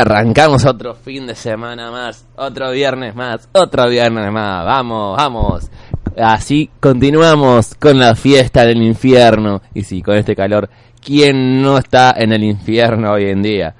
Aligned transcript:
Arrancamos 0.00 0.64
otro 0.64 0.94
fin 0.94 1.26
de 1.26 1.34
semana 1.34 1.90
más, 1.90 2.26
otro 2.36 2.70
viernes 2.70 3.14
más, 3.14 3.48
otro 3.52 3.88
viernes 3.88 4.32
más. 4.32 4.64
Vamos, 4.64 5.16
vamos. 5.16 5.70
Así 6.16 6.70
continuamos 6.80 7.74
con 7.74 7.98
la 7.98 8.14
fiesta 8.14 8.64
del 8.64 8.82
infierno. 8.82 9.62
Y 9.74 9.82
sí, 9.82 10.02
con 10.02 10.16
este 10.16 10.34
calor, 10.34 10.68
¿quién 11.04 11.62
no 11.62 11.78
está 11.78 12.14
en 12.16 12.32
el 12.32 12.42
infierno 12.42 13.12
hoy 13.12 13.26
en 13.26 13.42
día? 13.42 13.74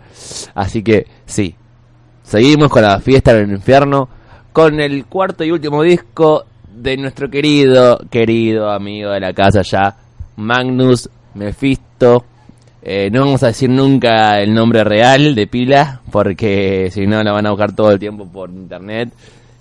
Así 0.54 0.82
que 0.82 1.06
sí, 1.24 1.54
seguimos 2.22 2.68
con 2.68 2.82
la 2.82 3.00
fiesta 3.00 3.32
del 3.32 3.50
infierno, 3.50 4.08
con 4.52 4.78
el 4.80 5.06
cuarto 5.06 5.42
y 5.44 5.50
último 5.50 5.82
disco 5.82 6.44
de 6.72 6.96
nuestro 6.96 7.30
querido, 7.30 7.98
querido 8.10 8.70
amigo 8.70 9.10
de 9.10 9.20
la 9.20 9.32
casa 9.32 9.62
ya, 9.62 9.96
Magnus 10.36 11.08
Mephisto. 11.34 12.24
Eh, 12.82 13.10
no 13.12 13.20
vamos 13.20 13.42
a 13.42 13.48
decir 13.48 13.68
nunca 13.68 14.40
el 14.40 14.54
nombre 14.54 14.84
real 14.84 15.34
de 15.34 15.46
pila, 15.46 16.00
porque 16.10 16.88
si 16.92 17.06
no 17.06 17.22
la 17.22 17.32
van 17.32 17.46
a 17.46 17.50
buscar 17.50 17.74
todo 17.74 17.90
el 17.92 17.98
tiempo 17.98 18.26
por 18.26 18.48
internet 18.50 19.10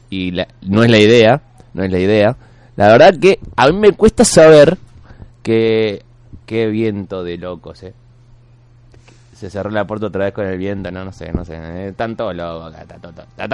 y 0.09 0.31
la- 0.31 0.47
no 0.61 0.83
es 0.83 0.89
la 0.89 0.99
idea, 0.99 1.41
no 1.73 1.83
es 1.83 1.91
la 1.91 1.99
idea. 1.99 2.35
La 2.77 2.87
verdad 2.87 3.13
que 3.19 3.39
a 3.57 3.67
mí 3.67 3.73
me 3.77 3.91
cuesta 3.91 4.23
saber 4.23 4.77
que 5.43 6.03
qué 6.45 6.67
viento 6.67 7.23
de 7.23 7.37
locos, 7.37 7.83
eh. 7.83 7.93
Se 9.35 9.49
cerró 9.49 9.69
la 9.69 9.85
puerta 9.85 10.07
otra 10.07 10.25
vez 10.25 10.33
con 10.33 10.45
el 10.45 10.57
viento, 10.57 10.89
no, 10.91 11.03
no 11.05 11.11
sé, 11.13 11.31
no 11.31 11.43
sé. 11.45 11.87
Están 11.89 12.15
todos 12.15 12.35
locos 12.35 12.73
acá, 12.73 12.85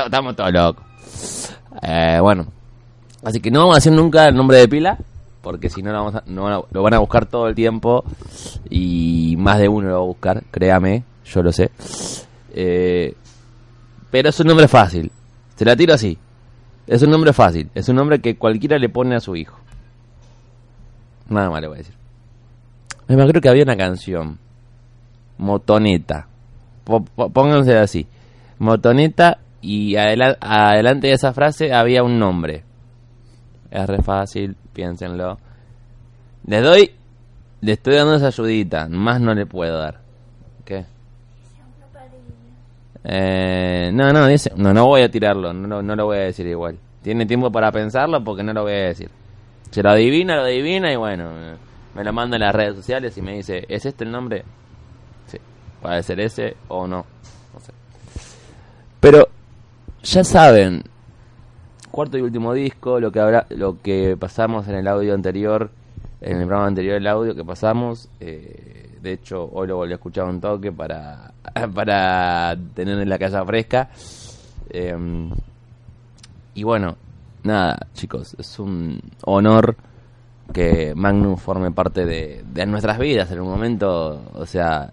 estamos 0.05 0.35
todos 0.35 0.51
locos. 0.51 0.83
Eh, 1.81 2.17
bueno, 2.21 2.45
así 3.23 3.39
que 3.39 3.51
no 3.51 3.59
vamos 3.61 3.75
a 3.75 3.77
decir 3.77 3.91
nunca 3.93 4.27
el 4.27 4.35
nombre 4.35 4.57
de 4.57 4.67
pila, 4.67 4.97
porque 5.45 5.69
si 5.69 5.83
no 5.83 5.91
lo, 5.91 6.03
vamos 6.03 6.15
a- 6.15 6.23
lo 6.71 6.81
van 6.81 6.93
a 6.95 6.99
buscar 6.99 7.27
todo 7.27 7.47
el 7.47 7.53
tiempo 7.53 8.03
y 8.67 9.35
más 9.37 9.59
de 9.59 9.67
uno 9.69 9.89
lo 9.89 9.93
va 9.93 9.99
a 10.01 10.05
buscar, 10.07 10.43
créame, 10.49 11.03
yo 11.23 11.43
lo 11.43 11.51
sé. 11.51 11.69
Eh, 12.51 13.13
pero 14.09 14.29
es 14.29 14.39
un 14.39 14.47
nombre 14.47 14.67
fácil, 14.67 15.11
se 15.55 15.63
la 15.63 15.75
tiro 15.75 15.93
así. 15.93 16.17
Es 16.87 17.03
un 17.03 17.11
nombre 17.11 17.31
fácil, 17.31 17.69
es 17.75 17.87
un 17.89 17.95
nombre 17.95 18.19
que 18.21 18.37
cualquiera 18.37 18.79
le 18.79 18.89
pone 18.89 19.15
a 19.15 19.19
su 19.19 19.35
hijo. 19.35 19.59
Nada 21.29 21.49
más 21.51 21.61
le 21.61 21.67
voy 21.67 21.75
a 21.75 21.77
decir. 21.79 21.95
Me 23.07 23.15
creo 23.27 23.39
que 23.41 23.49
había 23.49 23.63
una 23.63 23.77
canción, 23.77 24.39
Motoneta. 25.37 26.27
Pónganse 26.83 27.77
así. 27.77 28.07
Motoneta 28.57 29.37
y 29.61 29.95
adela- 29.95 30.37
adelante 30.41 31.07
de 31.07 31.13
esa 31.13 31.33
frase 31.33 31.71
había 31.71 32.01
un 32.03 32.17
nombre. 32.17 32.63
Es 33.69 33.85
re 33.87 34.01
fácil, 34.01 34.55
piénsenlo. 34.75 35.39
Les 36.45 36.61
doy, 36.61 36.91
le 37.61 37.71
estoy 37.71 37.95
dando 37.95 38.15
esa 38.15 38.27
ayudita, 38.27 38.87
más 38.87 39.19
no 39.19 39.33
le 39.33 39.47
puedo 39.47 39.79
dar. 39.79 40.01
¿Qué? 40.63 40.85
Eh, 43.03 43.91
no, 43.93 44.11
no, 44.11 44.27
dice, 44.27 44.51
no, 44.55 44.73
no 44.73 44.87
voy 44.87 45.01
a 45.03 45.09
tirarlo, 45.09 45.53
no, 45.53 45.67
no, 45.67 45.81
no 45.81 45.95
lo 45.95 46.05
voy 46.05 46.17
a 46.17 46.21
decir 46.21 46.45
igual. 46.47 46.77
tiene 47.01 47.25
tiempo 47.25 47.51
para 47.51 47.71
pensarlo 47.71 48.23
porque 48.23 48.43
no 48.43 48.51
lo 48.53 48.63
voy 48.63 48.73
a 48.73 48.87
decir. 48.87 49.09
Se 49.71 49.81
lo 49.81 49.89
adivina, 49.91 50.35
lo 50.35 50.43
adivina 50.43 50.91
y 50.91 50.95
bueno, 50.95 51.31
me 51.93 52.03
lo 52.03 52.13
manda 52.13 52.35
en 52.37 52.41
las 52.41 52.53
redes 52.53 52.75
sociales 52.75 53.17
y 53.17 53.21
me 53.21 53.33
dice, 53.33 53.65
¿es 53.69 53.85
este 53.85 54.03
el 54.03 54.11
nombre? 54.11 54.43
Sí, 55.27 55.37
puede 55.81 56.01
ser 56.03 56.19
ese 56.19 56.57
o 56.67 56.87
no. 56.87 57.05
no 57.53 57.59
sé. 57.59 57.71
Pero 58.99 59.27
ya 60.03 60.23
saben, 60.23 60.83
cuarto 61.95 62.17
y 62.17 62.21
último 62.21 62.53
disco, 62.53 62.99
lo 62.99 63.09
que 63.09 63.21
habrá, 63.21 63.45
lo 63.51 63.81
que 63.81 64.17
pasamos 64.19 64.67
en 64.67 64.75
el 64.75 64.85
audio 64.85 65.13
anterior, 65.13 65.69
en 66.19 66.41
el 66.41 66.45
programa 66.45 66.67
anterior 66.67 66.97
el 66.97 67.07
audio 67.07 67.33
que 67.33 67.45
pasamos, 67.45 68.09
eh, 68.19 68.97
de 69.01 69.13
hecho 69.13 69.49
hoy 69.53 69.65
lo 69.65 69.77
volví 69.77 69.93
a 69.93 69.95
escuchar 69.95 70.25
un 70.25 70.41
toque 70.41 70.73
para, 70.73 71.31
para 71.73 72.53
tener 72.73 72.99
en 72.99 73.07
la 73.07 73.17
casa 73.17 73.45
fresca. 73.45 73.87
Eh, 74.69 75.29
y 76.53 76.63
bueno, 76.63 76.97
nada, 77.43 77.87
chicos, 77.93 78.35
es 78.37 78.59
un 78.59 78.99
honor 79.23 79.77
que 80.51 80.93
Magnus 80.95 81.41
forme 81.41 81.71
parte 81.71 82.05
de, 82.05 82.43
de 82.45 82.65
nuestras 82.65 82.99
vidas 82.99 83.31
en 83.31 83.39
un 83.39 83.47
momento, 83.47 84.21
o 84.33 84.45
sea, 84.45 84.91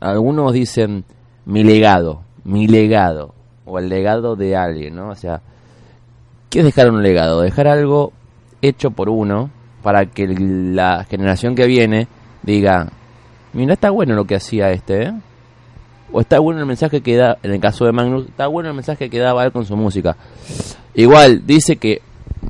algunos 0.00 0.52
dicen 0.52 1.04
mi 1.44 1.62
legado, 1.62 2.22
mi 2.42 2.66
legado, 2.66 3.32
o 3.64 3.78
el 3.78 3.88
legado 3.88 4.34
de 4.34 4.56
alguien, 4.56 4.96
¿no? 4.96 5.10
O 5.10 5.14
sea, 5.14 5.40
¿qué 6.56 6.60
es 6.60 6.64
dejar 6.74 6.90
un 6.90 7.02
legado? 7.02 7.42
Dejar 7.42 7.68
algo 7.68 8.14
hecho 8.62 8.90
por 8.90 9.10
uno 9.10 9.50
para 9.82 10.06
que 10.06 10.26
la 10.26 11.04
generación 11.04 11.54
que 11.54 11.66
viene 11.66 12.08
diga, 12.44 12.88
mira, 13.52 13.74
está 13.74 13.90
bueno 13.90 14.14
lo 14.14 14.24
que 14.24 14.36
hacía 14.36 14.70
este, 14.70 15.02
¿eh? 15.02 15.12
O 16.12 16.22
está 16.22 16.38
bueno 16.38 16.60
el 16.60 16.64
mensaje 16.64 17.02
que 17.02 17.14
da, 17.14 17.36
en 17.42 17.52
el 17.52 17.60
caso 17.60 17.84
de 17.84 17.92
Magnus, 17.92 18.28
está 18.28 18.46
bueno 18.46 18.70
el 18.70 18.74
mensaje 18.74 19.10
que 19.10 19.18
daba 19.18 19.44
él 19.44 19.52
con 19.52 19.66
su 19.66 19.76
música. 19.76 20.16
Igual, 20.94 21.46
dice 21.46 21.76
que, 21.76 22.00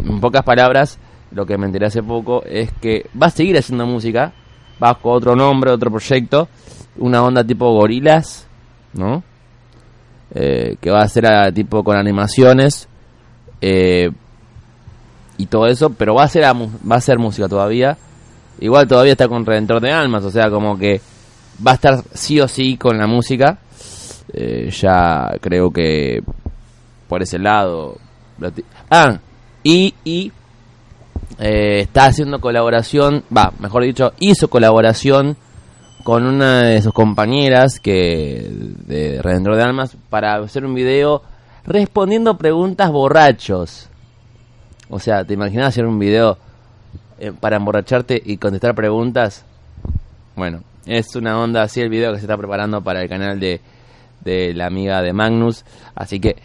en 0.00 0.20
pocas 0.20 0.44
palabras, 0.44 1.00
lo 1.32 1.44
que 1.44 1.58
me 1.58 1.66
enteré 1.66 1.86
hace 1.86 2.04
poco 2.04 2.44
es 2.44 2.70
que 2.80 3.06
va 3.20 3.26
a 3.26 3.30
seguir 3.30 3.58
haciendo 3.58 3.86
música 3.86 4.32
bajo 4.78 5.10
otro 5.10 5.34
nombre, 5.34 5.72
otro 5.72 5.90
proyecto, 5.90 6.46
una 6.98 7.24
onda 7.24 7.42
tipo 7.42 7.72
gorilas, 7.72 8.46
¿no? 8.92 9.24
Eh, 10.32 10.76
que 10.80 10.92
va 10.92 11.00
a 11.00 11.08
ser 11.08 11.26
a, 11.26 11.50
tipo 11.50 11.82
con 11.82 11.96
animaciones 11.96 12.88
eh, 13.60 14.10
y 15.38 15.46
todo 15.46 15.66
eso, 15.66 15.90
pero 15.90 16.14
va 16.14 16.24
a 16.24 16.28
ser 16.28 16.44
va 16.44 16.96
a 16.96 17.00
ser 17.00 17.18
música 17.18 17.48
todavía. 17.48 17.96
Igual 18.58 18.88
todavía 18.88 19.12
está 19.12 19.28
con 19.28 19.44
Redentor 19.44 19.80
de 19.80 19.92
Almas, 19.92 20.24
o 20.24 20.30
sea, 20.30 20.50
como 20.50 20.78
que 20.78 21.00
va 21.66 21.72
a 21.72 21.74
estar 21.74 22.02
sí 22.14 22.40
o 22.40 22.48
sí 22.48 22.76
con 22.76 22.96
la 22.98 23.06
música. 23.06 23.58
Eh, 24.32 24.70
ya 24.70 25.30
creo 25.40 25.70
que 25.70 26.22
por 27.08 27.22
ese 27.22 27.38
lado. 27.38 27.98
Ah, 28.90 29.18
y, 29.62 29.94
y 30.04 30.32
eh, 31.38 31.80
está 31.80 32.06
haciendo 32.06 32.40
colaboración, 32.40 33.24
va, 33.34 33.52
mejor 33.58 33.84
dicho, 33.84 34.12
hizo 34.20 34.48
colaboración 34.48 35.36
con 36.02 36.24
una 36.24 36.62
de 36.62 36.82
sus 36.82 36.92
compañeras 36.92 37.80
que 37.80 38.48
de 38.86 39.20
Redentor 39.22 39.56
de 39.56 39.62
Almas 39.62 39.96
para 40.08 40.36
hacer 40.36 40.64
un 40.64 40.74
video 40.74 41.22
respondiendo 41.66 42.38
preguntas 42.38 42.90
borrachos. 42.90 43.88
O 44.88 44.98
sea, 44.98 45.24
¿te 45.24 45.34
imaginas 45.34 45.68
hacer 45.68 45.86
un 45.86 45.98
video 45.98 46.38
eh, 47.18 47.32
para 47.38 47.56
emborracharte 47.56 48.22
y 48.24 48.36
contestar 48.36 48.74
preguntas? 48.74 49.44
Bueno, 50.36 50.62
es 50.86 51.14
una 51.16 51.40
onda 51.40 51.62
así 51.62 51.80
el 51.80 51.88
video 51.88 52.12
que 52.12 52.18
se 52.18 52.24
está 52.24 52.36
preparando 52.36 52.82
para 52.82 53.02
el 53.02 53.08
canal 53.08 53.40
de, 53.40 53.60
de 54.24 54.54
la 54.54 54.66
amiga 54.66 55.02
de 55.02 55.12
Magnus. 55.12 55.64
Así 55.94 56.20
que 56.20 56.36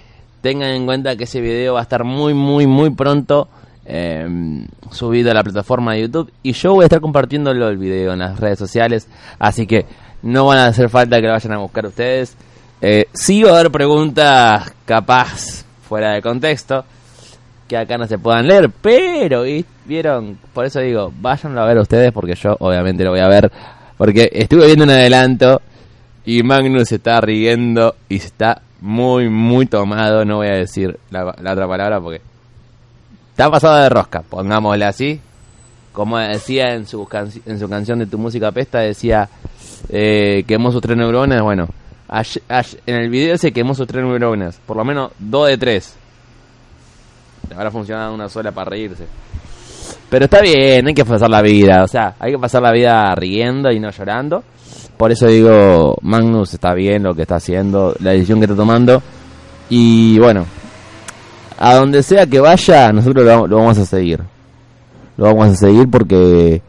tengan 0.42 0.72
en 0.72 0.86
cuenta 0.86 1.16
que 1.16 1.26
ese 1.26 1.40
video 1.40 1.76
va 1.76 1.82
a 1.82 1.84
estar 1.84 2.04
muy, 2.04 2.34
muy, 2.34 2.66
muy 2.66 2.90
pronto 2.90 3.48
eh, 3.86 4.66
subido 4.92 5.32
a 5.32 5.34
la 5.34 5.44
plataforma 5.44 5.94
de 5.94 6.02
YouTube. 6.02 6.32
Y 6.42 6.54
yo 6.54 6.74
voy 6.74 6.84
a 6.84 6.86
estar 6.86 7.02
compartiéndolo 7.02 7.68
el 7.70 7.78
video 7.78 8.14
en 8.14 8.20
las 8.20 8.40
redes 8.40 8.58
sociales. 8.58 9.08
Así 9.38 9.68
que 9.68 9.86
no 10.24 10.46
van 10.46 10.58
a 10.58 10.68
hacer 10.68 10.90
falta 10.90 11.18
que 11.18 11.28
lo 11.28 11.34
vayan 11.34 11.54
a 11.54 11.58
buscar 11.58 11.86
ustedes. 11.86 12.36
Eh, 12.82 13.06
sí 13.14 13.44
va 13.44 13.52
a 13.52 13.60
haber 13.60 13.72
preguntas 13.72 14.74
capaz 14.86 15.64
fuera 15.88 16.14
de 16.14 16.22
contexto 16.22 16.84
que 17.68 17.78
acá 17.78 17.98
no 17.98 18.08
se 18.08 18.18
puedan 18.18 18.48
leer, 18.48 18.70
pero 18.82 19.44
vieron, 19.86 20.38
por 20.54 20.66
eso 20.66 20.80
digo, 20.80 21.14
váyanlo 21.22 21.62
a 21.62 21.66
ver 21.66 21.78
ustedes 21.78 22.12
porque 22.12 22.36
yo 22.36 22.58
obviamente 22.60 23.04
lo 23.04 23.12
voy 23.12 23.22
a 23.22 23.28
ver 23.28 23.52
porque 23.98 24.30
estuve 24.34 24.66
viendo 24.66 24.84
un 24.84 24.90
adelanto 24.90 25.62
y 26.26 26.44
Magnus 26.44 26.90
se 26.90 26.96
está 26.96 27.22
riendo 27.22 27.96
y 28.10 28.18
está 28.18 28.62
muy 28.82 29.30
muy 29.30 29.68
tomado, 29.68 30.26
no 30.26 30.38
voy 30.38 30.48
a 30.48 30.56
decir 30.56 31.00
la, 31.12 31.28
otra 31.28 31.68
palabra 31.68 32.02
porque 32.02 32.22
Está 33.32 33.50
pasado 33.50 33.82
de 33.82 33.90
rosca, 33.90 34.22
pongámosle 34.22 34.86
así. 34.86 35.20
Como 35.94 36.20
decía 36.20 36.74
en 36.76 36.86
su, 36.86 37.08
en 37.46 37.60
su 37.60 37.70
canción 37.70 38.00
de 38.00 38.06
Tu 38.06 38.18
Música 38.18 38.52
Pesta, 38.52 38.80
decía, 38.80 39.30
eh, 39.90 40.44
quemó 40.46 40.72
sus 40.72 40.82
tres 40.82 40.98
neuronas. 40.98 41.42
Bueno, 41.42 41.68
en 42.12 42.96
el 42.96 43.10
video 43.10 43.38
se 43.38 43.52
quemó 43.52 43.74
sus 43.74 43.88
tres 43.88 44.04
neuronas. 44.04 44.60
Por 44.66 44.78
lo 44.78 44.84
menos 44.84 45.12
dos 45.18 45.48
de 45.48 45.58
tres. 45.58 45.96
Habrá 47.56 47.72
funcionado 47.72 48.14
una 48.14 48.30
sola 48.30 48.52
para 48.52 48.70
reírse. 48.70 49.06
Pero 50.10 50.26
está 50.26 50.42
bien, 50.42 50.88
hay 50.88 50.94
que 50.94 51.06
pasar 51.06 51.30
la 51.30 51.42
vida. 51.42 51.84
O 51.84 51.88
sea, 51.88 52.16
hay 52.20 52.34
que 52.34 52.40
pasar 52.40 52.62
la 52.62 52.72
vida 52.72 53.14
riendo 53.16 53.72
y 53.72 53.80
no 53.80 53.92
llorando. 53.92 54.44
Por 54.98 55.12
eso 55.12 55.28
digo, 55.28 55.98
Magnus 56.02 56.54
está 56.54 56.74
bien 56.74 57.04
lo 57.04 57.16
que 57.16 57.24
está 57.24 57.38
haciendo, 57.38 57.96
la 58.00 58.12
decisión 58.12 58.40
que 58.40 58.46
está 58.46 58.56
tomando. 58.56 59.02
Y 59.70 60.20
bueno, 60.20 60.46
a 61.58 61.76
donde 61.76 62.04
sea 62.04 62.26
que 62.26 62.40
vaya, 62.40 62.92
nosotros 62.92 63.26
lo, 63.26 63.58
vamos 63.58 63.78
a 63.78 63.86
seguir. 63.86 64.20
Lo 65.18 65.26
vamos 65.26 65.48
a 65.50 65.56
seguir 65.56 65.90
porque 65.90 66.62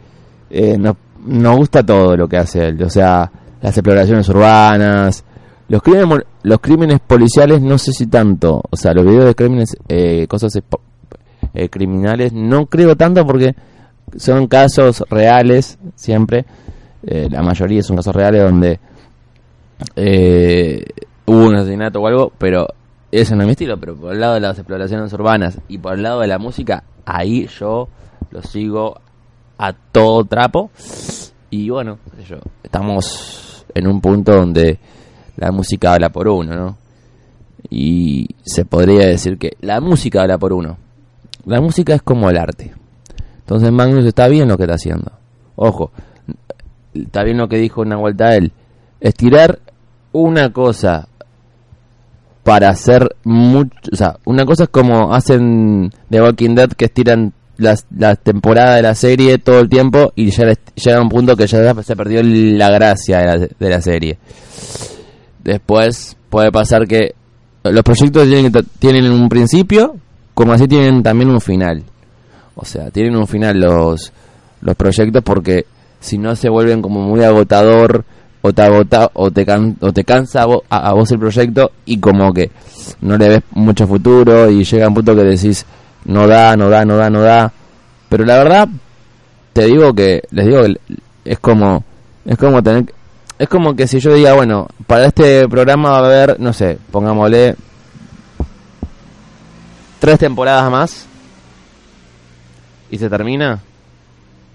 eh, 0.51 0.79
nos, 0.79 1.57
gusta 1.57 1.85
todo 1.85 2.17
lo 2.17 2.29
que 2.29 2.39
hace 2.39 2.69
él. 2.69 2.83
O 2.83 2.91
sea, 2.91 3.31
las 3.61 3.77
exploraciones 3.77 4.29
urbanas, 4.29 5.25
los 5.73 5.83
crímenes, 5.83 6.27
los 6.43 6.61
crímenes 6.61 7.01
policiales, 7.01 7.63
no 7.63 7.79
sé 7.79 7.93
si 7.93 8.07
tanto. 8.07 8.61
O 8.69 8.77
sea, 8.77 8.93
los 8.93 9.07
videos 9.07 9.25
de 9.25 9.35
crímenes, 9.35 9.75
eh, 9.89 10.27
cosas 10.29 10.55
eh, 11.55 11.69
criminales, 11.71 12.35
no 12.35 12.67
creo 12.67 12.95
tanto 12.95 13.27
porque 13.27 13.55
son 14.19 14.49
casos 14.49 15.03
reales 15.09 15.79
siempre. 15.95 16.45
Eh, 17.07 17.27
la 17.31 17.41
mayoría 17.43 17.83
son 17.83 17.97
casos 17.97 18.15
reales 18.15 18.43
donde 18.43 18.81
eh, 19.97 20.85
hubo 21.25 21.47
un 21.47 21.55
asesinato 21.55 22.01
o 22.01 22.07
algo, 22.07 22.33
pero 22.37 22.69
eso 23.11 23.35
no 23.35 23.41
es 23.41 23.47
mi 23.47 23.53
estilo, 23.53 23.81
pero 23.81 23.97
por 23.97 24.13
el 24.13 24.21
lado 24.21 24.35
de 24.35 24.41
las 24.41 24.59
exploraciones 24.59 25.11
urbanas 25.15 25.59
y 25.69 25.79
por 25.79 25.95
el 25.95 26.03
lado 26.03 26.21
de 26.21 26.27
la 26.27 26.39
música, 26.39 26.85
ahí 27.07 27.47
yo 27.47 27.89
lo 28.31 28.43
sigo 28.43 29.01
a 29.57 29.73
todo 29.73 30.23
trapo. 30.27 30.71
Y 31.49 31.71
bueno, 31.71 31.99
estamos 32.63 33.65
en 33.75 33.87
un 33.87 34.03
punto 34.03 34.33
donde 34.33 34.79
la 35.37 35.51
música 35.51 35.95
habla 35.95 36.11
por 36.11 36.29
uno, 36.29 36.55
¿no? 36.55 36.77
Y 37.71 38.29
se 38.43 38.65
podría 38.65 39.07
decir 39.07 39.39
que 39.39 39.57
la 39.61 39.81
música 39.81 40.23
habla 40.23 40.39
por 40.39 40.53
uno. 40.53 40.77
La 41.47 41.61
música 41.61 41.95
es 41.95 42.03
como 42.03 42.29
el 42.29 42.37
arte. 42.37 42.73
Entonces 43.39 43.73
Magnus 43.73 44.05
está 44.05 44.29
bien 44.29 44.49
lo 44.49 44.57
que 44.57 44.65
está 44.65 44.75
haciendo. 44.75 45.13
Ojo, 45.57 45.91
está 46.95 47.23
bien 47.25 47.39
lo 47.39 47.49
que 47.49 47.59
dijo 47.59 47.83
una 47.83 47.97
vuelta 47.97 48.27
a 48.27 48.37
él. 48.37 48.53
Estirar 49.01 49.59
una 50.13 50.53
cosa 50.53 51.09
para 52.43 52.71
hacer 52.71 53.17
mucho, 53.25 53.71
o 53.93 53.97
sea, 53.97 54.17
una 54.25 54.45
cosa 54.45 54.65
es 54.65 54.69
como 54.69 55.15
hacen 55.15 55.93
The 56.11 56.23
Walking 56.23 56.55
Dead 56.55 56.71
que 56.71 56.87
estiran 56.87 57.33
las, 57.57 57.87
la 57.97 58.17
temporada 58.17 58.77
de 58.77 58.83
la 58.83 58.95
serie 58.95 59.39
todo 59.39 59.61
el 59.61 59.69
tiempo 59.69 60.13
y 60.17 60.31
ya 60.31 60.53
llega 60.75 61.01
un 61.01 61.09
punto 61.09 61.37
que 61.37 61.47
ya 61.47 61.75
se 61.83 61.97
perdió 61.97 62.21
la 62.23 62.71
gracia 62.71 63.19
de 63.19 63.27
la, 63.27 63.39
de 63.39 63.69
la 63.71 63.81
serie. 63.81 64.19
Después 65.45 66.17
puede 66.31 66.51
pasar 66.53 66.87
que 66.87 67.15
los 67.65 67.83
proyectos 67.83 68.29
tienen, 68.29 68.53
tienen 68.79 69.11
un 69.11 69.29
principio, 69.29 69.97
como 70.35 70.53
así 70.53 70.67
tienen 70.67 71.03
también 71.03 71.31
un 71.31 71.41
final. 71.41 71.83
O 72.55 72.65
sea, 72.65 72.91
tienen 72.91 73.17
un 73.17 73.27
final 73.27 73.61
los, 73.61 74.13
los 74.61 74.77
proyectos 74.77 75.23
porque 75.23 75.67
si 76.01 76.19
no 76.19 76.35
se 76.37 76.49
vuelven 76.49 76.83
como 76.83 77.01
muy 77.01 77.23
agotador 77.23 78.05
o 78.43 78.53
te 78.53 78.63
agota 78.63 79.11
o 79.15 79.31
te, 79.31 79.47
o 79.81 79.93
te 79.93 80.05
cansa 80.05 80.43
a, 80.69 80.93
vos 80.93 81.13
el 81.13 81.19
proyecto 81.19 81.71
y 81.85 81.99
como 81.99 82.33
que 82.33 82.51
no 83.01 83.17
le 83.17 83.29
ves 83.29 83.43
mucho 83.53 83.87
futuro 83.87 84.51
y 84.51 84.65
llega 84.65 84.89
un 84.89 84.95
punto 84.95 85.15
que 85.15 85.23
decís 85.23 85.65
no 86.05 86.27
da, 86.27 86.57
no 86.57 86.69
da, 86.69 86.85
no 86.85 86.97
da, 86.97 87.09
no 87.09 87.23
da. 87.23 87.53
Pero 88.09 88.25
la 88.25 88.39
verdad 88.39 88.69
te 89.53 89.67
digo 89.67 89.95
que 89.95 90.23
les 90.33 90.47
digo 90.47 90.63
que 90.65 90.77
es 91.25 91.39
como 91.39 91.85
es 92.25 92.37
como 92.37 92.63
tener 92.63 92.93
es 93.43 93.49
como 93.49 93.75
que 93.75 93.89
si 93.89 93.99
yo 93.99 94.15
diga, 94.15 94.35
bueno, 94.35 94.69
para 94.87 95.07
este 95.07 95.49
programa 95.49 95.91
va 95.91 95.97
a 95.97 96.07
haber, 96.07 96.39
no 96.39 96.53
sé, 96.53 96.79
pongámosle 96.93 97.57
tres 99.99 100.21
temporadas 100.21 100.71
más 100.71 101.09
y 102.89 102.99
se 102.99 103.11
termina. 103.11 103.59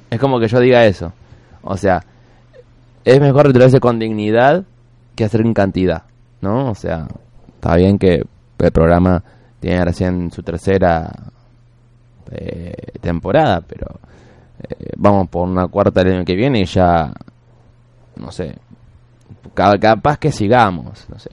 Es 0.09 0.17
como 0.21 0.39
que 0.39 0.47
yo 0.47 0.61
diga 0.61 0.85
eso. 0.85 1.11
O 1.63 1.75
sea, 1.75 2.01
es 3.03 3.19
mejor 3.19 3.47
retirarse 3.47 3.81
con 3.81 3.99
dignidad 3.99 4.63
que 5.17 5.25
hacer 5.25 5.41
en 5.41 5.53
cantidad, 5.53 6.03
¿no? 6.39 6.71
O 6.71 6.75
sea, 6.75 7.09
está 7.55 7.75
bien 7.75 7.99
que 7.99 8.25
el 8.57 8.71
programa 8.71 9.21
tiene 9.59 9.83
recién 9.83 10.31
su 10.31 10.43
tercera 10.43 11.11
eh, 12.31 12.73
temporada, 13.01 13.59
pero 13.67 13.99
eh, 14.63 14.91
vamos 14.95 15.27
por 15.27 15.45
una 15.45 15.67
cuarta 15.67 16.03
el 16.03 16.13
año 16.13 16.23
que 16.23 16.35
viene 16.35 16.61
y 16.61 16.65
ya, 16.65 17.11
no 18.15 18.31
sé, 18.31 18.55
capaz 19.53 20.17
que 20.17 20.31
sigamos, 20.31 21.05
no 21.09 21.19
sé. 21.19 21.29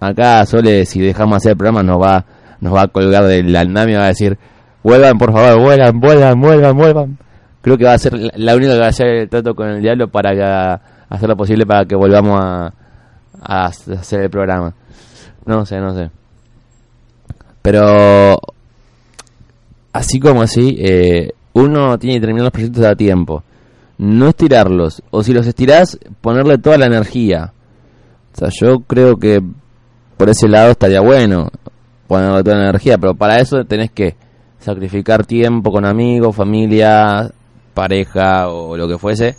Acá 0.00 0.44
Sole, 0.46 0.84
si 0.86 1.00
dejamos 1.00 1.36
hacer 1.36 1.52
el 1.52 1.56
programa, 1.58 1.82
nos 1.82 2.00
va, 2.00 2.24
nos 2.60 2.74
va 2.74 2.82
a 2.82 2.88
colgar 2.88 3.24
del 3.24 3.54
andamio 3.54 3.94
y 3.94 3.98
va 3.98 4.04
a 4.04 4.08
decir, 4.08 4.36
vuelvan, 4.82 5.16
por 5.18 5.32
favor, 5.32 5.60
vuelvan, 5.60 6.00
vuelvan, 6.00 6.40
vuelvan, 6.40 6.76
vuelvan. 6.76 7.18
Creo 7.60 7.78
que 7.78 7.84
va 7.84 7.94
a 7.94 7.98
ser 7.98 8.14
la- 8.34 8.56
única 8.56 8.72
que 8.72 8.78
va 8.80 8.86
a 8.86 8.88
hacer 8.88 9.06
el 9.06 9.28
trato 9.28 9.54
con 9.54 9.68
el 9.68 9.80
diablo 9.80 10.08
para 10.08 10.32
que- 10.34 10.82
hacer 11.08 11.28
lo 11.28 11.36
posible 11.36 11.64
para 11.66 11.84
que 11.84 11.94
volvamos 11.94 12.40
a, 12.42 12.72
a 13.40 13.66
hacer 13.66 14.22
el 14.22 14.30
programa. 14.30 14.74
No 15.46 15.64
sé, 15.66 15.78
no 15.78 15.94
sé. 15.94 16.10
Pero 17.62 18.38
así 19.92 20.18
como 20.18 20.42
así, 20.42 20.76
eh, 20.80 21.32
uno 21.52 21.98
tiene 21.98 22.16
que 22.16 22.20
terminar 22.22 22.44
los 22.44 22.50
proyectos 22.52 22.84
a 22.84 22.96
tiempo. 22.96 23.42
No 24.02 24.28
estirarlos. 24.28 25.00
O 25.10 25.22
si 25.22 25.32
los 25.32 25.46
estirás, 25.46 25.96
ponerle 26.20 26.58
toda 26.58 26.76
la 26.76 26.86
energía. 26.86 27.52
O 28.34 28.36
sea, 28.36 28.48
yo 28.60 28.80
creo 28.80 29.16
que 29.16 29.40
por 30.16 30.28
ese 30.28 30.48
lado 30.48 30.72
estaría 30.72 31.00
bueno 31.00 31.48
ponerle 32.08 32.42
toda 32.42 32.56
la 32.56 32.64
energía. 32.70 32.98
Pero 32.98 33.14
para 33.14 33.38
eso 33.38 33.64
tenés 33.64 33.92
que 33.92 34.16
sacrificar 34.58 35.24
tiempo 35.24 35.70
con 35.70 35.84
amigos, 35.84 36.34
familia, 36.34 37.30
pareja 37.74 38.48
o 38.48 38.76
lo 38.76 38.88
que 38.88 38.98
fuese. 38.98 39.36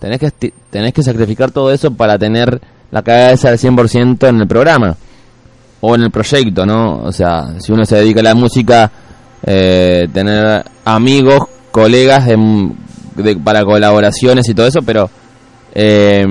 Tenés 0.00 0.18
que, 0.18 0.52
tenés 0.70 0.92
que 0.92 1.02
sacrificar 1.04 1.52
todo 1.52 1.70
eso 1.70 1.92
para 1.92 2.18
tener 2.18 2.60
la 2.90 3.02
cabeza 3.02 3.50
al 3.50 3.58
100% 3.58 4.28
en 4.28 4.40
el 4.40 4.48
programa 4.48 4.96
o 5.82 5.94
en 5.94 6.02
el 6.02 6.10
proyecto, 6.10 6.66
¿no? 6.66 7.02
O 7.04 7.12
sea, 7.12 7.54
si 7.60 7.70
uno 7.70 7.84
se 7.84 7.96
dedica 7.96 8.20
a 8.20 8.24
la 8.24 8.34
música, 8.34 8.90
eh, 9.46 10.08
tener 10.12 10.64
amigos, 10.84 11.44
colegas 11.70 12.26
de- 12.26 12.72
de- 13.16 13.36
para 13.36 13.64
colaboraciones 13.64 14.48
y 14.48 14.54
todo 14.54 14.66
eso, 14.66 14.80
pero 14.84 15.08
eh, 15.74 16.24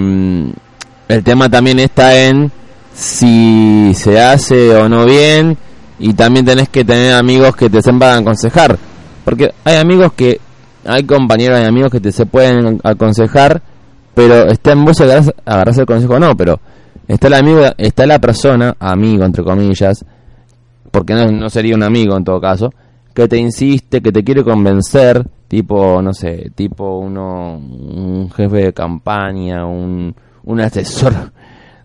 el 1.07 1.23
tema 1.23 1.49
también 1.49 1.79
está 1.79 2.15
en 2.27 2.51
si 2.93 3.93
se 3.95 4.19
hace 4.19 4.75
o 4.75 4.89
no 4.89 5.05
bien 5.05 5.57
y 5.99 6.13
también 6.13 6.45
tenés 6.45 6.69
que 6.69 6.83
tener 6.83 7.13
amigos 7.13 7.55
que 7.55 7.69
te 7.69 7.81
sepan 7.81 8.21
aconsejar, 8.21 8.77
porque 9.25 9.53
hay 9.63 9.77
amigos 9.77 10.13
que, 10.13 10.39
hay 10.85 11.03
compañeros 11.03 11.59
y 11.61 11.65
amigos 11.65 11.91
que 11.91 11.99
te 11.99 12.11
se 12.11 12.25
pueden 12.25 12.79
aconsejar, 12.83 13.61
pero 14.13 14.47
está 14.49 14.71
en 14.71 14.85
vos 14.85 14.99
agarrarse 15.01 15.81
el 15.81 15.87
consejo 15.87 16.13
o 16.15 16.19
no, 16.19 16.35
pero 16.35 16.59
está 17.07 17.27
el 17.27 17.33
amigo, 17.33 17.61
está 17.77 18.05
la 18.05 18.19
persona, 18.19 18.75
amigo 18.79 19.25
entre 19.25 19.43
comillas, 19.43 20.05
porque 20.91 21.13
no, 21.13 21.27
no 21.31 21.49
sería 21.49 21.75
un 21.75 21.83
amigo 21.83 22.15
en 22.17 22.23
todo 22.23 22.39
caso, 22.39 22.73
que 23.13 23.27
te 23.27 23.37
insiste, 23.37 24.01
que 24.01 24.11
te 24.11 24.23
quiere 24.23 24.43
convencer, 24.43 25.25
tipo, 25.47 26.01
no 26.01 26.13
sé, 26.13 26.51
tipo 26.55 26.97
uno, 26.99 27.57
un 27.57 28.29
jefe 28.31 28.57
de 28.57 28.73
campaña, 28.73 29.65
un, 29.65 30.15
un 30.43 30.61
asesor 30.61 31.13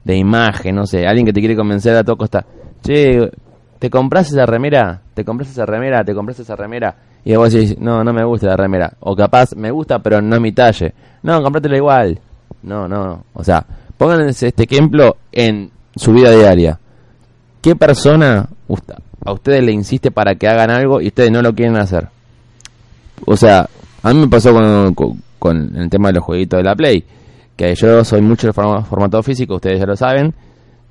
de 0.04 0.16
imagen, 0.16 0.76
no 0.76 0.86
sé, 0.86 1.06
alguien 1.06 1.26
que 1.26 1.32
te 1.32 1.40
quiere 1.40 1.56
convencer 1.56 1.96
a 1.96 2.04
todo 2.04 2.16
costa. 2.16 2.44
Che, 2.82 3.30
¿te 3.78 3.88
compras 3.90 4.30
esa 4.30 4.44
remera? 4.46 5.00
¿Te 5.14 5.24
compras 5.24 5.50
esa 5.50 5.64
remera? 5.66 6.04
¿Te 6.04 6.14
compras 6.14 6.38
esa 6.40 6.54
remera? 6.56 6.94
Y 7.24 7.34
vos 7.36 7.52
decís, 7.52 7.78
no, 7.78 8.04
no 8.04 8.12
me 8.12 8.22
gusta 8.24 8.48
la 8.48 8.56
remera. 8.56 8.92
O 9.00 9.16
capaz, 9.16 9.54
me 9.56 9.70
gusta, 9.70 9.98
pero 10.00 10.20
no 10.20 10.36
es 10.36 10.42
mi 10.42 10.52
talle. 10.52 10.92
No, 11.22 11.42
comprátela 11.42 11.76
igual. 11.76 12.18
No, 12.62 12.86
no, 12.86 13.06
no. 13.06 13.24
O 13.32 13.42
sea, 13.42 13.64
pónganse 13.96 14.48
este 14.48 14.64
ejemplo 14.64 15.16
en 15.32 15.70
su 15.96 16.12
vida 16.12 16.30
diaria. 16.30 16.78
¿Qué 17.62 17.74
persona 17.76 18.46
usta- 18.68 18.98
a 19.24 19.32
ustedes 19.32 19.62
le 19.64 19.72
insiste 19.72 20.10
para 20.10 20.34
que 20.34 20.46
hagan 20.48 20.70
algo 20.70 21.00
y 21.00 21.08
ustedes 21.08 21.30
no 21.30 21.42
lo 21.42 21.54
quieren 21.54 21.76
hacer? 21.76 22.08
O 23.26 23.36
sea, 23.36 23.68
a 24.02 24.12
mí 24.12 24.20
me 24.20 24.28
pasó 24.28 24.52
con, 24.52 24.94
con- 25.38 25.76
el 25.76 25.88
tema 25.88 26.08
de 26.08 26.14
los 26.14 26.24
jueguitos 26.24 26.58
de 26.58 26.64
la 26.64 26.74
Play. 26.74 27.04
Que 27.56 27.74
yo 27.74 28.04
soy 28.04 28.20
mucho 28.20 28.46
del 28.48 28.54
forma- 28.54 28.82
formato 28.84 29.22
físico, 29.22 29.54
ustedes 29.56 29.78
ya 29.78 29.86
lo 29.86 29.96
saben. 29.96 30.34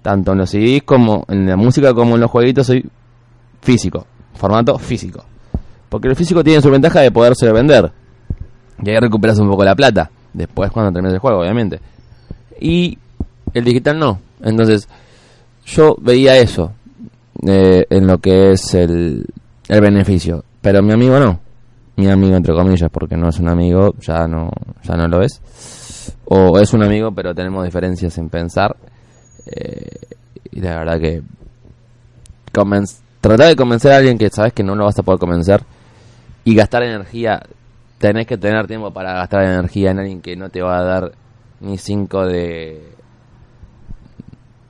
Tanto 0.02 0.32
en 0.34 0.40
los 0.40 0.50
CDs 0.50 0.84
como 0.84 1.26
en 1.30 1.46
la 1.48 1.56
música 1.56 1.94
como 1.94 2.16
en 2.16 2.22
los 2.22 2.32
jueguitos 2.32 2.68
soy 2.68 2.86
físico. 3.62 4.06
Formato 4.36 4.78
físico. 4.80 5.24
Porque 5.90 6.08
el 6.08 6.16
físico 6.16 6.44
tiene 6.44 6.62
su 6.62 6.70
ventaja 6.72 7.02
de 7.02 7.12
poderse 7.12 7.52
vender. 7.52 7.92
Y 8.84 8.90
ahí 8.90 8.98
recuperas 9.00 9.40
un 9.40 9.50
poco 9.50 9.64
la 9.64 9.76
plata. 9.76 10.10
Después 10.34 10.72
cuando 10.72 10.92
termines 10.92 11.14
el 11.14 11.20
juego, 11.20 11.42
obviamente. 11.42 11.80
Y 12.60 12.98
el 13.54 13.64
digital 13.64 14.00
no. 14.00 14.20
Entonces, 14.42 14.88
yo 15.66 15.96
veía 16.02 16.36
eso 16.38 16.72
eh, 17.48 17.86
en 17.90 18.08
lo 18.08 18.18
que 18.20 18.52
es 18.52 18.74
el, 18.74 19.26
el 19.68 19.82
beneficio. 19.82 20.44
Pero 20.62 20.82
mi 20.82 20.94
amigo 20.94 21.20
no. 21.20 21.40
Mi 21.96 22.10
amigo 22.10 22.36
entre 22.36 22.54
comillas, 22.54 22.90
porque 22.92 23.16
no 23.16 23.30
es 23.30 23.40
un 23.40 23.50
amigo, 23.50 23.94
ya 24.00 24.28
no, 24.28 24.50
ya 24.84 24.96
no 24.96 25.08
lo 25.08 25.22
es. 25.22 25.42
O 26.26 26.58
es 26.60 26.74
un 26.74 26.84
amigo, 26.84 27.12
pero 27.12 27.36
tenemos 27.36 27.64
diferencias 27.64 28.18
en 28.18 28.30
pensar. 28.30 28.76
Eh, 29.46 29.98
y 30.52 30.62
la 30.62 30.78
verdad 30.78 31.00
que 31.00 31.22
tratar 33.22 33.48
de 33.48 33.56
convencer 33.56 33.92
a 33.92 33.98
alguien 33.98 34.18
que 34.18 34.30
sabes 34.30 34.54
que 34.54 34.64
no 34.64 34.76
lo 34.76 34.86
vas 34.86 34.98
a 35.00 35.04
poder 35.04 35.20
convencer 35.20 35.64
y 36.46 36.56
gastar 36.56 36.84
energía, 36.84 37.42
tenés 37.98 38.28
que 38.28 38.38
tener 38.38 38.68
tiempo 38.68 38.92
para 38.92 39.14
gastar 39.14 39.44
energía 39.44 39.92
en 39.92 40.00
alguien 40.00 40.22
que 40.22 40.36
no 40.36 40.50
te 40.50 40.62
va 40.62 40.78
a 40.78 40.84
dar 40.84 41.12
ni 41.62 41.78
cinco 41.78 42.26
de 42.26 42.94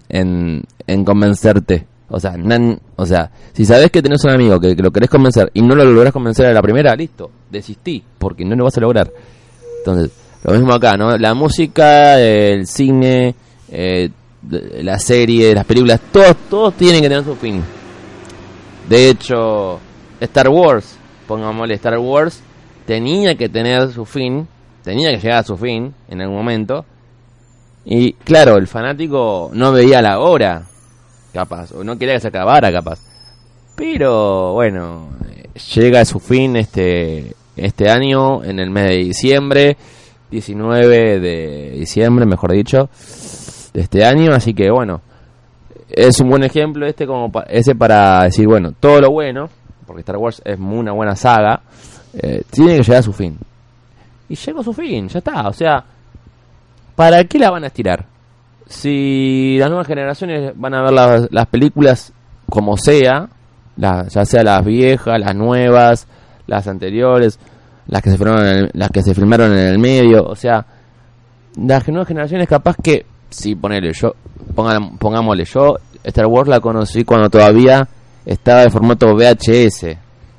en, 0.09 0.63
en 0.85 1.05
convencerte. 1.05 1.87
O 2.15 2.19
sea, 2.19 2.37
nan- 2.37 2.79
o 2.95 3.07
sea, 3.07 3.31
si 3.53 3.65
sabes 3.65 3.89
que 3.89 3.99
tenés 4.03 4.23
un 4.23 4.29
amigo 4.29 4.59
que, 4.59 4.75
lo 4.75 4.91
querés 4.91 5.09
convencer 5.09 5.49
y 5.55 5.63
no 5.63 5.73
lo 5.73 5.83
lográs 5.83 6.13
convencer 6.13 6.45
a 6.45 6.53
la 6.53 6.61
primera, 6.61 6.95
listo, 6.95 7.31
desistí, 7.49 8.03
porque 8.19 8.45
no 8.45 8.55
lo 8.55 8.65
vas 8.65 8.77
a 8.77 8.81
lograr. 8.81 9.11
Entonces, 9.79 10.11
lo 10.43 10.53
mismo 10.53 10.73
acá, 10.73 10.95
¿no? 10.95 11.17
La 11.17 11.33
música, 11.33 12.19
el 12.19 12.67
cine, 12.67 13.33
eh, 13.71 14.11
la 14.83 14.99
serie, 14.99 15.55
las 15.55 15.65
películas, 15.65 15.99
todos, 16.11 16.35
todos 16.51 16.75
tienen 16.75 17.01
que 17.01 17.09
tener 17.09 17.23
su 17.23 17.35
fin. 17.35 17.63
De 18.87 19.09
hecho, 19.09 19.79
Star 20.19 20.49
Wars, 20.49 20.95
pongámosle 21.27 21.73
Star 21.73 21.97
Wars, 21.97 22.41
tenía 22.85 23.33
que 23.33 23.49
tener 23.49 23.91
su 23.91 24.05
fin, 24.05 24.47
tenía 24.83 25.09
que 25.09 25.17
llegar 25.17 25.39
a 25.39 25.43
su 25.43 25.57
fin 25.57 25.91
en 26.09 26.21
algún 26.21 26.37
momento. 26.37 26.85
Y 27.85 28.13
claro, 28.13 28.57
el 28.57 28.67
fanático 28.67 29.49
no 29.51 29.71
veía 29.71 29.99
la 29.99 30.19
hora, 30.19 30.67
capaz, 31.33 31.71
o 31.71 31.83
no 31.83 31.97
quería 31.97 32.15
que 32.15 32.21
se 32.21 32.27
acabara, 32.27 32.71
capaz. 32.71 32.99
Pero 33.75 34.53
bueno, 34.53 35.09
llega 35.73 36.01
a 36.01 36.05
su 36.05 36.19
fin 36.19 36.55
este, 36.55 37.33
este 37.55 37.89
año, 37.89 38.43
en 38.43 38.59
el 38.59 38.69
mes 38.69 38.89
de 38.89 38.97
diciembre, 38.97 39.77
19 40.29 41.19
de 41.19 41.71
diciembre, 41.71 42.25
mejor 42.25 42.51
dicho, 42.53 42.89
de 43.73 43.81
este 43.81 44.05
año. 44.05 44.33
Así 44.33 44.53
que 44.53 44.69
bueno, 44.69 45.01
es 45.89 46.19
un 46.19 46.29
buen 46.29 46.43
ejemplo 46.43 46.85
este 46.85 47.05
como 47.05 47.31
ese 47.47 47.75
para 47.75 48.23
decir, 48.23 48.47
bueno, 48.47 48.71
todo 48.79 49.01
lo 49.01 49.11
bueno, 49.11 49.49
porque 49.85 50.01
Star 50.01 50.17
Wars 50.17 50.41
es 50.45 50.59
una 50.59 50.91
buena 50.91 51.15
saga, 51.15 51.61
eh, 52.13 52.43
tiene 52.49 52.77
que 52.77 52.83
llegar 52.83 52.99
a 52.99 53.03
su 53.03 53.13
fin. 53.13 53.37
Y 54.29 54.35
llegó 54.35 54.61
a 54.61 54.63
su 54.63 54.73
fin, 54.73 55.07
ya 55.09 55.19
está. 55.19 55.47
O 55.47 55.53
sea, 55.53 55.83
¿para 56.95 57.23
qué 57.25 57.37
la 57.39 57.51
van 57.51 57.63
a 57.63 57.67
estirar? 57.67 58.12
Si 58.73 59.57
las 59.59 59.69
nuevas 59.69 59.87
generaciones 59.87 60.51
van 60.55 60.73
a 60.73 60.81
ver 60.83 60.91
las, 60.93 61.27
las 61.31 61.45
películas 61.47 62.11
como 62.49 62.75
sea, 62.77 63.29
ya 63.77 64.25
sea 64.25 64.43
las 64.43 64.65
viejas, 64.65 65.19
las 65.19 65.35
nuevas, 65.35 66.07
las 66.47 66.67
anteriores, 66.67 67.39
las 67.87 68.01
que 68.01 68.09
se 68.11 68.17
filmaron 68.17 68.45
en 68.47 68.57
el, 68.57 68.69
las 68.73 68.89
que 68.89 69.01
se 69.01 69.13
filmaron 69.13 69.51
en 69.53 69.67
el 69.67 69.79
medio, 69.79 70.23
o 70.23 70.35
sea, 70.35 70.65
las 71.55 71.87
nuevas 71.87 72.07
generaciones 72.07 72.47
capaz 72.47 72.75
que 72.81 73.05
sí 73.29 73.55
ponele 73.55 73.91
yo 73.93 74.13
pongan- 74.55 74.97
pongámosle 74.97 75.45
yo 75.45 75.77
Star 76.03 76.25
Wars 76.27 76.47
la 76.49 76.59
conocí 76.59 77.03
cuando 77.03 77.29
todavía 77.29 77.87
estaba 78.25 78.63
en 78.63 78.71
formato 78.71 79.07
VHS 79.15 79.85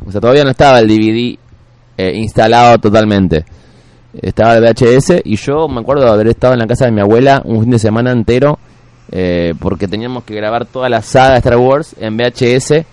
o 0.06 0.10
sea 0.12 0.20
todavía 0.20 0.44
no 0.44 0.50
estaba 0.50 0.78
el 0.80 0.86
DVD 0.88 1.36
eh, 1.96 2.12
instalado 2.16 2.78
totalmente 2.78 3.44
estaba 4.22 4.56
el 4.56 4.62
VHS 4.64 5.22
y 5.24 5.36
yo 5.36 5.68
me 5.68 5.80
acuerdo 5.80 6.04
de 6.04 6.10
haber 6.10 6.28
estado 6.28 6.52
en 6.54 6.60
la 6.60 6.66
casa 6.66 6.84
de 6.86 6.92
mi 6.92 7.00
abuela 7.00 7.42
un 7.44 7.62
fin 7.62 7.70
de 7.70 7.78
semana 7.78 8.12
entero 8.12 8.58
eh, 9.12 9.54
porque 9.58 9.86
teníamos 9.88 10.24
que 10.24 10.34
grabar 10.34 10.64
toda 10.66 10.88
la 10.88 11.02
saga 11.02 11.32
de 11.32 11.38
Star 11.38 11.56
Wars 11.56 11.94
en 11.98 12.16
VHS 12.16 12.84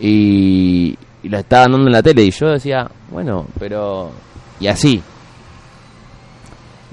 y, 0.00 0.96
la 1.24 1.40
estaban 1.40 1.72
dando 1.72 1.86
en 1.86 1.92
la 1.92 2.02
tele 2.02 2.22
y 2.24 2.30
yo 2.30 2.48
decía 2.48 2.90
bueno 3.10 3.46
pero 3.58 4.10
y 4.60 4.66
así 4.66 5.02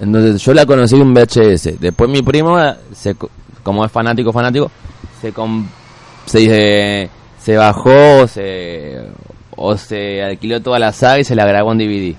entonces 0.01 0.41
yo 0.41 0.53
la 0.53 0.65
conocí 0.65 0.95
en 0.95 1.13
VHS. 1.13 1.79
Después 1.79 2.09
mi 2.09 2.21
primo, 2.21 2.57
se, 2.93 3.15
co- 3.15 3.29
como 3.63 3.83
es 3.83 3.91
fanático, 3.91 4.31
fanático, 4.31 4.71
se, 5.21 5.33
com- 5.33 5.67
se, 6.25 7.09
se 7.37 7.57
bajó 7.57 8.25
se, 8.27 8.97
o 9.57 9.75
se 9.75 10.23
alquiló 10.23 10.61
toda 10.61 10.79
la 10.79 10.93
saga 10.93 11.19
y 11.19 11.23
se 11.25 11.35
la 11.35 11.45
grabó 11.45 11.73
en 11.73 11.79
DVD. 11.79 12.15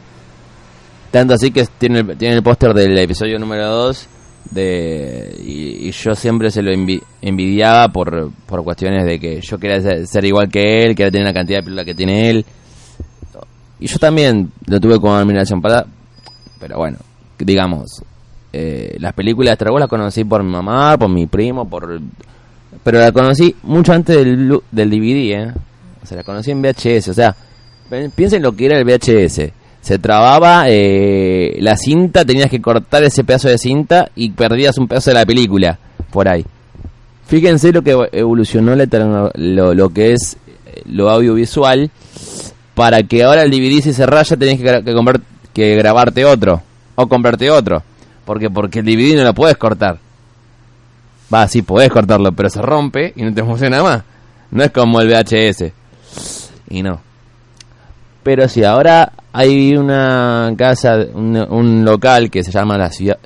Tanto 1.10 1.34
así 1.34 1.50
que 1.50 1.66
tiene, 1.78 2.04
tiene 2.16 2.36
el 2.36 2.42
póster 2.42 2.72
del 2.72 2.96
episodio 2.98 3.38
número 3.38 3.66
2 3.68 4.06
de 4.52 5.36
y, 5.44 5.90
yo 5.90 6.14
siempre 6.14 6.50
se 6.50 6.62
lo 6.62 6.70
envi- 6.70 7.02
envidiaba 7.20 7.88
por, 7.88 8.30
por 8.46 8.62
cuestiones 8.62 9.04
de 9.04 9.18
que 9.18 9.40
yo 9.40 9.58
quería 9.58 9.80
ser, 9.80 10.06
ser 10.06 10.24
igual 10.24 10.48
que 10.48 10.84
él, 10.84 10.94
quería 10.94 11.10
tener 11.10 11.26
la 11.26 11.34
cantidad 11.34 11.58
de 11.58 11.62
películas 11.64 11.84
que 11.84 11.94
tiene 11.94 12.30
él. 12.30 12.44
Y 13.80 13.86
yo 13.86 13.98
también 13.98 14.52
lo 14.66 14.78
tuve 14.78 15.00
como 15.00 15.14
admiración 15.16 15.60
para... 15.60 15.84
Pero 16.60 16.76
bueno, 16.76 16.98
digamos, 17.38 18.02
eh, 18.52 18.96
las 19.00 19.14
películas 19.14 19.50
de 19.58 19.64
Star 19.64 19.72
las 19.80 19.88
conocí 19.88 20.24
por 20.24 20.42
mi 20.44 20.50
mamá, 20.50 20.96
por 20.98 21.08
mi 21.08 21.26
primo, 21.26 21.66
por... 21.68 21.98
Pero 22.84 22.98
la 23.00 23.10
conocí 23.10 23.56
mucho 23.62 23.92
antes 23.92 24.16
del, 24.16 24.60
del 24.70 24.90
DVD, 24.90 25.48
¿eh? 25.48 25.52
O 26.02 26.06
sea, 26.06 26.18
la 26.18 26.24
conocí 26.24 26.50
en 26.50 26.62
VHS, 26.62 27.08
o 27.08 27.14
sea, 27.14 27.34
piensen 28.14 28.42
lo 28.42 28.52
que 28.52 28.66
era 28.66 28.78
el 28.78 28.84
VHS. 28.84 29.50
Se 29.80 29.98
trababa 29.98 30.64
eh, 30.68 31.56
la 31.60 31.76
cinta, 31.76 32.24
tenías 32.24 32.50
que 32.50 32.60
cortar 32.60 33.02
ese 33.02 33.24
pedazo 33.24 33.48
de 33.48 33.58
cinta 33.58 34.10
y 34.14 34.30
perdías 34.30 34.76
un 34.78 34.86
pedazo 34.88 35.10
de 35.10 35.14
la 35.14 35.24
película 35.26 35.78
por 36.10 36.28
ahí. 36.28 36.44
Fíjense 37.26 37.72
lo 37.72 37.82
que 37.82 37.96
evolucionó 38.12 38.74
la 38.74 38.86
lo, 39.34 39.90
que 39.90 40.12
es 40.12 40.36
eh, 40.66 40.82
lo 40.86 41.08
audiovisual 41.10 41.90
para 42.74 43.02
que 43.04 43.22
ahora 43.24 43.42
el 43.42 43.50
DVD 43.50 43.80
si 43.82 43.92
se 43.92 44.04
raya 44.06 44.36
tenés 44.36 44.58
que, 44.60 44.94
comprar- 44.94 45.20
que 45.54 45.74
grabarte 45.76 46.24
otro 46.24 46.60
o 46.96 47.06
comprarte 47.08 47.50
otro. 47.50 47.82
porque 48.24 48.50
Porque 48.50 48.80
el 48.80 48.84
DVD 48.86 49.16
no 49.16 49.24
lo 49.24 49.32
puedes 49.34 49.56
cortar. 49.56 49.98
Va, 51.32 51.46
sí, 51.48 51.62
podés 51.62 51.90
cortarlo, 51.90 52.32
pero 52.32 52.50
se 52.50 52.60
rompe 52.60 53.12
y 53.16 53.22
no 53.22 53.32
te 53.32 53.42
funciona 53.44 53.82
más. 53.82 54.02
No 54.50 54.62
es 54.64 54.70
como 54.72 55.00
el 55.00 55.08
VHS. 55.08 55.72
Y 56.68 56.82
no. 56.82 57.00
Pero 58.22 58.48
sí, 58.48 58.64
ahora 58.64 59.12
hay 59.32 59.76
una 59.76 60.52
casa, 60.56 60.98
un, 61.14 61.36
un 61.36 61.84
local 61.84 62.30
que 62.30 62.44
se 62.44 62.50
llama 62.50 62.76
la 62.76 62.90
Ciudad, 62.90 63.18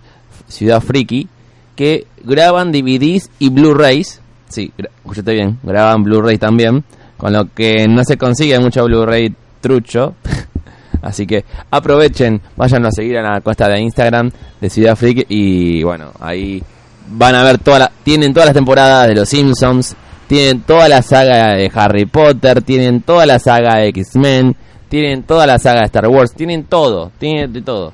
Ciudad 0.48 0.80
Friki, 0.80 1.28
que 1.74 2.06
graban 2.22 2.72
DVDs 2.72 3.30
y 3.38 3.50
Blu-rays. 3.50 4.20
Sí, 4.48 4.72
escuchaste 4.76 5.32
bien, 5.32 5.58
graban 5.62 6.04
Blu-ray 6.04 6.38
también. 6.38 6.84
Con 7.16 7.32
lo 7.32 7.48
que 7.54 7.86
no 7.88 8.04
se 8.04 8.16
consigue 8.16 8.58
mucho 8.58 8.84
Blu-ray 8.84 9.34
trucho. 9.60 10.14
Así 11.02 11.26
que 11.26 11.44
aprovechen, 11.70 12.40
vayan 12.56 12.86
a 12.86 12.90
seguir 12.90 13.18
a 13.18 13.22
la 13.22 13.40
cuesta 13.40 13.68
de 13.68 13.80
Instagram 13.80 14.30
de 14.60 14.70
Ciudad 14.70 14.96
Friki 14.96 15.26
y 15.28 15.82
bueno, 15.82 16.12
ahí 16.18 16.62
van 17.08 17.34
a 17.34 17.42
ver 17.42 17.58
toda 17.58 17.78
la, 17.78 17.92
tienen 18.02 18.32
todas 18.32 18.46
las 18.46 18.54
temporadas 18.54 19.08
de 19.08 19.14
Los 19.14 19.28
Simpsons, 19.28 19.94
tienen 20.26 20.62
toda 20.62 20.88
la 20.88 21.02
saga 21.02 21.54
de 21.56 21.70
Harry 21.74 22.06
Potter, 22.06 22.62
tienen 22.62 23.02
toda 23.02 23.26
la 23.26 23.38
saga 23.38 23.76
de 23.76 23.88
X-Men, 23.88 24.56
tienen 24.88 25.22
toda 25.24 25.46
la 25.46 25.58
saga 25.58 25.80
de 25.80 25.86
Star 25.86 26.08
Wars, 26.08 26.32
tienen 26.32 26.64
todo, 26.64 27.10
tienen 27.18 27.52
de 27.52 27.62
todo. 27.62 27.92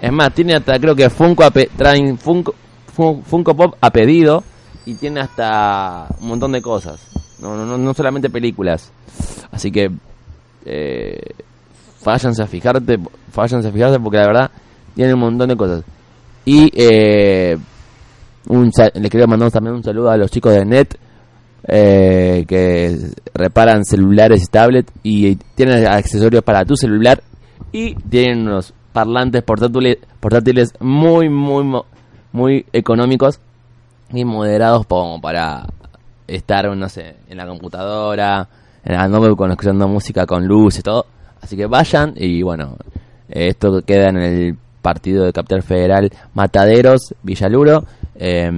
Es 0.00 0.12
más, 0.12 0.32
tienen 0.32 0.56
hasta 0.56 0.78
creo 0.78 0.94
que 0.94 1.10
Funko 1.10 1.44
a 1.44 1.50
pe- 1.50 1.70
traen 1.76 2.16
Funko, 2.18 2.54
Fun- 2.94 3.22
Funko 3.24 3.54
Pop 3.56 3.74
a 3.80 3.90
pedido 3.90 4.42
y 4.86 4.94
tiene 4.94 5.20
hasta 5.20 6.06
un 6.20 6.28
montón 6.28 6.52
de 6.52 6.62
cosas. 6.62 7.00
No, 7.40 7.56
no, 7.56 7.76
no, 7.78 7.94
solamente 7.94 8.30
películas. 8.30 8.92
Así 9.50 9.70
que 9.72 9.90
eh, 10.64 11.20
váyanse 12.04 12.42
a 12.42 12.46
fijarte, 12.46 12.98
váyanse 13.34 13.68
a 13.68 13.72
fijarse 13.72 13.98
porque 14.00 14.18
la 14.18 14.26
verdad 14.26 14.50
tienen 14.94 15.14
un 15.14 15.20
montón 15.20 15.48
de 15.48 15.56
cosas. 15.56 15.82
Y 16.44 16.70
eh, 16.74 17.56
un, 18.48 18.70
les 18.94 19.10
quería 19.10 19.26
mandar 19.26 19.50
también 19.50 19.74
un 19.76 19.82
saludo 19.84 20.10
a 20.10 20.16
los 20.16 20.30
chicos 20.30 20.52
de 20.54 20.64
Net 20.64 20.96
eh, 21.66 22.44
que 22.46 22.96
reparan 23.34 23.84
celulares 23.84 24.42
y 24.42 24.46
tablets 24.46 24.92
y 25.02 25.36
tienen 25.54 25.86
accesorios 25.86 26.42
para 26.44 26.64
tu 26.64 26.76
celular 26.76 27.22
y 27.72 27.94
tienen 27.94 28.46
unos 28.46 28.72
parlantes 28.92 29.42
portátiles, 29.42 29.98
portátiles 30.20 30.72
muy 30.80 31.28
muy 31.28 31.82
muy 32.32 32.66
económicos 32.72 33.40
y 34.12 34.24
moderados 34.24 34.86
como 34.86 35.20
para 35.20 35.66
estar 36.26 36.74
no 36.76 36.88
sé 36.88 37.16
en 37.28 37.36
la 37.36 37.46
computadora 37.46 38.48
en 38.84 38.94
la 38.94 39.08
notebook 39.08 39.38
con 39.38 39.50
escuchando 39.50 39.88
música 39.88 40.26
con 40.26 40.46
luz 40.46 40.78
y 40.78 40.82
todo. 40.82 41.06
Así 41.40 41.56
que 41.56 41.66
vayan 41.66 42.14
y 42.16 42.42
bueno 42.42 42.76
esto 43.28 43.82
queda 43.82 44.08
en 44.08 44.16
el 44.16 44.58
partido 44.80 45.24
de 45.24 45.32
Capital 45.32 45.62
Federal 45.62 46.10
Mataderos 46.34 47.14
Villaluro 47.22 47.84
eh, 48.18 48.50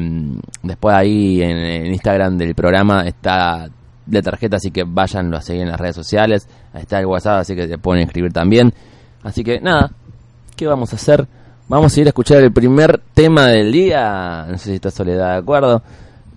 después 0.63 0.95
ahí 0.97 1.43
en 1.43 1.57
el 1.59 1.87
Instagram 1.93 2.37
del 2.39 2.55
programa 2.55 3.07
está 3.07 3.69
de 4.07 4.23
tarjeta 4.23 4.57
así 4.57 4.71
que 4.71 4.85
vayan 4.85 5.33
a 5.35 5.41
seguir 5.43 5.63
en 5.63 5.69
las 5.69 5.79
redes 5.79 5.95
sociales 5.95 6.49
está 6.75 6.99
el 6.99 7.07
WhatsApp 7.07 7.41
así 7.43 7.55
que 7.55 7.69
se 7.69 7.79
pueden 7.79 8.05
escribir 8.07 8.33
también 8.33 8.73
así 9.23 9.45
que 9.45 9.61
nada 9.61 9.91
¿qué 10.57 10.67
vamos 10.67 10.93
a 10.93 10.97
hacer? 10.97 11.27
Vamos 11.69 11.97
a 11.97 12.01
ir 12.01 12.07
a 12.07 12.11
escuchar 12.11 12.43
el 12.43 12.53
primer 12.53 13.01
tema 13.15 13.47
del 13.47 13.71
día. 13.71 14.45
No 14.51 14.59
sé 14.59 14.71
si 14.71 14.75
está 14.75 14.91
Soledad 14.91 15.35
de 15.35 15.39
acuerdo. 15.39 15.81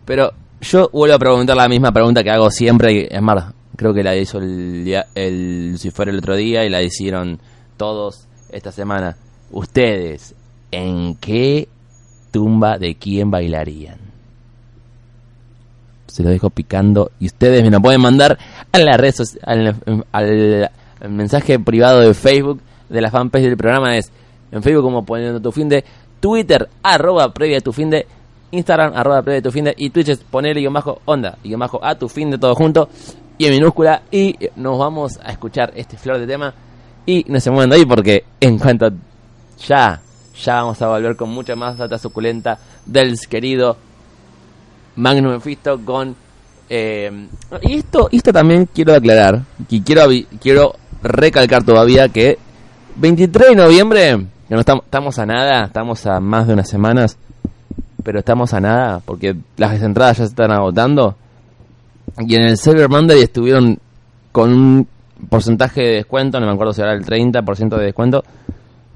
Pero 0.05 0.31
yo 0.61 0.89
vuelvo 0.93 1.15
a 1.15 1.19
preguntar 1.19 1.57
la 1.57 1.67
misma 1.67 1.91
pregunta 1.91 2.23
que 2.23 2.29
hago 2.29 2.51
siempre. 2.51 3.07
Es 3.09 3.21
más, 3.21 3.51
creo 3.75 3.93
que 3.95 4.03
la 4.03 4.15
hizo 4.15 4.37
el, 4.37 4.85
día- 4.85 5.07
el 5.15 5.71
Lucifer 5.71 6.07
el 6.07 6.19
otro 6.19 6.35
día 6.35 6.63
y 6.63 6.69
la 6.69 6.83
hicieron 6.83 7.39
todos 7.77 8.27
esta 8.51 8.71
semana. 8.71 9.17
Ustedes, 9.51 10.35
¿en 10.71 11.15
qué 11.15 11.67
tumba 12.33 12.77
de 12.79 12.95
quién 12.95 13.31
bailarían? 13.31 13.97
Se 16.07 16.23
lo 16.23 16.29
dejo 16.29 16.49
picando 16.49 17.11
y 17.19 17.27
ustedes 17.27 17.63
me 17.63 17.69
lo 17.71 17.79
pueden 17.79 18.01
mandar 18.01 18.37
a 18.71 18.97
redes 18.97 19.19
soci- 19.21 19.39
al, 20.11 20.69
mensaje 21.09 21.59
privado 21.59 21.99
de 22.01 22.13
Facebook 22.13 22.59
de 22.89 23.01
la 23.01 23.09
fanpage 23.09 23.43
del 23.43 23.57
programa 23.57 23.97
es 23.97 24.11
en 24.51 24.61
Facebook 24.61 24.83
como 24.83 25.05
poniendo 25.05 25.39
tu 25.39 25.51
fin 25.51 25.69
de 25.69 25.83
Twitter 26.19 26.69
arroba 26.83 27.33
previa 27.33 27.59
tu 27.61 27.73
fin 27.73 27.89
de 27.89 28.05
Instagram 28.51 28.93
arroba 28.95 29.21
previa 29.21 29.41
tu 29.41 29.51
fin 29.51 29.65
de 29.65 29.73
y 29.77 29.89
Twitch 29.89 30.09
es 30.09 30.19
ponerle 30.19 30.61
guion 30.61 30.73
bajo 30.73 31.01
onda 31.05 31.37
guion 31.43 31.59
bajo 31.59 31.83
a 31.83 31.95
tu 31.95 32.07
fin 32.07 32.29
de 32.31 32.37
todo 32.37 32.53
junto 32.55 32.89
y 33.37 33.45
en 33.45 33.53
minúscula 33.53 34.03
y 34.11 34.35
nos 34.55 34.77
vamos 34.77 35.19
a 35.23 35.31
escuchar 35.31 35.73
este 35.75 35.97
flor 35.97 36.19
de 36.19 36.27
tema 36.27 36.53
y 37.05 37.25
no 37.27 37.39
se 37.39 37.49
muevan 37.49 37.69
de 37.71 37.75
ahí 37.77 37.85
porque 37.85 38.23
en 38.39 38.59
cuanto 38.59 38.89
ya 39.67 39.99
ya 40.35 40.55
vamos 40.55 40.81
a 40.81 40.87
volver 40.87 41.15
con 41.15 41.29
mucha 41.29 41.55
más 41.55 41.77
data 41.77 41.97
suculenta 41.97 42.57
del 42.85 43.17
querido 43.29 43.77
Magnum 44.95 45.33
Mephisto 45.33 45.79
con 45.83 46.15
eh, 46.69 47.27
y 47.61 47.73
esto 47.73 48.09
esto 48.11 48.31
también 48.31 48.67
quiero 48.73 48.95
aclarar 48.95 49.41
y 49.69 49.81
quiero 49.81 50.03
quiero 50.41 50.75
recalcar 51.01 51.63
todavía 51.63 52.09
que 52.09 52.37
23 52.95 53.49
de 53.49 53.55
noviembre 53.55 54.17
no 54.49 54.59
estamos 54.59 54.85
estamos 54.85 55.19
a 55.19 55.25
nada 55.25 55.65
estamos 55.65 56.05
a 56.05 56.19
más 56.19 56.47
de 56.47 56.53
unas 56.53 56.69
semanas 56.69 57.17
pero 58.03 58.19
estamos 58.19 58.53
a 58.53 58.59
nada 58.59 59.01
porque 59.05 59.35
las 59.57 59.81
entradas 59.81 60.17
ya 60.17 60.23
se 60.25 60.29
están 60.29 60.51
agotando 60.51 61.15
y 62.19 62.35
en 62.35 62.43
el 62.43 62.57
Cyber 62.57 62.89
Monday 62.89 63.21
estuvieron 63.21 63.79
con 64.31 64.53
un 64.53 64.87
porcentaje 65.29 65.81
de 65.81 65.95
descuento 65.95 66.39
no 66.39 66.47
me 66.47 66.53
acuerdo 66.53 66.73
si 66.73 66.81
era 66.81 66.93
el 66.93 67.05
30% 67.05 67.77
de 67.77 67.85
descuento 67.85 68.23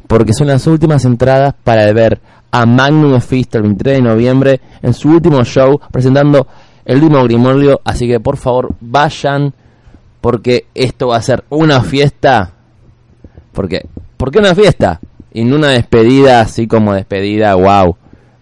porque 0.08 0.34
son 0.34 0.48
las 0.48 0.66
últimas 0.68 1.06
entradas 1.06 1.54
para 1.64 1.92
ver 1.94 2.20
a 2.52 2.66
Magnum 2.66 3.20
Fist 3.20 3.54
el 3.56 3.64
23 3.64 3.98
de 3.98 4.02
noviembre 4.02 4.62
en 4.82 4.94
su 4.94 5.10
último 5.10 5.44
show 5.44 5.80
presentando 5.92 6.48
el 6.86 7.04
último 7.04 7.24
Grimorio. 7.24 7.82
Así 7.84 8.08
que 8.08 8.20
por 8.20 8.38
favor 8.38 8.74
vayan 8.80 9.54
porque 10.22 10.66
esto 10.74 11.10
va 11.10 11.18
a 11.18 11.22
ser 11.22 11.44
una 11.50 11.82
fiesta. 11.82 12.54
Porque, 13.52 13.86
¿Por 14.16 14.32
qué 14.32 14.40
una 14.40 14.56
fiesta? 14.56 15.00
Y 15.34 15.44
no 15.44 15.58
una 15.58 15.70
despedida 15.70 16.42
así 16.42 16.68
como 16.68 16.94
despedida, 16.94 17.54
wow. 17.56 17.96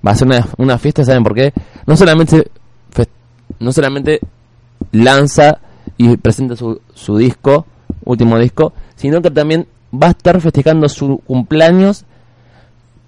Va 0.06 0.12
a 0.12 0.16
ser 0.16 0.28
una, 0.28 0.48
una 0.58 0.78
fiesta, 0.78 1.04
¿saben 1.04 1.24
por 1.24 1.34
qué? 1.34 1.52
No 1.88 1.98
solamente, 1.98 2.50
no 3.60 3.72
solamente 3.72 4.20
lanza 4.92 5.60
y 5.98 6.16
presenta 6.18 6.56
su, 6.56 6.80
su 6.94 7.18
disco, 7.18 7.66
último 8.04 8.38
disco, 8.38 8.74
sino 8.96 9.22
que 9.22 9.32
también 9.32 9.68
va 10.02 10.08
a 10.08 10.12
estar 10.12 10.40
festejando 10.42 10.88
su 10.90 11.18
cumpleaños 11.26 12.06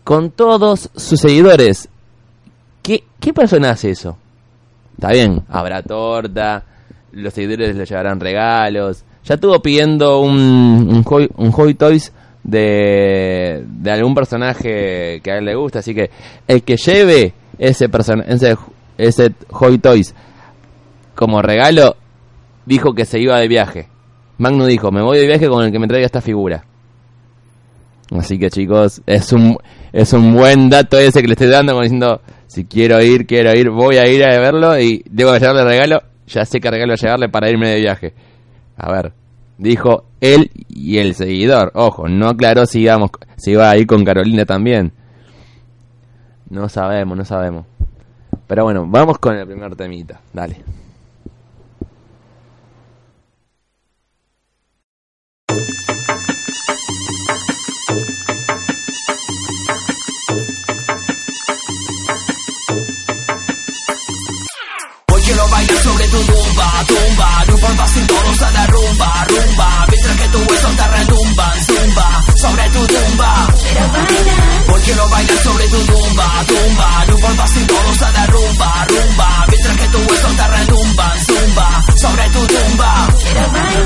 con 0.03 0.31
todos 0.31 0.89
sus 0.95 1.19
seguidores. 1.19 1.89
¿Qué, 2.81 3.03
qué 3.19 3.33
persona 3.33 3.71
hace 3.71 3.91
eso? 3.91 4.17
Está 4.95 5.11
bien, 5.11 5.43
habrá 5.49 5.83
torta, 5.83 6.63
los 7.11 7.33
seguidores 7.33 7.75
le 7.75 7.85
llevarán 7.85 8.19
regalos. 8.19 9.03
Ya 9.25 9.35
estuvo 9.35 9.61
pidiendo 9.61 10.21
un, 10.21 10.87
un, 10.89 11.03
Hoi, 11.05 11.29
un 11.35 11.53
Hoi 11.55 11.73
Toys 11.73 12.13
de, 12.43 13.65
de 13.67 13.91
algún 13.91 14.15
personaje 14.15 15.19
que 15.21 15.31
a 15.31 15.37
él 15.37 15.45
le 15.45 15.55
gusta. 15.55 15.79
Así 15.79 15.93
que 15.93 16.09
el 16.47 16.63
que 16.63 16.77
lleve 16.77 17.33
ese, 17.59 17.89
person 17.89 18.23
ese, 18.27 18.55
ese 18.97 19.33
Hoi 19.49 19.77
Toys 19.79 20.15
como 21.15 21.41
regalo, 21.41 21.95
dijo 22.65 22.93
que 22.93 23.05
se 23.05 23.19
iba 23.19 23.39
de 23.39 23.47
viaje. 23.47 23.89
Magno 24.37 24.65
dijo, 24.65 24.91
me 24.91 25.01
voy 25.01 25.17
de 25.17 25.25
viaje 25.25 25.49
con 25.49 25.65
el 25.65 25.71
que 25.71 25.79
me 25.79 25.87
traiga 25.87 26.05
esta 26.05 26.21
figura. 26.21 26.63
Así 28.11 28.39
que 28.39 28.49
chicos, 28.49 29.01
es 29.05 29.33
un, 29.33 29.57
es 29.91 30.13
un 30.13 30.33
buen 30.33 30.69
dato 30.69 30.97
ese 30.97 31.21
que 31.21 31.27
le 31.27 31.33
estoy 31.33 31.47
dando, 31.47 31.73
como 31.73 31.83
diciendo, 31.83 32.21
si 32.47 32.65
quiero 32.65 33.01
ir, 33.01 33.25
quiero 33.27 33.53
ir, 33.53 33.69
voy 33.69 33.97
a 33.97 34.07
ir 34.07 34.23
a 34.23 34.39
verlo 34.39 34.79
y 34.79 35.03
debo 35.09 35.31
de 35.33 35.39
llevarle 35.39 35.63
regalo, 35.65 36.01
ya 36.27 36.45
sé 36.45 36.59
qué 36.59 36.71
regalo 36.71 36.95
llevarle 36.95 37.29
para 37.29 37.49
irme 37.49 37.69
de 37.69 37.79
viaje. 37.79 38.13
A 38.77 38.91
ver, 38.91 39.11
dijo 39.57 40.05
él 40.21 40.51
y 40.69 40.99
el 40.99 41.15
seguidor, 41.15 41.71
ojo, 41.75 42.07
no 42.07 42.29
aclaró 42.29 42.65
si 42.65 42.81
íbamos, 42.81 43.11
si 43.35 43.51
iba 43.51 43.69
a 43.69 43.77
ir 43.77 43.87
con 43.87 44.05
Carolina 44.05 44.45
también. 44.45 44.93
No 46.49 46.69
sabemos, 46.69 47.17
no 47.17 47.25
sabemos. 47.25 47.65
Pero 48.47 48.63
bueno, 48.63 48.85
vamos 48.87 49.17
con 49.17 49.35
el 49.35 49.45
primer 49.45 49.75
temita. 49.75 50.21
Dale. 50.31 50.63
Te 70.75 70.87
retumban, 70.87 71.65
zumba 71.65 72.23
Sobre 72.41 72.69
tu 72.69 72.87
tumba. 72.87 73.47
Hoy 74.73 74.81
quiero 74.81 75.09
bailar. 75.09 75.37
Sobre 75.43 75.67
tu 75.67 75.79
tumba, 75.85 76.45
tumba 76.47 77.05
No 77.07 77.13
importa 77.13 77.47
si 77.47 77.65
todos 77.65 78.01
a 78.01 78.11
la 78.11 78.25
rumba, 78.27 78.85
rumba. 78.89 79.45
Mientras 79.49 79.77
que 79.77 79.87
tus 79.87 80.07
huesos 80.07 80.35
te 80.35 80.47
retumban, 80.47 81.25
zumba 81.25 81.83
Sobre 81.95 82.29
tu 82.29 82.47
tumba 82.47 83.07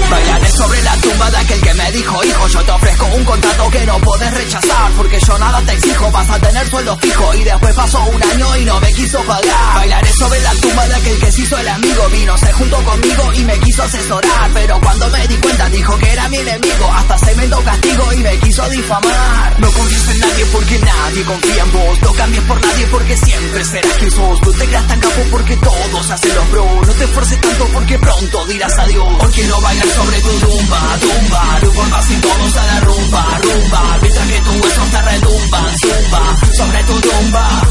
Bailaré 0.09 0.51
sobre 0.51 0.81
la 0.83 0.95
tumba 0.97 1.31
de 1.31 1.37
aquel 1.37 1.61
que 1.61 1.73
me 1.73 1.91
dijo 1.91 2.23
Hijo, 2.23 2.47
yo 2.47 2.63
te 2.63 2.71
ofrezco 2.71 3.05
un 3.05 3.25
contrato 3.25 3.69
que 3.69 3.85
no 3.85 3.99
puedes 3.99 4.33
rechazar 4.33 4.91
Porque 4.97 5.19
yo 5.19 5.37
nada 5.37 5.61
te 5.61 5.73
exijo, 5.73 6.11
vas 6.11 6.29
a 6.29 6.39
tener 6.39 6.69
sueldo 6.69 6.97
fijo 6.97 7.33
Y 7.35 7.43
después 7.43 7.75
pasó 7.75 8.03
un 8.05 8.23
año 8.23 8.57
y 8.57 8.65
no 8.65 8.79
me 8.79 8.93
quiso 8.93 9.19
pagar. 9.23 9.75
Bailaré 9.75 10.13
sobre 10.13 10.39
la 10.41 10.51
tumba 10.55 10.87
de 10.87 10.95
aquel 10.95 11.19
que 11.19 11.31
se 11.31 11.41
hizo 11.41 11.57
el 11.57 11.67
amigo 11.67 12.09
Vino, 12.09 12.37
se 12.37 12.53
juntó 12.53 12.77
conmigo 12.83 13.33
y 13.33 13.43
me 13.45 13.59
quiso 13.59 13.83
asesorar 13.83 14.51
Pero 14.53 14.79
cuando 14.81 15.09
me 15.09 15.27
di 15.27 15.35
cuenta 15.37 15.69
dijo 15.69 15.97
que 15.97 16.11
era 16.11 16.29
mi 16.29 16.37
enemigo 16.37 16.91
Hasta 16.93 17.17
se 17.17 17.35
me 17.35 17.47
dio 17.47 17.63
castigo 17.63 18.13
y 18.13 18.17
me 18.17 18.37
quiso 18.39 18.69
difamar. 18.69 19.59
No 19.59 19.71
confíes 19.71 20.07
en 20.09 20.19
nadie 20.19 20.45
porque 20.51 20.79
nadie 20.79 21.23
confía 21.23 21.63
en 21.63 21.71
vos 21.71 22.01
No 22.01 22.13
cambies 22.13 22.43
por 22.43 22.61
nadie 22.61 22.87
porque 22.87 23.17
siempre 23.17 23.65
serás 23.65 23.93
quien 23.97 24.11
sos. 24.11 24.41
No 24.41 24.51
te 24.51 24.65
creas 24.65 24.87
tan 24.87 24.99
capo 24.99 25.21
porque 25.31 25.57
todos 25.57 26.11
hacen 26.11 26.35
los 26.35 26.51
bro 26.51 26.81
No 26.85 26.93
te 26.93 27.03
esfuerces 27.03 27.41
tanto 27.41 27.65
porque 27.73 27.99
pronto 27.99 28.45
dirás 28.45 28.77
adiós. 28.77 29.07
Hoy 29.19 29.31
quiero 29.33 29.61
bailar 29.81 29.95
sobre 29.95 30.21
tu 30.21 30.39
tumba, 30.39 30.99
tumba. 30.99 31.59
No 31.61 31.67
importa 31.67 32.03
si 32.03 32.15
todos 32.15 32.57
a 32.57 32.65
la 32.65 32.79
rumba, 32.81 33.39
rumba 33.41 33.99
Mientras 34.01 34.27
que 34.27 34.39
tus 34.39 34.61
huesos 34.61 34.91
te 34.91 35.01
retumban, 35.01 35.77
zumba. 35.79 36.37
Sobre 36.57 36.83
tu 36.83 37.01
tumba. 37.01 37.61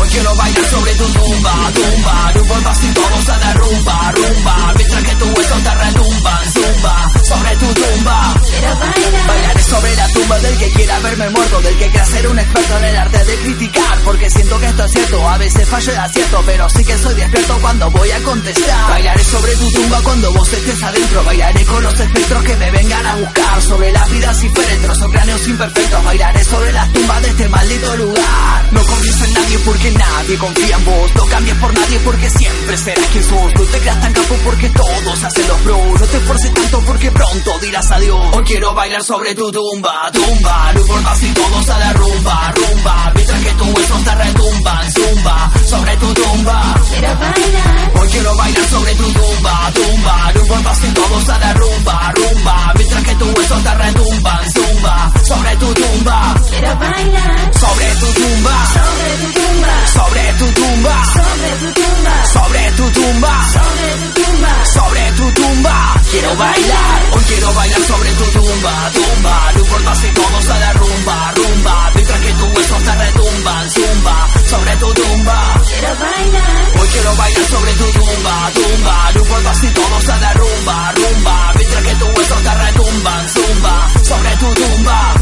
Hoy 0.00 0.08
quiero 0.08 0.36
bailar 0.36 0.64
sobre 0.70 0.94
tu 0.94 1.04
tumba, 1.04 1.72
tumba. 1.74 2.32
No 2.34 2.40
importa 2.40 2.74
si 2.74 2.86
todos 2.88 3.28
a 3.28 3.38
la 3.38 3.54
rumba, 3.54 4.12
rumba 4.12 4.74
Mientras 4.76 5.04
que 5.04 5.14
tus 5.16 5.28
huesos 5.36 5.62
te 5.62 5.74
retumban, 5.74 6.52
zumba. 6.52 7.10
Sobre 7.24 7.56
tu 7.56 7.74
tumba. 7.74 8.34
Bailaré 9.26 9.62
sobre 9.62 9.96
la 9.96 10.08
tumba 10.08 10.38
del 10.38 10.58
que 10.58 10.70
quiera 10.70 10.98
verme 11.00 11.30
muerto 11.30 11.60
Del 11.60 11.78
que 11.78 11.88
quiera 11.90 12.06
ser 12.06 12.28
un 12.28 12.38
experto 12.38 12.78
en 12.78 12.84
el 12.84 12.96
arte 12.96 13.24
de 13.24 13.36
criticar. 13.36 13.98
Porque 14.04 14.30
siento 14.30 14.58
que 14.60 14.66
esto 14.66 14.84
es 14.84 14.92
cierto, 14.92 15.28
a 15.28 15.38
veces 15.38 15.68
fallo 15.68 15.92
el 15.92 15.98
acierto 15.98 16.42
Pero 16.46 16.68
sí 16.68 16.84
que 16.84 16.98
soy 16.98 17.14
despierto 17.14 17.58
cuando 17.60 17.90
voy 17.90 18.10
a 18.10 18.22
contestar. 18.22 18.90
Bailaré 18.90 19.24
sobre 19.24 19.56
tu 19.56 19.70
tumba 19.72 20.00
cuando 20.02 20.32
vos 20.32 20.52
estés 20.52 20.83
adentro. 20.84 21.24
Bailaré 21.24 21.64
con 21.64 21.82
los 21.82 22.00
espectros 22.00 22.44
que 22.44 22.56
me 22.56 22.70
vengan 22.70 23.06
a 23.06 23.16
buscar. 23.16 23.62
Sobre 23.62 23.92
las 23.92 24.10
vidas 24.10 24.44
y 24.44 24.48
féretros 24.48 25.02
o 25.02 25.08
cráneos 25.10 25.48
imperfectos 25.48 26.04
Bailaré 26.04 26.44
sobre 26.44 26.72
las 26.72 26.92
tumbas 26.92 27.22
de 27.22 27.28
este 27.28 27.48
maldito 27.48 27.96
lugar. 27.96 28.68
No 28.72 28.82
confíes 28.82 29.22
en 29.22 29.34
nadie 29.34 29.58
porque 29.58 29.90
nadie 29.90 30.38
confía 30.38 30.76
en 30.76 30.84
vos. 30.84 31.14
No 31.14 31.26
cambies 31.26 31.56
por 31.56 31.74
nadie 31.74 31.98
porque 32.00 32.30
siempre 32.30 32.76
serás 32.76 33.06
quien 33.06 33.24
sos. 33.24 33.54
No 33.54 33.60
te 33.62 33.78
creas 33.78 34.00
tan 34.00 34.12
capo 34.12 34.34
porque 34.44 34.68
todos 34.70 35.24
hacen 35.24 35.48
los 35.48 35.64
bro 35.64 35.78
No 35.98 36.06
te 36.06 36.16
esfuerces 36.16 36.54
tanto 36.54 36.80
porque 36.80 37.10
pronto 37.10 37.58
dirás 37.60 37.90
adiós. 37.90 38.26
Hoy 38.32 38.44
quiero 38.44 38.74
bailar 38.74 39.04
sobre 39.04 39.34
tu 39.34 39.50
tumba, 39.50 40.10
tumba. 40.12 40.72
No 40.74 40.80
importa 40.80 41.16
si 41.16 41.26
todos 41.32 41.68
a 41.68 41.78
la 41.78 41.92
rumba, 41.92 42.54
rumba. 42.54 43.12
Mientras 43.14 43.40
que 43.42 43.50
tus 43.50 43.68
huesos 43.68 44.04
te 44.04 44.14
retumban, 44.14 44.92
zumba. 44.92 45.52
Sobre 45.66 45.96
tu 45.96 46.14
tumba. 46.14 46.74
Hoy 47.94 48.08
quiero 48.08 48.36
bailar 48.36 48.68
sobre 48.68 48.94
tu 48.94 49.12
tumba, 49.12 49.72
tumba. 49.74 50.32
No 50.34 50.40
importa 50.40 50.73
todos 50.94 51.28
a 51.28 51.38
la 51.38 51.52
rumba, 51.54 52.12
rumba 52.14 52.72
Mientras 52.76 53.04
que 53.04 53.14
tus 53.14 53.38
huesos 53.38 53.62
te 53.62 53.74
retumban, 53.74 54.52
zumba 54.52 55.12
Sobre 55.24 55.56
tu 55.56 55.74
tumba. 55.74 56.34
Sobre 57.54 57.94
tu 58.00 58.12
tumba. 58.12 58.66
Sobre 59.92 60.32
tu 60.32 60.46
tumba. 60.52 61.04
Sobre 62.32 62.70
tu 62.76 62.90
tumba. 62.90 64.64
Sobre 64.74 65.12
tu 65.16 65.32
tumba. 65.32 65.94
Quiero 66.10 66.36
bailar. 66.36 67.02
Hoy 67.12 67.22
quiero 67.26 67.54
bailar 67.54 67.80
sobre 67.82 68.10
tu 68.12 68.24
tumba 68.38 68.90
Tumba. 68.92 69.52
No 69.54 69.60
importa 69.60 69.94
si 69.96 70.08
todos 70.08 70.48
a 70.48 70.58
la 70.58 70.72
rumba 70.74 71.32
Rumba 71.34 71.90
Mientras 71.94 72.20
que 72.20 72.32
tus 72.32 72.48
huesos 72.54 72.82
te 72.84 72.94
retumban 72.94 73.70
Zumba 73.70 74.28
Sobre 74.50 74.76
tu 74.76 74.94
tumba. 74.94 75.60
Hoy 76.80 76.88
quiero 76.88 77.16
bailar 77.16 77.44
sobre 77.48 77.72
tu 77.72 77.84
tumba 77.98 78.50
Tumba. 78.54 79.12
No 79.14 79.20
importa 79.20 79.54
si 79.54 79.66
todos 79.68 80.08
a 80.08 80.18
la 80.18 80.32
rumba 80.34 80.53
Rumba 80.94 81.52
Mientras 81.56 81.82
que 81.84 81.94
tus 81.94 82.16
huesos 82.16 82.42
te 82.42 82.54
retumban 82.66 83.28
Sobre 84.04 84.30
tu 84.36 84.60
tumba 84.60 85.14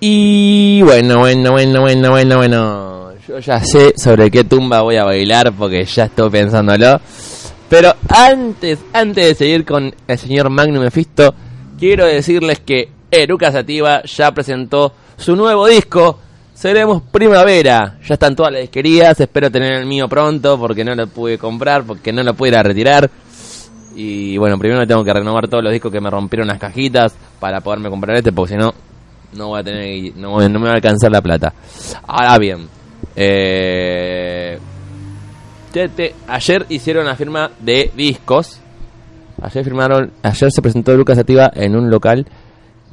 Y 0.00 0.82
bueno, 0.82 1.20
bueno, 1.20 1.52
bueno, 1.52 1.80
bueno, 1.80 2.10
bueno, 2.10 2.36
bueno. 2.36 3.12
Yo 3.26 3.38
ya 3.38 3.64
sé 3.64 3.94
sobre 3.96 4.30
qué 4.30 4.44
tumba 4.44 4.82
voy 4.82 4.96
a 4.96 5.04
bailar 5.04 5.52
porque 5.52 5.84
ya 5.86 6.04
estoy 6.04 6.28
pensándolo. 6.28 7.00
Pero 7.68 7.94
antes, 8.08 8.78
antes 8.92 9.24
de 9.24 9.34
seguir 9.34 9.64
con 9.64 9.94
el 10.06 10.18
señor 10.18 10.50
Magnum 10.50 10.84
Mephisto, 10.84 11.34
quiero 11.78 12.04
decirles 12.04 12.60
que 12.60 12.90
Eruca 13.10 13.50
Sativa 13.50 14.02
ya 14.04 14.32
presentó 14.32 14.92
su 15.16 15.34
nuevo 15.34 15.66
disco. 15.66 16.20
Seremos 16.56 17.02
Primavera. 17.12 17.98
Ya 18.02 18.14
están 18.14 18.34
todas 18.34 18.50
las 18.52 18.62
disquerías. 18.62 19.20
Espero 19.20 19.50
tener 19.50 19.74
el 19.74 19.86
mío 19.86 20.08
pronto 20.08 20.58
porque 20.58 20.84
no 20.84 20.94
lo 20.94 21.06
pude 21.06 21.36
comprar, 21.36 21.84
porque 21.84 22.12
no 22.12 22.22
lo 22.22 22.32
pude 22.34 22.48
ir 22.48 22.56
a 22.56 22.62
retirar. 22.62 23.10
Y 23.94 24.38
bueno, 24.38 24.58
primero 24.58 24.80
me 24.80 24.86
tengo 24.86 25.04
que 25.04 25.12
renovar 25.12 25.48
todos 25.48 25.62
los 25.62 25.72
discos 25.72 25.92
que 25.92 26.00
me 26.00 26.08
rompieron 26.10 26.48
las 26.48 26.58
cajitas 26.58 27.14
para 27.38 27.60
poderme 27.60 27.90
comprar 27.90 28.16
este, 28.16 28.32
porque 28.32 28.54
si 28.54 28.58
no, 28.58 28.72
no 29.34 29.48
voy 29.48 29.60
a 29.60 29.64
tener, 29.64 30.16
no, 30.16 30.36
no 30.48 30.58
me 30.58 30.64
va 30.66 30.72
a 30.72 30.74
alcanzar 30.76 31.10
la 31.10 31.20
plata. 31.22 31.52
Ahora 32.06 32.38
bien, 32.38 32.68
eh, 33.14 34.58
te- 35.72 36.14
ayer 36.26 36.66
hicieron 36.70 37.04
la 37.06 37.16
firma 37.16 37.50
de 37.60 37.90
discos. 37.94 38.60
Ayer 39.42 39.62
firmaron, 39.64 40.10
ayer 40.22 40.50
se 40.50 40.62
presentó 40.62 40.94
Lucas 40.94 41.18
Sativa 41.18 41.50
en 41.54 41.76
un 41.76 41.90
local 41.90 42.26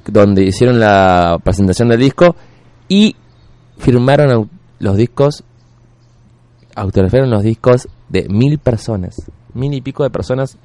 donde 0.05 0.43
hicieron 0.43 0.79
la 0.81 1.37
presentación 1.41 1.87
del 1.87 1.99
disco 1.99 2.35
y 2.89 3.15
firmaron 3.77 4.49
los 4.79 4.97
discos, 4.97 5.43
autografiaron 6.75 7.29
los 7.29 7.43
discos 7.43 7.87
de 8.09 8.27
mil 8.29 8.59
personas, 8.59 9.21
mil 9.53 9.73
y 9.73 9.81
pico 9.81 10.03
de 10.03 10.09
personas 10.09 10.57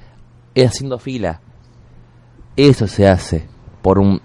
haciendo 0.65 0.99
fila. 0.99 1.39
Eso 2.55 2.87
se 2.87 3.07
hace 3.07 3.47
por 3.81 3.99
un 3.99 4.21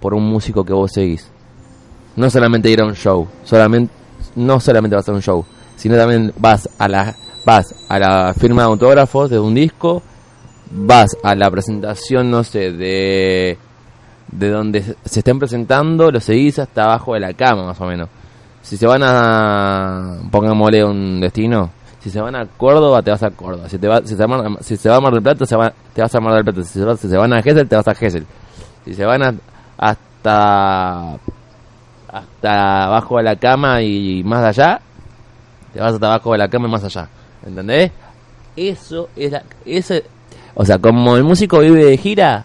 por 0.00 0.14
un 0.14 0.24
músico 0.24 0.64
que 0.64 0.72
vos 0.72 0.92
seguís. 0.92 1.30
No 2.16 2.28
solamente 2.30 2.70
ir 2.70 2.80
a 2.80 2.84
un 2.84 2.94
show, 2.94 3.26
solamente 3.44 3.92
no 4.36 4.60
solamente 4.60 4.96
vas 4.96 5.08
a 5.08 5.12
un 5.12 5.22
show, 5.22 5.44
sino 5.76 5.96
también 5.96 6.32
vas 6.38 6.68
a 6.78 6.88
la 6.88 7.14
vas 7.44 7.74
a 7.88 7.98
la 7.98 8.34
firma 8.34 8.62
de 8.62 8.68
autógrafos 8.68 9.30
de 9.30 9.38
un 9.38 9.54
disco, 9.54 10.02
vas 10.70 11.16
a 11.22 11.34
la 11.34 11.50
presentación, 11.50 12.30
no 12.30 12.44
sé, 12.44 12.72
de 12.72 13.58
de 14.30 14.50
donde 14.50 14.82
se 15.04 15.20
estén 15.20 15.38
presentando, 15.38 16.10
lo 16.10 16.20
seguís 16.20 16.58
hasta 16.58 16.84
abajo 16.84 17.14
de 17.14 17.20
la 17.20 17.32
cama 17.32 17.64
más 17.64 17.80
o 17.80 17.86
menos. 17.86 18.08
Si 18.62 18.76
se 18.76 18.86
van 18.86 19.02
a 19.02 20.18
pongámosle 20.30 20.84
un 20.84 21.20
destino, 21.20 21.70
si 22.00 22.10
se 22.10 22.20
van 22.20 22.36
a 22.36 22.46
Córdoba 22.46 23.02
te 23.02 23.10
vas 23.10 23.22
a 23.22 23.30
Córdoba, 23.30 23.68
si 23.68 23.78
te 23.78 23.88
va, 23.88 24.00
si 24.02 24.14
se 24.16 24.26
van 24.26 24.40
a, 24.40 24.58
va 24.90 24.96
a 24.96 25.00
Mar 25.00 25.12
del 25.12 25.22
Plata 25.22 25.46
se 25.46 25.56
va- 25.56 25.72
te 25.94 26.02
vas 26.02 26.14
a 26.14 26.20
Mar 26.20 26.34
del 26.34 26.44
Plata, 26.44 26.62
si 26.62 26.78
se, 27.08 27.16
van 27.16 27.32
a 27.32 27.42
Gesell 27.42 27.68
te 27.68 27.76
vas 27.76 27.88
a 27.88 27.94
Gesell. 27.94 28.26
Si 28.84 28.94
se 28.94 29.04
van 29.04 29.40
hasta 29.76 31.16
hasta 32.08 32.84
abajo 32.84 33.18
de 33.18 33.22
la 33.22 33.36
cama 33.36 33.82
y 33.82 34.22
más 34.24 34.44
allá, 34.44 34.80
te 35.72 35.80
vas 35.80 35.94
hasta 35.94 36.06
abajo 36.06 36.32
de 36.32 36.38
la 36.38 36.48
cama 36.48 36.68
y 36.68 36.70
más 36.70 36.84
allá. 36.84 37.08
¿Entendés? 37.46 37.92
Eso 38.56 39.08
es 39.14 39.30
la, 39.30 39.42
o 40.60 40.64
sea, 40.64 40.78
como 40.78 41.16
el 41.16 41.22
músico 41.22 41.60
vive 41.60 41.84
de 41.84 41.96
gira, 41.96 42.44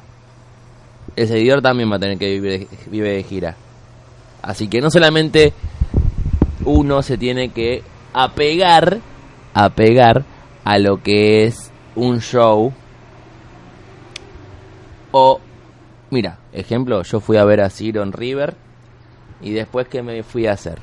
el 1.16 1.28
seguidor 1.28 1.62
también 1.64 1.92
va 1.92 1.96
a 1.96 2.00
tener 2.00 2.20
que 2.20 2.30
vivir 2.30 2.60
de, 2.60 2.68
vive 2.92 3.10
de 3.14 3.24
gira. 3.24 3.56
Así 4.44 4.68
que 4.68 4.82
no 4.82 4.92
solamente 4.92 5.52
uno 6.66 7.02
se 7.02 7.18
tiene 7.18 7.50
que 7.50 7.84
apegar, 8.14 9.00
apegar 9.54 10.24
a 10.64 10.78
lo 10.80 11.02
que 11.02 11.46
es 11.46 11.72
un 11.96 12.20
show. 12.20 12.74
O, 15.12 15.40
mira, 16.10 16.40
ejemplo, 16.52 17.04
yo 17.04 17.20
fui 17.20 17.38
a 17.38 17.46
ver 17.46 17.62
a 17.62 17.70
Ciro 17.70 18.02
en 18.02 18.12
River 18.12 18.56
y 19.42 19.52
después 19.52 19.88
que 19.88 20.02
me 20.02 20.24
fui 20.24 20.48
a 20.48 20.54
hacer. 20.54 20.80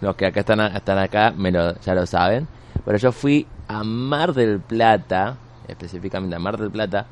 Los 0.00 0.16
que 0.16 0.26
acá 0.26 0.40
están, 0.40 0.60
están 0.60 0.98
acá 0.98 1.32
me 1.36 1.50
lo, 1.50 1.78
ya 1.80 1.94
lo 1.94 2.06
saben. 2.06 2.46
Pero 2.84 2.98
yo 2.98 3.12
fui 3.12 3.46
a 3.66 3.84
Mar 3.84 4.32
del 4.34 4.60
Plata, 4.60 5.36
específicamente 5.66 6.36
a 6.36 6.38
Mar 6.38 6.56
del 6.56 6.70
Plata, 6.70 7.06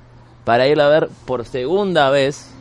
para 0.44 0.68
ir 0.68 0.80
a 0.80 0.88
ver 0.88 1.08
por 1.24 1.44
segunda 1.44 2.10
vez 2.10 2.55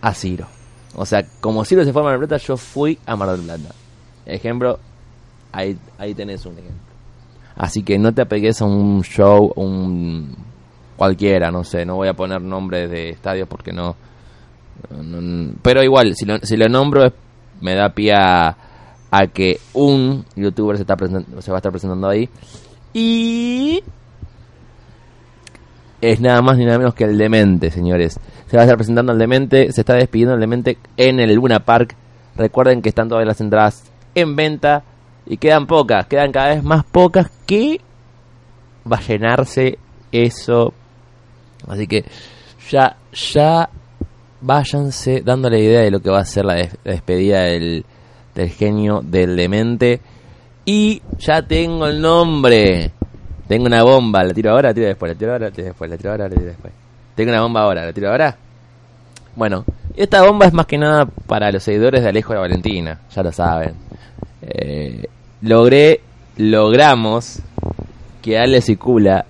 a 0.00 0.14
Ciro. 0.14 0.46
O 0.94 1.06
sea, 1.06 1.24
como 1.40 1.64
Ciro 1.64 1.84
se 1.84 1.92
fue 1.92 2.02
a 2.02 2.04
Mar 2.04 2.18
del 2.18 2.28
Plata, 2.28 2.44
yo 2.44 2.56
fui 2.56 2.98
a 3.06 3.16
Mar 3.16 3.30
del 3.30 3.42
Plata. 3.42 3.74
Ejemplo, 4.26 4.78
ahí, 5.52 5.78
ahí 5.98 6.14
tenés 6.14 6.44
un 6.46 6.54
ejemplo. 6.54 6.90
Así 7.56 7.82
que 7.82 7.98
no 7.98 8.12
te 8.12 8.22
apegues 8.22 8.60
a 8.62 8.64
un 8.64 9.02
show, 9.02 9.52
un 9.56 10.36
cualquiera, 10.96 11.50
no 11.50 11.64
sé, 11.64 11.86
no 11.86 11.96
voy 11.96 12.08
a 12.08 12.14
poner 12.14 12.42
nombres 12.42 12.90
de 12.90 13.08
estadios 13.08 13.48
porque 13.48 13.72
no, 13.72 13.96
pero 15.62 15.82
igual, 15.82 16.14
si 16.14 16.24
lo, 16.26 16.38
si 16.38 16.56
lo 16.56 16.68
nombro 16.68 17.12
me 17.60 17.74
da 17.74 17.90
pie 17.90 18.12
a, 18.14 18.56
que 19.32 19.58
un 19.72 20.24
youtuber 20.36 20.76
se, 20.76 20.82
está 20.82 20.96
se 20.96 21.50
va 21.50 21.56
a 21.56 21.60
estar 21.60 21.72
presentando 21.72 22.08
ahí 22.08 22.28
y 22.92 23.82
es 26.00 26.20
nada 26.20 26.40
más 26.42 26.56
ni 26.56 26.64
nada 26.64 26.78
menos 26.78 26.94
que 26.94 27.04
el 27.04 27.18
Demente, 27.18 27.70
señores. 27.70 28.18
Se 28.46 28.56
va 28.56 28.62
a 28.62 28.64
estar 28.64 28.76
presentando 28.76 29.12
el 29.12 29.18
Demente, 29.18 29.72
se 29.72 29.80
está 29.80 29.94
despidiendo 29.94 30.34
el 30.34 30.40
Demente 30.40 30.78
en 30.96 31.20
el 31.20 31.34
Luna 31.34 31.60
Park. 31.60 31.94
Recuerden 32.36 32.82
que 32.82 32.88
están 32.88 33.08
todas 33.08 33.26
las 33.26 33.40
entradas 33.40 33.90
en 34.14 34.36
venta 34.36 34.82
y 35.26 35.36
quedan 35.36 35.66
pocas, 35.66 36.06
quedan 36.06 36.32
cada 36.32 36.54
vez 36.54 36.62
más 36.62 36.84
pocas 36.84 37.30
que 37.46 37.80
va 38.90 38.96
a 38.96 39.00
llenarse 39.00 39.78
eso. 40.10 40.72
Así 41.68 41.86
que 41.86 42.04
ya 42.70 42.96
ya 43.12 43.68
váyanse 44.40 45.20
dándole 45.20 45.60
idea 45.60 45.80
de 45.80 45.90
lo 45.90 46.00
que 46.00 46.10
va 46.10 46.20
a 46.20 46.24
ser 46.24 46.44
la, 46.46 46.54
despedida 46.84 47.42
del, 47.42 47.84
del 48.34 48.48
genio 48.48 49.00
del 49.02 49.36
demente. 49.36 50.00
Y 50.64 51.02
ya 51.18 51.42
tengo 51.42 51.86
el 51.86 52.00
nombre. 52.00 52.92
Tengo 53.50 53.66
una 53.66 53.82
bomba, 53.82 54.22
la 54.22 54.32
tiro 54.32 54.52
ahora, 54.52 54.68
la 54.68 54.74
tiro 54.74 54.86
después, 54.86 55.10
la 55.10 55.18
tiro 55.18 55.32
ahora, 55.32 55.46
la 55.46 55.50
tiro 55.50 55.66
después, 55.66 55.90
la 55.90 55.96
tiro 55.96 56.10
ahora, 56.12 56.28
tiro 56.30 56.44
después. 56.44 56.72
Tengo 57.16 57.32
una 57.32 57.42
bomba 57.42 57.62
ahora, 57.62 57.84
la 57.84 57.92
tiro 57.92 58.08
ahora. 58.08 58.36
Bueno, 59.34 59.64
esta 59.96 60.22
bomba 60.22 60.46
es 60.46 60.52
más 60.52 60.66
que 60.66 60.78
nada 60.78 61.06
para 61.26 61.50
los 61.50 61.64
seguidores 61.64 62.00
de 62.04 62.10
Alejo 62.10 62.32
la 62.32 62.42
Valentina, 62.42 63.00
ya 63.12 63.24
lo 63.24 63.32
saben. 63.32 63.74
Eh, 64.40 65.04
logré, 65.42 66.00
logramos 66.36 67.40
que 68.22 68.38
Ale 68.38 68.60
Cicula 68.60 69.26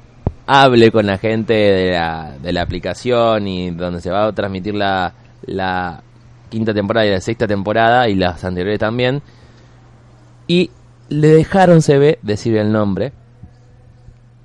hable 0.47 0.93
con 0.93 1.07
la 1.07 1.17
gente 1.17 1.55
de 1.55 1.93
la, 1.93 2.35
de 2.43 2.53
la 2.53 2.61
aplicación 2.61 3.49
y 3.49 3.71
donde 3.71 4.03
se 4.03 4.11
va 4.11 4.27
a 4.27 4.33
transmitir 4.35 4.75
la, 4.75 5.15
la 5.47 6.03
quinta 6.51 6.75
temporada 6.75 7.07
y 7.07 7.11
la 7.11 7.23
sexta 7.23 7.47
temporada 7.47 8.07
y 8.07 8.17
las 8.17 8.45
anteriores 8.45 8.81
también. 8.81 9.23
Y 10.47 10.71
le 11.09 11.29
dejaron, 11.29 11.81
se 11.81 11.97
ve, 11.97 12.19
decir 12.21 12.59
el 12.59 12.71
nombre 12.71 13.13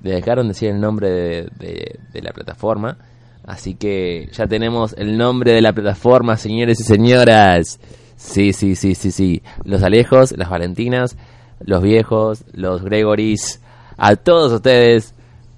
le 0.02 0.14
dejaron 0.14 0.48
decir 0.48 0.70
el 0.70 0.80
nombre 0.80 1.10
de, 1.10 1.98
de, 2.12 2.22
la 2.22 2.32
plataforma. 2.32 2.98
Así 3.44 3.74
que 3.74 4.28
ya 4.32 4.46
tenemos 4.46 4.94
el 4.98 5.16
nombre 5.16 5.52
de 5.52 5.62
la 5.62 5.72
plataforma, 5.72 6.36
señores 6.36 6.80
y 6.80 6.84
señoras. 6.84 7.78
Sí, 8.16 8.52
sí, 8.52 8.74
sí, 8.74 8.94
sí, 8.94 9.10
sí. 9.10 9.42
Los 9.64 9.82
Alejos, 9.82 10.32
las 10.36 10.50
Valentinas, 10.50 11.16
los 11.60 11.82
viejos, 11.82 12.44
los 12.52 12.82
Gregoris, 12.82 13.60
a 13.96 14.16
todos 14.16 14.52
ustedes. 14.52 15.14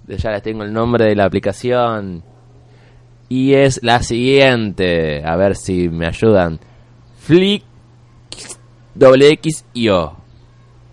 Ya 0.06 0.30
les 0.30 0.42
tengo 0.42 0.64
el 0.64 0.72
nombre 0.72 1.06
de 1.06 1.16
la 1.16 1.24
aplicación. 1.24 2.22
Y 3.28 3.54
es 3.54 3.80
la 3.82 4.02
siguiente. 4.02 5.22
A 5.24 5.36
ver 5.36 5.56
si 5.56 5.88
me 5.88 6.06
ayudan. 6.06 6.58
Flick 7.18 7.62
doble 8.94 9.28
X 9.32 9.64
y 9.74 9.88
O. 9.90 10.16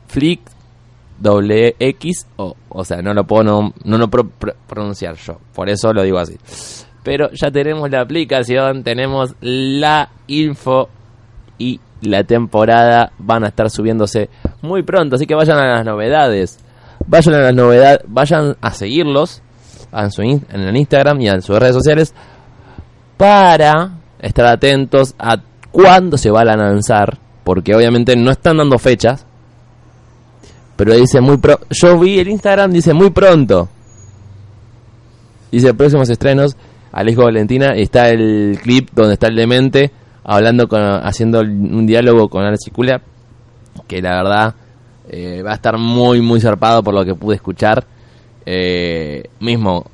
Flick 0.07 0.41
doble 1.19 1.75
O. 2.37 2.55
O 2.69 2.85
sea, 2.85 3.01
no 3.01 3.13
lo 3.13 3.25
puedo 3.25 3.43
no, 3.43 3.73
no 3.83 3.97
lo 3.97 4.09
pronunciar 4.09 5.15
yo. 5.15 5.39
Por 5.53 5.69
eso 5.69 5.93
lo 5.93 6.03
digo 6.03 6.19
así. 6.19 6.37
Pero 7.03 7.29
ya 7.31 7.51
tenemos 7.51 7.89
la 7.89 8.01
aplicación, 8.01 8.83
tenemos 8.83 9.35
la 9.41 10.09
info 10.27 10.89
y 11.57 11.79
la 12.01 12.23
temporada 12.23 13.11
van 13.17 13.43
a 13.43 13.47
estar 13.47 13.69
subiéndose 13.69 14.29
muy 14.61 14.83
pronto. 14.83 15.15
Así 15.15 15.25
que 15.25 15.35
vayan 15.35 15.59
a 15.59 15.75
las 15.75 15.85
novedades. 15.85 16.59
Vayan 17.07 17.35
a 17.35 17.39
las 17.39 17.53
novedades, 17.53 17.99
vayan 18.07 18.57
a 18.61 18.71
seguirlos 18.71 19.41
en, 19.93 20.11
su 20.11 20.21
en 20.23 20.45
el 20.49 20.75
Instagram 20.75 21.21
y 21.21 21.29
en 21.29 21.41
sus 21.41 21.59
redes 21.59 21.75
sociales 21.75 22.13
para 23.17 23.91
estar 24.19 24.47
atentos 24.47 25.13
a 25.19 25.37
cuándo 25.71 26.17
se 26.17 26.31
van 26.31 26.49
a 26.49 26.55
lanzar. 26.55 27.19
Porque 27.43 27.75
obviamente 27.75 28.15
no 28.15 28.31
están 28.31 28.57
dando 28.57 28.79
fechas, 28.79 29.24
pero 30.75 30.93
dice 30.95 31.21
muy 31.21 31.37
pro 31.37 31.59
Yo 31.69 31.99
vi 31.99 32.19
el 32.19 32.27
Instagram, 32.27 32.71
dice 32.71 32.93
muy 32.93 33.11
pronto. 33.11 33.69
Dice 35.51 35.73
próximos 35.73 36.09
estrenos. 36.09 36.55
Alejo 36.91 37.23
Valentina. 37.23 37.73
Está 37.75 38.09
el 38.09 38.59
clip 38.61 38.89
donde 38.93 39.13
está 39.13 39.27
el 39.27 39.35
demente 39.35 39.91
hablando 40.23 40.67
con, 40.67 40.81
haciendo 40.81 41.41
un 41.41 41.85
diálogo 41.85 42.29
con 42.29 42.43
Alex 42.43 42.65
Cicula. 42.65 43.01
Que 43.87 44.01
la 44.01 44.15
verdad 44.15 44.55
eh, 45.09 45.41
va 45.43 45.51
a 45.51 45.55
estar 45.55 45.77
muy, 45.77 46.21
muy 46.21 46.41
zarpado 46.41 46.83
por 46.83 46.93
lo 46.93 47.05
que 47.05 47.15
pude 47.15 47.35
escuchar. 47.35 47.85
Eh, 48.45 49.23
mismo, 49.39 49.85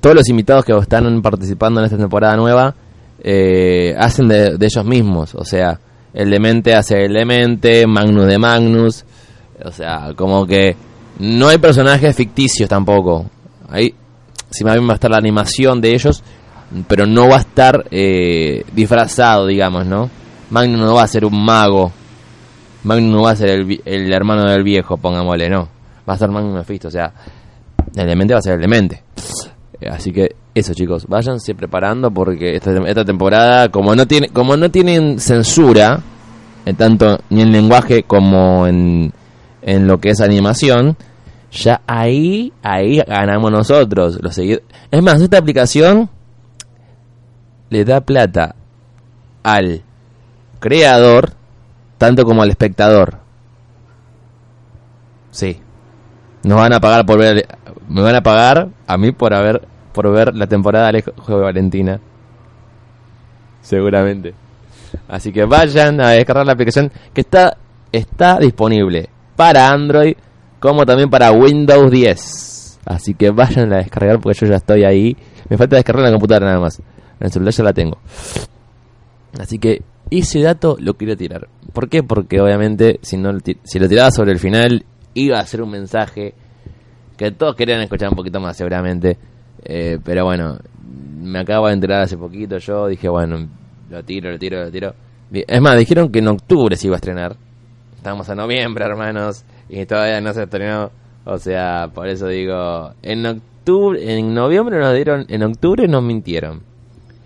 todos 0.00 0.16
los 0.16 0.28
invitados 0.28 0.64
que 0.64 0.72
están 0.76 1.20
participando 1.22 1.80
en 1.80 1.86
esta 1.86 1.98
temporada 1.98 2.36
nueva 2.36 2.74
eh, 3.22 3.94
hacen 3.98 4.28
de, 4.28 4.56
de, 4.56 4.66
ellos 4.66 4.84
mismos. 4.84 5.34
O 5.34 5.44
sea, 5.44 5.78
el 6.14 6.30
demente 6.30 6.74
hace 6.74 7.04
el 7.04 7.12
demente, 7.12 7.86
Magnus 7.86 8.26
de 8.26 8.38
Magnus. 8.38 9.04
O 9.64 9.72
sea, 9.72 10.12
como 10.16 10.46
que 10.46 10.76
no 11.18 11.48
hay 11.48 11.58
personajes 11.58 12.14
ficticios 12.16 12.68
tampoco. 12.68 13.26
Ahí, 13.68 13.94
si 14.50 14.64
más 14.64 14.74
bien 14.74 14.88
va 14.88 14.92
a 14.92 14.94
estar 14.94 15.10
la 15.10 15.18
animación 15.18 15.80
de 15.80 15.94
ellos, 15.94 16.22
pero 16.88 17.06
no 17.06 17.28
va 17.28 17.36
a 17.36 17.40
estar 17.40 17.84
eh, 17.90 18.64
disfrazado, 18.72 19.46
digamos, 19.46 19.86
¿no? 19.86 20.10
Magnus 20.50 20.80
no 20.80 20.94
va 20.94 21.02
a 21.02 21.08
ser 21.08 21.24
un 21.24 21.44
mago. 21.44 21.92
Magnus 22.84 23.12
no 23.12 23.22
va 23.22 23.30
a 23.30 23.36
ser 23.36 23.66
el, 23.84 24.12
hermano 24.12 24.44
del 24.44 24.62
viejo, 24.62 24.96
pongámosle, 24.96 25.48
no. 25.48 25.68
Va 26.08 26.14
a 26.14 26.18
ser 26.18 26.30
Magnus 26.30 26.54
Mephisto, 26.54 26.88
o 26.88 26.90
sea, 26.90 27.12
el 27.94 28.06
demente 28.06 28.34
va 28.34 28.40
a 28.40 28.42
ser 28.42 28.54
el 28.54 28.60
demente. 28.60 29.02
Eh, 29.80 29.88
así 29.88 30.12
que 30.12 30.34
eso, 30.54 30.74
chicos, 30.74 31.06
váyanse 31.06 31.54
preparando 31.54 32.10
porque 32.10 32.56
esta, 32.56 32.72
esta 32.86 33.04
temporada, 33.04 33.68
como 33.70 33.94
no 33.94 34.06
tiene, 34.06 34.28
como 34.28 34.56
no 34.56 34.70
tienen 34.70 35.20
censura, 35.20 36.00
en 36.64 36.76
tanto 36.76 37.18
ni 37.30 37.42
en 37.42 37.52
lenguaje 37.52 38.02
como 38.02 38.66
en 38.66 39.12
en 39.62 39.86
lo 39.86 39.98
que 39.98 40.10
es 40.10 40.20
animación, 40.20 40.96
ya 41.52 41.82
ahí, 41.86 42.52
ahí 42.62 42.98
ganamos 43.06 43.50
nosotros. 43.50 44.18
Los 44.20 44.38
es 44.38 45.02
más, 45.02 45.20
esta 45.20 45.38
aplicación 45.38 46.08
le 47.70 47.84
da 47.84 48.00
plata 48.00 48.54
al 49.42 49.82
creador 50.60 51.32
tanto 51.98 52.24
como 52.24 52.42
al 52.42 52.50
espectador. 52.50 53.18
Sí. 55.30 55.60
Nos 56.42 56.58
van 56.58 56.72
a 56.72 56.80
pagar 56.80 57.06
por 57.06 57.18
ver 57.18 57.46
me 57.88 58.02
van 58.02 58.14
a 58.14 58.22
pagar 58.22 58.68
a 58.86 58.96
mí 58.96 59.12
por 59.12 59.34
haber 59.34 59.66
por 59.92 60.10
ver 60.10 60.34
la 60.34 60.46
temporada 60.46 60.90
de 60.90 61.02
Juego 61.02 61.40
de 61.40 61.44
Valentina. 61.44 62.00
Seguramente. 63.60 64.34
Así 65.08 65.32
que 65.32 65.44
vayan 65.44 66.00
a 66.00 66.10
descargar 66.10 66.46
la 66.46 66.52
aplicación 66.52 66.90
que 67.12 67.20
está 67.20 67.56
está 67.92 68.38
disponible 68.38 69.10
para 69.36 69.70
Android 69.70 70.14
como 70.60 70.86
también 70.86 71.10
para 71.10 71.32
Windows 71.32 71.90
10. 71.90 72.80
Así 72.84 73.14
que 73.14 73.30
vayan 73.30 73.72
a 73.72 73.78
descargar 73.78 74.20
porque 74.20 74.38
yo 74.40 74.46
ya 74.46 74.56
estoy 74.56 74.84
ahí. 74.84 75.16
Me 75.48 75.56
falta 75.56 75.76
descargar 75.76 76.04
la 76.04 76.12
computadora 76.12 76.46
nada 76.46 76.60
más. 76.60 76.78
En 76.78 77.26
el 77.26 77.30
celular 77.32 77.52
ya 77.52 77.64
la 77.64 77.72
tengo. 77.72 77.98
Así 79.38 79.58
que 79.58 79.82
ese 80.10 80.40
dato 80.40 80.76
lo 80.78 80.94
quería 80.94 81.16
tirar. 81.16 81.48
¿Por 81.72 81.88
qué? 81.88 82.02
Porque 82.02 82.40
obviamente 82.40 82.98
si, 83.02 83.16
no, 83.16 83.32
si 83.64 83.78
lo 83.78 83.88
tiraba 83.88 84.10
sobre 84.10 84.32
el 84.32 84.38
final 84.38 84.84
iba 85.14 85.38
a 85.38 85.46
ser 85.46 85.62
un 85.62 85.70
mensaje 85.70 86.34
que 87.16 87.30
todos 87.32 87.54
querían 87.54 87.80
escuchar 87.80 88.08
un 88.10 88.16
poquito 88.16 88.40
más 88.40 88.56
seguramente. 88.56 89.16
Eh, 89.64 89.98
pero 90.02 90.24
bueno, 90.24 90.58
me 91.20 91.40
acabo 91.40 91.68
de 91.68 91.74
enterar 91.74 92.02
hace 92.02 92.16
poquito 92.16 92.58
yo. 92.58 92.88
Dije, 92.88 93.08
bueno, 93.08 93.48
lo 93.90 94.02
tiro, 94.04 94.30
lo 94.30 94.38
tiro, 94.38 94.64
lo 94.64 94.70
tiro. 94.70 94.94
Es 95.32 95.60
más, 95.60 95.78
dijeron 95.78 96.10
que 96.10 96.18
en 96.18 96.28
octubre 96.28 96.76
se 96.76 96.88
iba 96.88 96.96
a 96.96 96.98
estrenar. 96.98 97.36
Estamos 98.02 98.28
en 98.30 98.38
noviembre, 98.38 98.84
hermanos, 98.84 99.44
y 99.68 99.86
todavía 99.86 100.20
no 100.20 100.32
se 100.32 100.42
estrenó. 100.42 100.90
O 101.24 101.38
sea, 101.38 101.88
por 101.94 102.08
eso 102.08 102.26
digo, 102.26 102.94
en 103.00 103.24
octubre, 103.24 104.18
en 104.18 104.34
noviembre 104.34 104.80
nos 104.80 104.92
dieron, 104.92 105.24
en 105.28 105.44
octubre 105.44 105.86
nos 105.86 106.02
mintieron. 106.02 106.62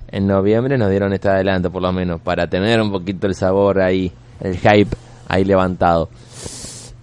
En 0.09 0.27
noviembre 0.27 0.77
nos 0.77 0.91
dieron 0.91 1.15
este 1.15 1.31
adelanto, 1.31 1.71
por 1.71 1.81
lo 1.81 1.95
menos, 1.95 2.21
para 2.21 2.47
tener 2.47 2.79
un 2.83 2.93
poquito 2.93 3.27
el 3.27 3.35
sabor 3.35 3.81
ahí, 3.81 4.13
el 4.39 4.59
hype 4.59 4.95
ahí 5.29 5.47
levantado. 5.47 6.11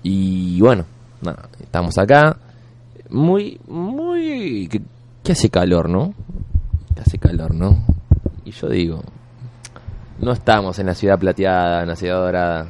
Y 0.03 0.61
bueno, 0.61 0.85
estamos 1.59 1.97
acá. 1.97 2.37
Muy, 3.09 3.59
muy... 3.67 4.69
Que, 5.23 5.31
hace 5.31 5.49
calor, 5.49 5.89
¿no? 5.89 6.13
Que 6.93 7.01
hace 7.01 7.17
calor, 7.17 7.55
¿no? 7.55 7.83
Y 8.45 8.51
yo 8.51 8.69
digo, 8.69 9.01
no 10.19 10.31
estamos 10.31 10.77
en 10.77 10.85
la 10.85 10.93
ciudad 10.93 11.17
plateada, 11.17 11.81
en 11.81 11.87
la 11.87 11.95
ciudad 11.95 12.19
dorada 12.19 12.67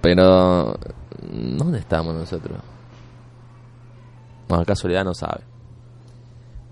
pero, 0.00 0.76
¿dónde 1.30 1.78
estamos 1.78 2.14
nosotros? 2.14 2.58
Bueno, 4.48 4.64
casualidad 4.64 5.04
no 5.04 5.14
sabe. 5.14 5.42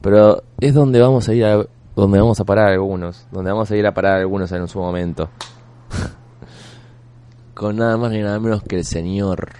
Pero 0.01 0.42
es 0.61 0.75
donde 0.75 1.01
vamos 1.01 1.29
a 1.29 1.35
ir 1.35 1.45
a, 1.45 1.64
donde 1.95 2.18
vamos 2.18 2.40
a 2.40 2.45
parar 2.45 2.68
algunos, 2.68 3.27
donde 3.31 3.51
vamos 3.51 3.71
a 3.71 3.77
ir 3.77 3.87
a 3.87 3.95
parar 3.95 4.18
algunos 4.18 4.51
en 4.53 4.66
su 4.68 4.79
momento. 4.79 5.31
Con 7.55 7.77
nada 7.77 7.97
más 7.97 8.11
ni 8.11 8.21
nada 8.21 8.38
menos 8.40 8.62
que 8.62 8.77
el 8.77 8.85
señor 8.85 9.51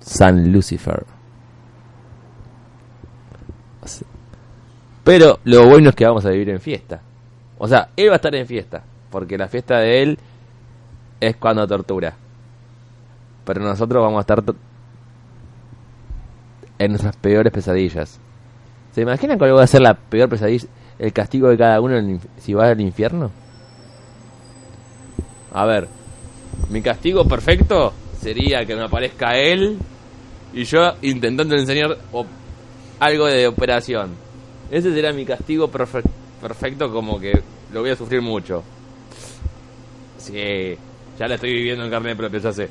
San 0.00 0.52
Lucifer. 0.52 1.06
Pero 5.04 5.40
lo 5.44 5.68
bueno 5.68 5.90
es 5.90 5.96
que 5.96 6.06
vamos 6.06 6.24
a 6.26 6.30
vivir 6.30 6.50
en 6.50 6.60
fiesta. 6.60 7.00
O 7.58 7.66
sea, 7.66 7.88
él 7.96 8.08
va 8.08 8.14
a 8.14 8.16
estar 8.16 8.34
en 8.34 8.46
fiesta. 8.46 8.82
Porque 9.10 9.36
la 9.36 9.48
fiesta 9.48 9.78
de 9.78 10.02
él 10.02 10.18
es 11.22 11.36
cuando 11.36 11.66
tortura. 11.68 12.16
Pero 13.44 13.62
nosotros 13.62 14.02
vamos 14.02 14.18
a 14.18 14.22
estar 14.22 14.42
en 16.78 16.90
nuestras 16.90 17.16
peores 17.16 17.52
pesadillas. 17.52 18.18
¿Se 18.92 19.02
imaginan 19.02 19.38
cuál 19.38 19.56
va 19.56 19.62
a 19.62 19.66
ser 19.68 19.82
la 19.82 19.94
peor 19.94 20.28
pesadilla? 20.28 20.66
El 20.98 21.12
castigo 21.12 21.48
de 21.48 21.56
cada 21.56 21.80
uno 21.80 22.18
si 22.38 22.54
va 22.54 22.68
al 22.68 22.80
infierno. 22.80 23.30
A 25.52 25.64
ver, 25.64 25.88
mi 26.70 26.82
castigo 26.82 27.24
perfecto 27.24 27.92
sería 28.20 28.66
que 28.66 28.74
me 28.74 28.82
aparezca 28.82 29.36
él 29.36 29.78
y 30.52 30.64
yo 30.64 30.80
intentando 31.02 31.54
enseñar 31.54 31.98
algo 32.98 33.26
de 33.26 33.46
operación. 33.46 34.10
Ese 34.72 34.92
será 34.92 35.12
mi 35.12 35.24
castigo 35.24 35.68
perfecto 35.70 36.92
como 36.92 37.20
que 37.20 37.32
lo 37.72 37.80
voy 37.80 37.90
a 37.90 37.96
sufrir 37.96 38.22
mucho. 38.22 38.64
Sí, 40.18 40.76
ya 41.22 41.28
la 41.28 41.36
estoy 41.36 41.52
viviendo 41.52 41.84
en 41.84 41.90
carne 41.90 42.16
propia, 42.16 42.40
ya 42.40 42.52
sé. 42.52 42.68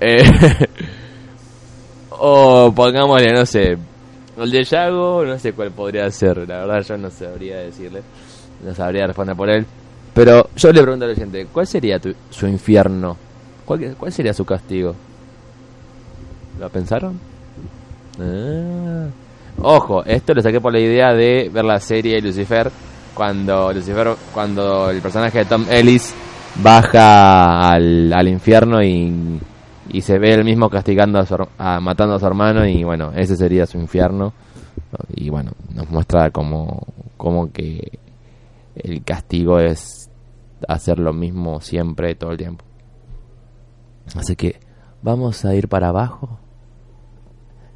Eh, 0.00 0.24
o 2.10 2.72
pongámosle, 2.74 3.32
no 3.32 3.46
sé, 3.46 3.78
el 4.36 4.50
de 4.50 4.64
Yago, 4.64 5.24
no 5.24 5.38
sé 5.38 5.52
cuál 5.52 5.70
podría 5.70 6.10
ser. 6.10 6.38
La 6.48 6.66
verdad 6.66 6.82
yo 6.82 6.96
no 6.96 7.08
sabría 7.08 7.58
decirle. 7.58 8.02
No 8.64 8.74
sabría 8.74 9.06
responder 9.06 9.36
por 9.36 9.48
él. 9.48 9.64
Pero 10.12 10.48
yo 10.56 10.72
le 10.72 10.82
pregunto 10.82 11.04
al 11.04 11.12
oyente, 11.12 11.46
¿cuál 11.52 11.68
sería 11.68 12.00
su 12.30 12.48
infierno? 12.48 13.16
¿Cuál, 13.64 13.94
¿Cuál 13.96 14.12
sería 14.12 14.34
su 14.34 14.44
castigo? 14.44 14.92
¿Lo 16.58 16.68
pensaron? 16.70 17.20
Ah. 18.18 19.06
Ojo, 19.62 20.04
esto 20.04 20.34
lo 20.34 20.42
saqué 20.42 20.60
por 20.60 20.72
la 20.72 20.80
idea 20.80 21.12
de 21.12 21.48
ver 21.48 21.64
la 21.64 21.78
serie 21.78 22.20
Lucifer 22.20 22.72
cuando 23.14 23.72
Lucifer, 23.72 24.16
cuando 24.32 24.90
el 24.90 25.00
personaje 25.00 25.38
de 25.38 25.44
Tom 25.44 25.64
Ellis 25.70 26.12
baja 26.62 27.70
al, 27.70 28.12
al 28.12 28.28
infierno 28.28 28.82
y, 28.82 29.40
y, 29.90 30.00
se 30.00 30.18
ve 30.18 30.34
el 30.34 30.44
mismo 30.44 30.70
castigando 30.70 31.24
a, 31.58 31.80
matando 31.80 32.14
a 32.14 32.20
su 32.20 32.26
hermano 32.26 32.66
y 32.66 32.84
bueno, 32.84 33.12
ese 33.14 33.36
sería 33.36 33.66
su 33.66 33.78
infierno 33.78 34.32
y 35.14 35.30
bueno, 35.30 35.52
nos 35.72 35.90
muestra 35.90 36.30
como, 36.30 36.86
como 37.16 37.50
que 37.52 37.98
el 38.74 39.02
castigo 39.04 39.58
es 39.58 40.10
hacer 40.68 40.98
lo 40.98 41.12
mismo 41.12 41.60
siempre, 41.60 42.14
todo 42.14 42.32
el 42.32 42.38
tiempo. 42.38 42.64
Así 44.14 44.36
que 44.36 44.60
vamos 45.02 45.44
a 45.44 45.54
ir 45.54 45.68
para 45.68 45.88
abajo, 45.88 46.38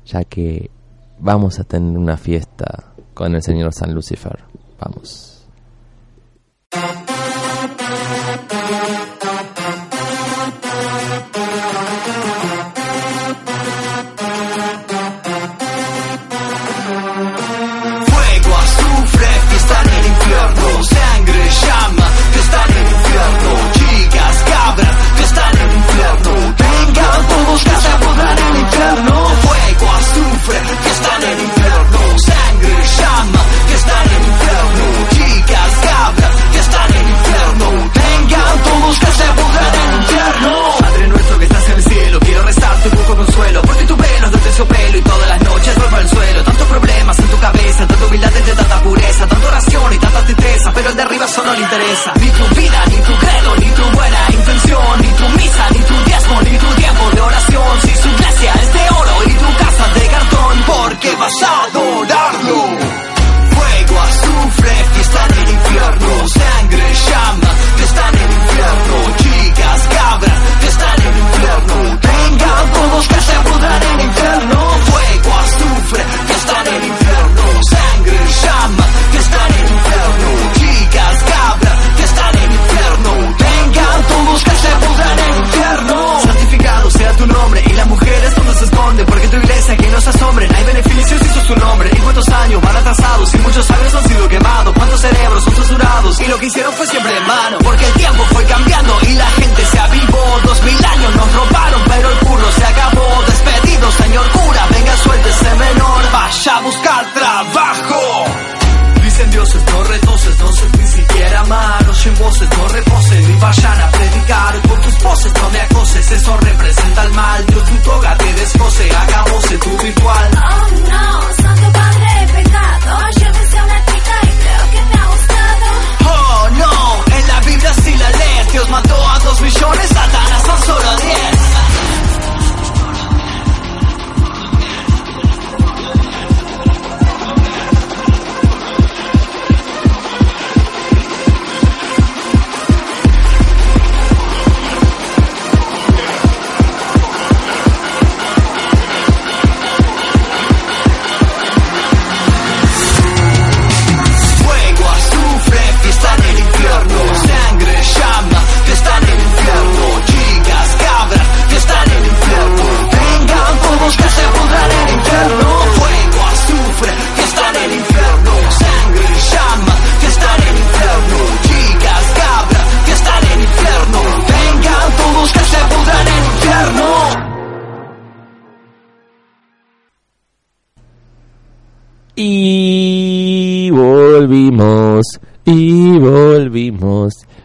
ya 0.05 0.25
que 0.25 0.71
vamos 1.19 1.59
a 1.59 1.65
tener 1.65 1.97
una 1.99 2.17
fiesta 2.17 2.93
con 3.15 3.35
el 3.35 3.43
señor 3.43 3.73
San 3.73 3.95
Lucifer. 3.95 4.39
Vamos. 4.79 5.47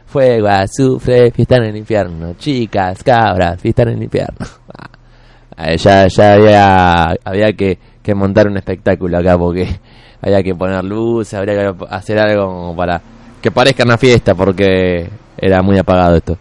Fuego, 0.05 0.47
azufre, 0.47 1.31
fiesta 1.31 1.57
en 1.57 1.63
el 1.63 1.77
infierno. 1.77 2.36
Chicas, 2.38 3.03
cabras, 3.03 3.59
fiesta 3.59 3.84
en 3.84 3.89
el 3.89 4.03
infierno. 4.03 4.45
Ya, 5.55 6.07
ya 6.07 6.34
había, 6.34 7.15
había 7.23 7.53
que, 7.53 7.77
montar 8.15 8.47
un 8.47 8.57
espectáculo 8.57 9.19
acá 9.19 9.38
porque 9.38 9.79
había 10.19 10.41
que 10.41 10.55
poner 10.55 10.84
luces, 10.84 11.36
habría 11.36 11.53
que 11.53 11.86
hacer 11.91 12.17
algo 12.17 12.75
para 12.75 12.99
que 13.39 13.51
parezca 13.51 13.84
una 13.84 13.99
fiesta 13.99 14.34
porque 14.34 15.07
era 15.38 15.61
muy 15.61 15.77
apagado 15.77 16.15
esto. 16.15 16.38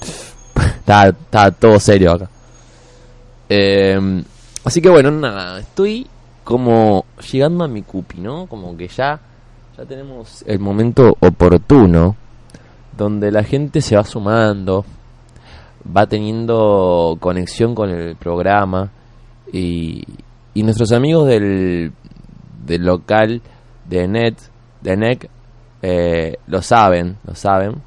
estaba, 0.56 1.08
estaba 1.08 1.50
todo 1.52 1.80
serio 1.80 2.12
acá. 2.12 2.28
Eh, 3.48 4.22
así 4.62 4.82
que 4.82 4.90
bueno, 4.90 5.10
nada, 5.10 5.58
estoy 5.58 6.06
como 6.44 7.06
llegando 7.32 7.64
a 7.64 7.68
mi 7.68 7.82
cupi, 7.82 8.20
¿no? 8.20 8.46
Como 8.46 8.76
que 8.76 8.88
ya, 8.88 9.18
ya 9.76 9.84
tenemos 9.84 10.44
el 10.46 10.58
momento 10.58 11.16
oportuno 11.20 12.14
donde 13.04 13.32
la 13.32 13.42
gente 13.42 13.80
se 13.80 13.96
va 13.96 14.04
sumando, 14.04 14.84
va 15.96 16.06
teniendo 16.06 17.16
conexión 17.18 17.74
con 17.74 17.88
el 17.90 18.14
programa 18.16 18.90
y, 19.52 20.04
y 20.52 20.62
nuestros 20.62 20.92
amigos 20.92 21.26
del, 21.26 21.92
del 22.66 22.84
local 22.84 23.40
de 23.88 24.06
Net, 24.06 24.36
de 24.82 24.96
NEC, 24.96 25.30
eh, 25.82 26.36
lo 26.46 26.60
saben, 26.60 27.16
lo 27.24 27.34
saben. 27.34 27.80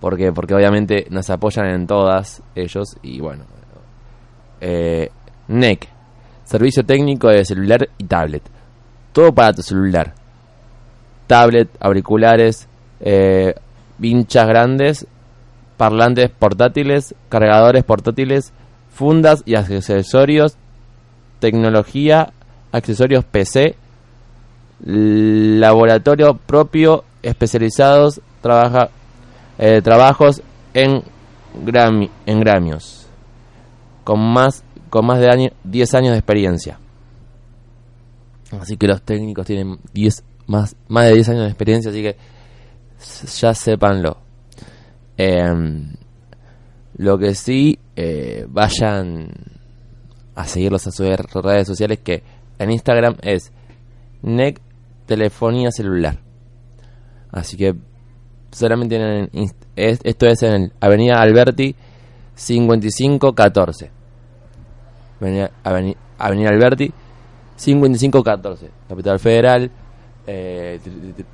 Porque, 0.00 0.32
porque 0.32 0.54
obviamente 0.54 1.06
nos 1.10 1.30
apoyan 1.30 1.66
en 1.66 1.86
todas 1.86 2.42
ellos 2.54 2.96
y 3.02 3.20
bueno. 3.20 3.44
Eh, 4.60 5.10
NEC, 5.48 5.88
servicio 6.44 6.84
técnico 6.84 7.28
de 7.28 7.44
celular 7.44 7.88
y 7.98 8.04
tablet. 8.04 8.42
Todo 9.12 9.32
para 9.32 9.52
tu 9.52 9.62
celular. 9.62 10.14
Tablet, 11.26 11.68
auriculares, 11.78 12.68
eh, 13.00 13.54
vinchas 13.98 14.46
grandes, 14.46 15.06
parlantes 15.76 16.30
portátiles, 16.30 17.14
cargadores 17.28 17.84
portátiles, 17.84 18.52
fundas 18.92 19.42
y 19.46 19.54
accesorios, 19.54 20.56
tecnología, 21.38 22.32
accesorios 22.72 23.24
PC, 23.24 23.76
laboratorio 24.84 26.34
propio 26.34 27.04
especializados, 27.22 28.20
trabaja, 28.40 28.90
eh, 29.58 29.80
trabajos 29.82 30.42
en, 30.74 31.02
Grammy, 31.64 32.10
en 32.26 32.40
gramios, 32.40 33.06
con 34.04 34.20
más, 34.20 34.64
con 34.88 35.06
más 35.06 35.18
de 35.18 35.52
10 35.64 35.94
años 35.94 36.12
de 36.12 36.18
experiencia. 36.18 36.78
Así 38.58 38.76
que 38.76 38.86
los 38.86 39.02
técnicos 39.02 39.46
tienen 39.46 39.78
10, 39.92 40.24
más, 40.46 40.76
más 40.88 41.06
de 41.06 41.14
10 41.14 41.28
años 41.30 41.42
de 41.42 41.48
experiencia, 41.48 41.90
así 41.90 42.02
que 42.02 42.16
ya 43.40 43.54
sépanlo. 43.54 44.18
Em, 45.16 45.94
lo 46.96 47.18
que 47.18 47.34
sí, 47.34 47.78
eh, 47.96 48.46
vayan 48.48 49.28
a 50.34 50.44
seguirlos 50.46 50.86
a 50.86 50.90
sus 50.90 51.06
redes 51.42 51.66
sociales 51.66 51.98
que 52.02 52.22
en 52.58 52.70
Instagram 52.70 53.16
es 53.22 53.52
NEC 54.22 54.60
Telefonía 55.06 55.70
Celular. 55.70 56.18
Así 57.32 57.56
que 57.56 57.74
solamente 58.50 58.96
en, 58.96 59.30
esto 59.76 60.26
es 60.26 60.42
en 60.42 60.72
Avenida 60.80 61.20
Alberti 61.20 61.74
5514. 62.34 63.90
Avenida, 65.20 65.50
Avenida, 66.18 66.48
Alberti 66.48 66.92
5514, 67.56 68.70
Capital 68.88 69.18
Federal, 69.18 69.70
eh, 70.26 70.80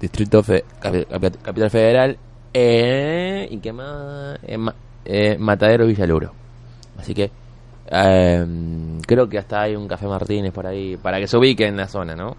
Distrito 0.01 0.43
Capital 0.43 1.71
Federal, 1.71 2.19
eh, 2.53 3.49
y 3.51 3.59
qué 3.59 3.73
más, 3.73 4.39
eh, 5.05 5.37
Matadero 5.39 5.87
Villaluro. 5.87 6.33
Así 6.99 7.15
que 7.15 7.31
eh, 7.89 8.47
creo 9.07 9.29
que 9.29 9.39
hasta 9.39 9.63
hay 9.63 9.77
un 9.77 9.87
Café 9.87 10.07
Martínez 10.07 10.53
por 10.53 10.67
ahí 10.67 10.97
para 10.97 11.19
que 11.19 11.27
se 11.27 11.37
ubique 11.37 11.67
en 11.67 11.77
la 11.77 11.87
zona, 11.87 12.15
¿no? 12.15 12.37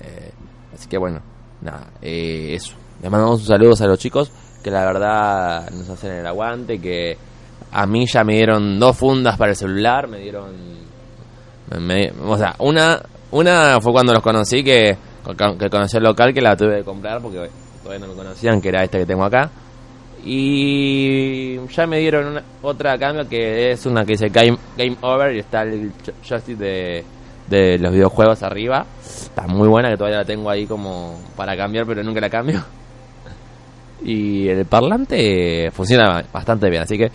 Eh, 0.00 0.30
así 0.74 0.88
que 0.88 0.98
bueno, 0.98 1.20
nada, 1.62 1.88
eh, 2.00 2.54
eso. 2.54 2.74
Les 3.02 3.10
mandamos 3.10 3.40
un 3.40 3.46
saludo 3.46 3.74
a 3.78 3.86
los 3.86 3.98
chicos 3.98 4.30
que 4.62 4.70
la 4.70 4.84
verdad 4.84 5.70
nos 5.70 5.88
hacen 5.90 6.12
el 6.12 6.26
aguante, 6.26 6.80
que 6.80 7.18
a 7.72 7.86
mí 7.86 8.06
ya 8.06 8.24
me 8.24 8.34
dieron 8.34 8.78
dos 8.78 8.96
fundas 8.96 9.36
para 9.36 9.50
el 9.50 9.56
celular, 9.56 10.08
me 10.08 10.18
dieron... 10.20 10.52
o 12.24 12.38
sea, 12.38 12.54
una, 12.60 13.02
una 13.34 13.80
fue 13.80 13.92
cuando 13.92 14.12
los 14.12 14.22
conocí, 14.22 14.62
que, 14.62 14.96
que 15.58 15.70
conocí 15.70 15.96
el 15.96 16.04
local, 16.04 16.32
que 16.32 16.40
la 16.40 16.56
tuve 16.56 16.78
que 16.78 16.84
comprar 16.84 17.20
porque 17.20 17.50
todavía 17.82 18.06
no 18.06 18.12
me 18.12 18.16
conocían, 18.16 18.60
que 18.60 18.68
era 18.68 18.84
esta 18.84 18.98
que 18.98 19.06
tengo 19.06 19.24
acá. 19.24 19.50
Y 20.24 21.58
ya 21.68 21.86
me 21.86 21.98
dieron 21.98 22.28
una, 22.28 22.42
otra 22.62 22.96
cambio 22.96 23.28
que 23.28 23.72
es 23.72 23.84
una 23.86 24.04
que 24.04 24.12
dice 24.12 24.28
Game, 24.28 24.56
Game 24.78 24.96
Over 25.02 25.34
y 25.34 25.40
está 25.40 25.62
el 25.62 25.92
joystick 26.26 26.56
de, 26.56 27.04
de 27.48 27.78
los 27.78 27.92
videojuegos 27.92 28.42
arriba. 28.42 28.86
Está 29.02 29.46
muy 29.48 29.68
buena, 29.68 29.90
que 29.90 29.96
todavía 29.96 30.18
la 30.18 30.24
tengo 30.24 30.48
ahí 30.48 30.66
como 30.66 31.20
para 31.36 31.56
cambiar, 31.56 31.86
pero 31.86 32.02
nunca 32.02 32.20
la 32.20 32.30
cambio. 32.30 32.62
Y 34.06 34.48
el 34.48 34.66
parlante 34.66 35.70
funciona 35.72 36.22
bastante 36.30 36.68
bien, 36.68 36.82
así 36.82 36.98
que 36.98 37.10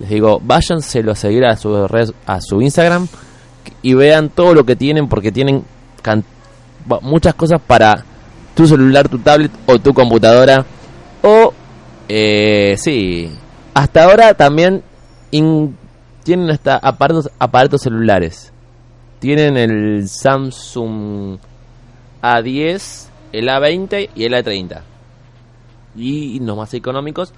les 0.00 0.08
digo, 0.08 0.40
váyanselo 0.42 1.12
a 1.12 1.14
seguir 1.14 1.44
a 1.44 1.56
su, 1.56 1.86
red, 1.86 2.10
a 2.26 2.40
su 2.40 2.60
Instagram 2.60 3.06
y 3.82 3.94
vean 3.94 4.30
todo 4.30 4.54
lo 4.54 4.64
que 4.64 4.76
tienen, 4.76 5.08
porque 5.08 5.32
tienen 5.32 5.64
muchas 7.02 7.34
cosas 7.34 7.60
para 7.60 8.04
tu 8.54 8.66
celular, 8.66 9.08
tu 9.08 9.18
tablet 9.18 9.50
o 9.66 9.78
tu 9.78 9.92
computadora. 9.92 10.64
O, 11.22 11.52
eh, 12.08 12.74
sí, 12.78 13.30
hasta 13.74 14.04
ahora 14.04 14.34
también 14.34 14.82
tienen 15.30 16.50
hasta 16.50 16.76
aparatos, 16.76 17.30
aparatos 17.38 17.82
celulares. 17.82 18.52
Tienen 19.18 19.56
el 19.56 20.08
Samsung 20.08 21.38
A10, 22.22 23.06
el 23.32 23.48
A20 23.48 24.10
y 24.14 24.24
el 24.24 24.32
A30. 24.32 24.82
Y 25.94 26.40
los 26.40 26.56
más 26.56 26.72
económicos 26.74 27.32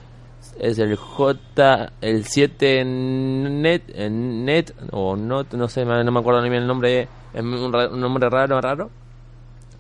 es 0.59 0.79
el 0.79 0.97
J, 0.97 1.93
el 2.01 2.25
7 2.25 2.85
Net, 2.85 3.95
Net 4.11 4.73
o 4.93 5.17
Not, 5.17 5.55
no 5.55 5.69
sé, 5.69 5.85
no 5.85 6.13
me 6.13 6.21
acuerdo 6.21 6.43
ni 6.43 6.51
bien 6.51 6.63
el 6.63 6.69
nombre, 6.69 7.09
es 7.33 7.43
un, 7.43 7.71
nombre 8.01 8.29
raro, 8.31 8.61
raro. 8.61 8.91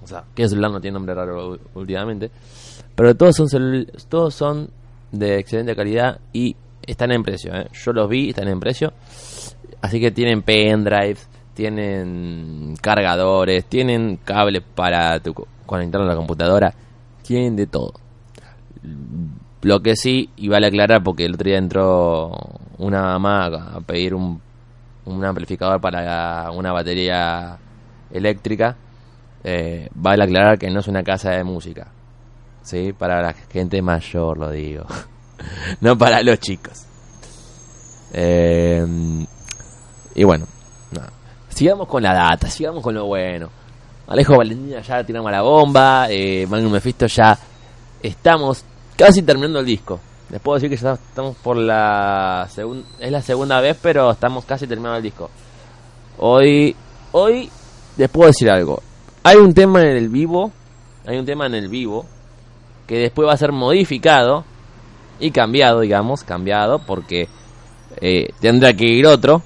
O 0.02 0.06
sea, 0.06 0.24
que 0.34 0.48
celular 0.48 0.70
no 0.70 0.80
tiene 0.80 0.94
nombre 0.94 1.14
raro 1.14 1.58
últimamente. 1.74 2.30
Pero 2.94 3.14
todos 3.16 3.36
son 3.36 3.86
todos 4.08 4.34
son 4.34 4.68
de 5.10 5.38
excelente 5.38 5.74
calidad 5.74 6.20
y 6.32 6.54
están 6.86 7.12
en 7.12 7.22
precio. 7.22 7.54
¿eh? 7.54 7.68
Yo 7.72 7.92
los 7.92 8.08
vi, 8.08 8.30
están 8.30 8.48
en 8.48 8.60
precio. 8.60 8.92
Así 9.80 10.00
que 10.00 10.10
tienen 10.10 10.42
pendrives, 10.42 11.28
tienen 11.54 12.74
cargadores, 12.80 13.64
tienen 13.66 14.18
cables 14.24 14.62
para 14.74 15.20
tu, 15.20 15.34
conectar 15.66 16.00
a 16.00 16.04
la 16.04 16.16
computadora, 16.16 16.74
tienen 17.22 17.56
de 17.56 17.66
todo. 17.66 17.94
Lo 19.64 19.80
que 19.80 19.96
sí, 19.96 20.28
y 20.36 20.48
vale 20.48 20.66
aclarar 20.66 21.02
porque 21.02 21.24
el 21.24 21.34
otro 21.34 21.48
día 21.48 21.56
entró 21.56 22.32
una 22.76 23.00
mamá 23.00 23.46
a 23.46 23.80
pedir 23.80 24.14
un, 24.14 24.38
un 25.06 25.24
amplificador 25.24 25.80
para 25.80 26.50
una 26.50 26.70
batería 26.70 27.56
eléctrica, 28.10 28.76
eh, 29.42 29.88
vale 29.94 30.24
aclarar 30.24 30.58
que 30.58 30.68
no 30.68 30.80
es 30.80 30.86
una 30.86 31.02
casa 31.02 31.30
de 31.30 31.44
música. 31.44 31.86
¿Sí? 32.60 32.92
Para 32.92 33.22
la 33.22 33.32
gente 33.32 33.80
mayor 33.80 34.36
lo 34.36 34.50
digo. 34.50 34.84
no 35.80 35.96
para 35.96 36.22
los 36.22 36.38
chicos. 36.40 36.84
Eh, 38.12 38.84
y 40.14 40.24
bueno. 40.24 40.46
Sigamos 41.48 41.88
con 41.88 42.02
la 42.02 42.12
data, 42.12 42.50
sigamos 42.50 42.82
con 42.82 42.94
lo 42.94 43.06
bueno. 43.06 43.48
Alejo 44.08 44.36
Valentina 44.36 44.82
ya 44.82 45.02
tiramos 45.04 45.32
la 45.32 45.40
bomba. 45.40 46.08
Eh, 46.10 46.46
Magnum 46.46 46.72
Mephisto 46.72 47.06
ya 47.06 47.38
estamos 48.02 48.62
casi 48.96 49.22
terminando 49.22 49.60
el 49.60 49.66
disco. 49.66 50.00
Les 50.30 50.40
puedo 50.40 50.56
decir 50.56 50.70
que 50.70 50.76
ya 50.76 50.92
estamos 50.92 51.36
por 51.36 51.56
la 51.56 52.48
segunda. 52.50 52.86
Es 52.98 53.12
la 53.12 53.22
segunda 53.22 53.60
vez, 53.60 53.76
pero 53.80 54.10
estamos 54.10 54.44
casi 54.44 54.66
terminando 54.66 54.96
el 54.96 55.02
disco. 55.02 55.30
Hoy. 56.18 56.74
Hoy 57.12 57.48
les 57.96 58.10
puedo 58.10 58.26
decir 58.26 58.50
algo. 58.50 58.82
Hay 59.22 59.36
un 59.36 59.54
tema 59.54 59.82
en 59.82 59.96
el 59.96 60.08
vivo. 60.08 60.50
Hay 61.06 61.18
un 61.18 61.26
tema 61.26 61.46
en 61.46 61.54
el 61.54 61.68
vivo. 61.68 62.06
Que 62.86 62.98
después 62.98 63.28
va 63.28 63.34
a 63.34 63.36
ser 63.36 63.52
modificado. 63.52 64.44
Y 65.20 65.30
cambiado, 65.30 65.80
digamos. 65.80 66.24
Cambiado. 66.24 66.80
Porque 66.80 67.28
eh, 68.00 68.30
tendrá 68.40 68.74
que 68.74 68.86
ir 68.86 69.06
otro 69.06 69.42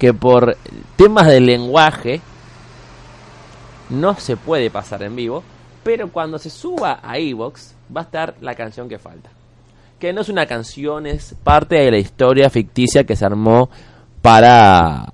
que 0.00 0.14
por 0.14 0.56
temas 0.96 1.26
de 1.26 1.40
lenguaje 1.40 2.22
no 3.90 4.14
se 4.18 4.36
puede 4.38 4.70
pasar 4.70 5.02
en 5.02 5.14
vivo, 5.14 5.44
pero 5.84 6.10
cuando 6.10 6.38
se 6.38 6.48
suba 6.48 7.00
a 7.02 7.18
Evox 7.18 7.74
va 7.94 8.02
a 8.02 8.04
estar 8.04 8.34
la 8.40 8.54
canción 8.54 8.88
que 8.88 8.98
falta. 8.98 9.30
Que 9.98 10.12
no 10.12 10.22
es 10.22 10.28
una 10.28 10.46
canción, 10.46 11.06
es 11.06 11.34
parte 11.42 11.76
de 11.76 11.90
la 11.90 11.98
historia 11.98 12.48
ficticia 12.48 13.04
que 13.04 13.16
se 13.16 13.24
armó 13.24 13.68
para 14.22 15.06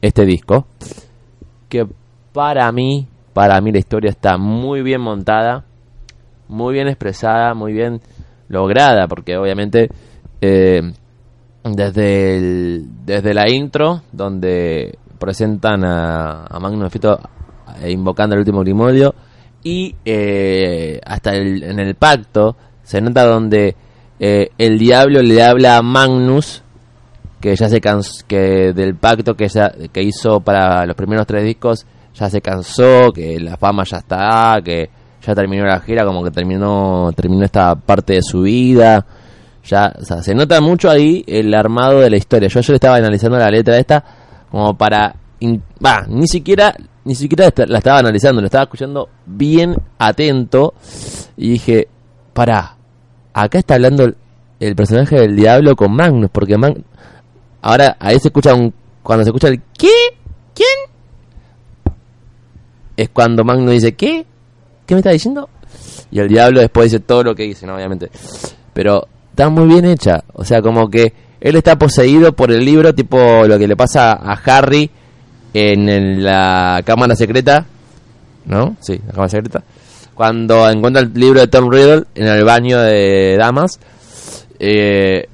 este 0.00 0.24
disco. 0.24 0.66
Que 1.68 1.86
para 2.32 2.70
mí, 2.72 3.06
para 3.32 3.60
mí 3.60 3.72
la 3.72 3.78
historia 3.78 4.10
está 4.10 4.38
muy 4.38 4.82
bien 4.82 5.00
montada, 5.00 5.64
muy 6.48 6.72
bien 6.74 6.88
expresada, 6.88 7.54
muy 7.54 7.72
bien 7.72 8.00
lograda, 8.48 9.06
porque 9.08 9.36
obviamente 9.36 9.88
eh, 10.40 10.80
desde, 11.64 12.36
el, 12.36 12.86
desde 13.04 13.34
la 13.34 13.50
intro, 13.50 14.02
donde 14.12 14.98
presentan 15.18 15.84
a, 15.84 16.46
a 16.46 16.90
Fito 16.90 17.18
eh, 17.82 17.90
invocando 17.90 18.34
el 18.34 18.40
último 18.40 18.60
grimorio, 18.60 19.14
y 19.68 19.94
eh, 20.04 20.98
hasta 21.04 21.32
el, 21.32 21.62
en 21.62 21.78
el 21.78 21.94
pacto 21.94 22.56
se 22.82 23.02
nota 23.02 23.26
donde 23.26 23.76
eh, 24.18 24.48
el 24.56 24.78
diablo 24.78 25.20
le 25.20 25.42
habla 25.42 25.76
a 25.76 25.82
Magnus 25.82 26.62
que 27.38 27.54
ya 27.54 27.68
se 27.68 27.80
cansó, 27.80 28.24
que 28.26 28.72
del 28.72 28.96
pacto 28.96 29.34
que, 29.34 29.46
ya, 29.48 29.70
que 29.92 30.02
hizo 30.02 30.40
para 30.40 30.86
los 30.86 30.96
primeros 30.96 31.26
tres 31.26 31.44
discos 31.44 31.86
ya 32.14 32.30
se 32.30 32.40
cansó, 32.40 33.12
que 33.12 33.38
la 33.38 33.58
fama 33.58 33.84
ya 33.84 33.98
está, 33.98 34.58
que 34.64 34.88
ya 35.24 35.34
terminó 35.34 35.64
la 35.66 35.80
gira, 35.80 36.04
como 36.04 36.24
que 36.24 36.30
terminó 36.30 37.12
terminó 37.14 37.44
esta 37.44 37.74
parte 37.74 38.14
de 38.14 38.22
su 38.22 38.42
vida. 38.42 39.04
Ya, 39.64 39.92
se 40.00 40.34
nota 40.34 40.62
mucho 40.62 40.88
ahí 40.88 41.22
el 41.26 41.54
armado 41.54 42.00
de 42.00 42.08
la 42.08 42.16
historia. 42.16 42.48
Yo 42.48 42.60
yo 42.60 42.74
estaba 42.74 42.96
analizando 42.96 43.36
la 43.36 43.50
letra 43.50 43.76
esta 43.76 44.02
como 44.50 44.76
para 44.76 45.14
va, 45.84 46.06
ni 46.08 46.26
siquiera 46.26 46.74
ni 47.08 47.14
siquiera 47.14 47.50
la 47.68 47.78
estaba 47.78 48.00
analizando, 48.00 48.42
lo 48.42 48.48
estaba 48.48 48.64
escuchando 48.64 49.08
bien 49.24 49.74
atento 49.98 50.74
y 51.38 51.52
dije, 51.52 51.88
para, 52.34 52.76
acá 53.32 53.58
está 53.58 53.76
hablando 53.76 54.12
el, 54.60 54.76
personaje 54.76 55.18
del 55.18 55.34
diablo 55.34 55.74
con 55.74 55.90
Magnus, 55.90 56.28
porque 56.30 56.58
Magnus, 56.58 56.84
ahora 57.62 57.96
ahí 57.98 58.20
se 58.20 58.28
escucha 58.28 58.52
un, 58.52 58.74
cuando 59.02 59.24
se 59.24 59.30
escucha 59.30 59.48
el 59.48 59.62
¿qué? 59.78 59.88
¿Quién? 60.54 60.68
Es 62.94 63.08
cuando 63.08 63.42
Magnus 63.42 63.70
dice, 63.70 63.94
¿qué? 63.94 64.26
¿Qué 64.84 64.94
me 64.94 64.98
está 64.98 65.10
diciendo? 65.10 65.48
Y 66.10 66.20
el 66.20 66.28
diablo 66.28 66.60
después 66.60 66.92
dice 66.92 67.00
todo 67.00 67.24
lo 67.24 67.34
que 67.34 67.44
dice, 67.44 67.66
¿no? 67.66 67.74
obviamente. 67.74 68.10
Pero 68.74 69.08
está 69.30 69.48
muy 69.48 69.66
bien 69.66 69.86
hecha, 69.86 70.24
o 70.34 70.44
sea, 70.44 70.60
como 70.60 70.90
que 70.90 71.14
él 71.40 71.56
está 71.56 71.78
poseído 71.78 72.34
por 72.34 72.52
el 72.52 72.66
libro, 72.66 72.94
tipo 72.94 73.46
lo 73.46 73.58
que 73.58 73.66
le 73.66 73.76
pasa 73.76 74.12
a 74.12 74.32
Harry 74.44 74.90
en 75.54 76.22
la 76.22 76.82
cámara 76.84 77.14
secreta, 77.14 77.66
¿no? 78.46 78.76
Sí, 78.80 79.00
la 79.06 79.12
cámara 79.12 79.28
secreta. 79.28 79.62
Cuando 80.14 80.68
encuentra 80.68 81.02
el 81.02 81.12
libro 81.14 81.40
de 81.40 81.46
Tom 81.46 81.70
Riddle 81.70 82.04
en 82.14 82.26
el 82.26 82.44
baño 82.44 82.80
de 82.80 83.36
damas, 83.38 83.78
eh, 84.58 85.28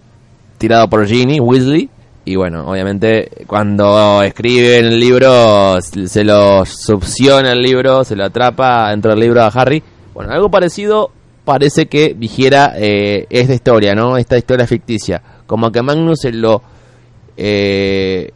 tirado 0.58 0.88
por 0.88 1.06
Ginny 1.06 1.40
Weasley. 1.40 1.88
Y 2.26 2.36
bueno, 2.36 2.66
obviamente 2.66 3.30
cuando 3.46 4.22
escribe 4.22 4.78
en 4.78 4.86
el 4.86 5.00
libro, 5.00 5.80
se 5.80 6.24
lo 6.24 6.64
succiona 6.64 7.52
el 7.52 7.60
libro, 7.60 8.02
se 8.04 8.16
lo 8.16 8.24
atrapa 8.24 8.90
dentro 8.90 9.10
del 9.10 9.20
libro 9.20 9.42
a 9.42 9.48
Harry. 9.48 9.82
Bueno, 10.14 10.32
algo 10.32 10.50
parecido 10.50 11.10
parece 11.44 11.86
que 11.86 12.14
dijera 12.14 12.74
eh, 12.76 13.26
esta 13.28 13.52
historia, 13.52 13.94
¿no? 13.94 14.16
Esta 14.16 14.38
historia 14.38 14.66
ficticia. 14.66 15.22
Como 15.46 15.70
que 15.70 15.82
Magnus 15.82 16.20
se 16.20 16.32
lo 16.32 16.62
eh, 17.36 18.30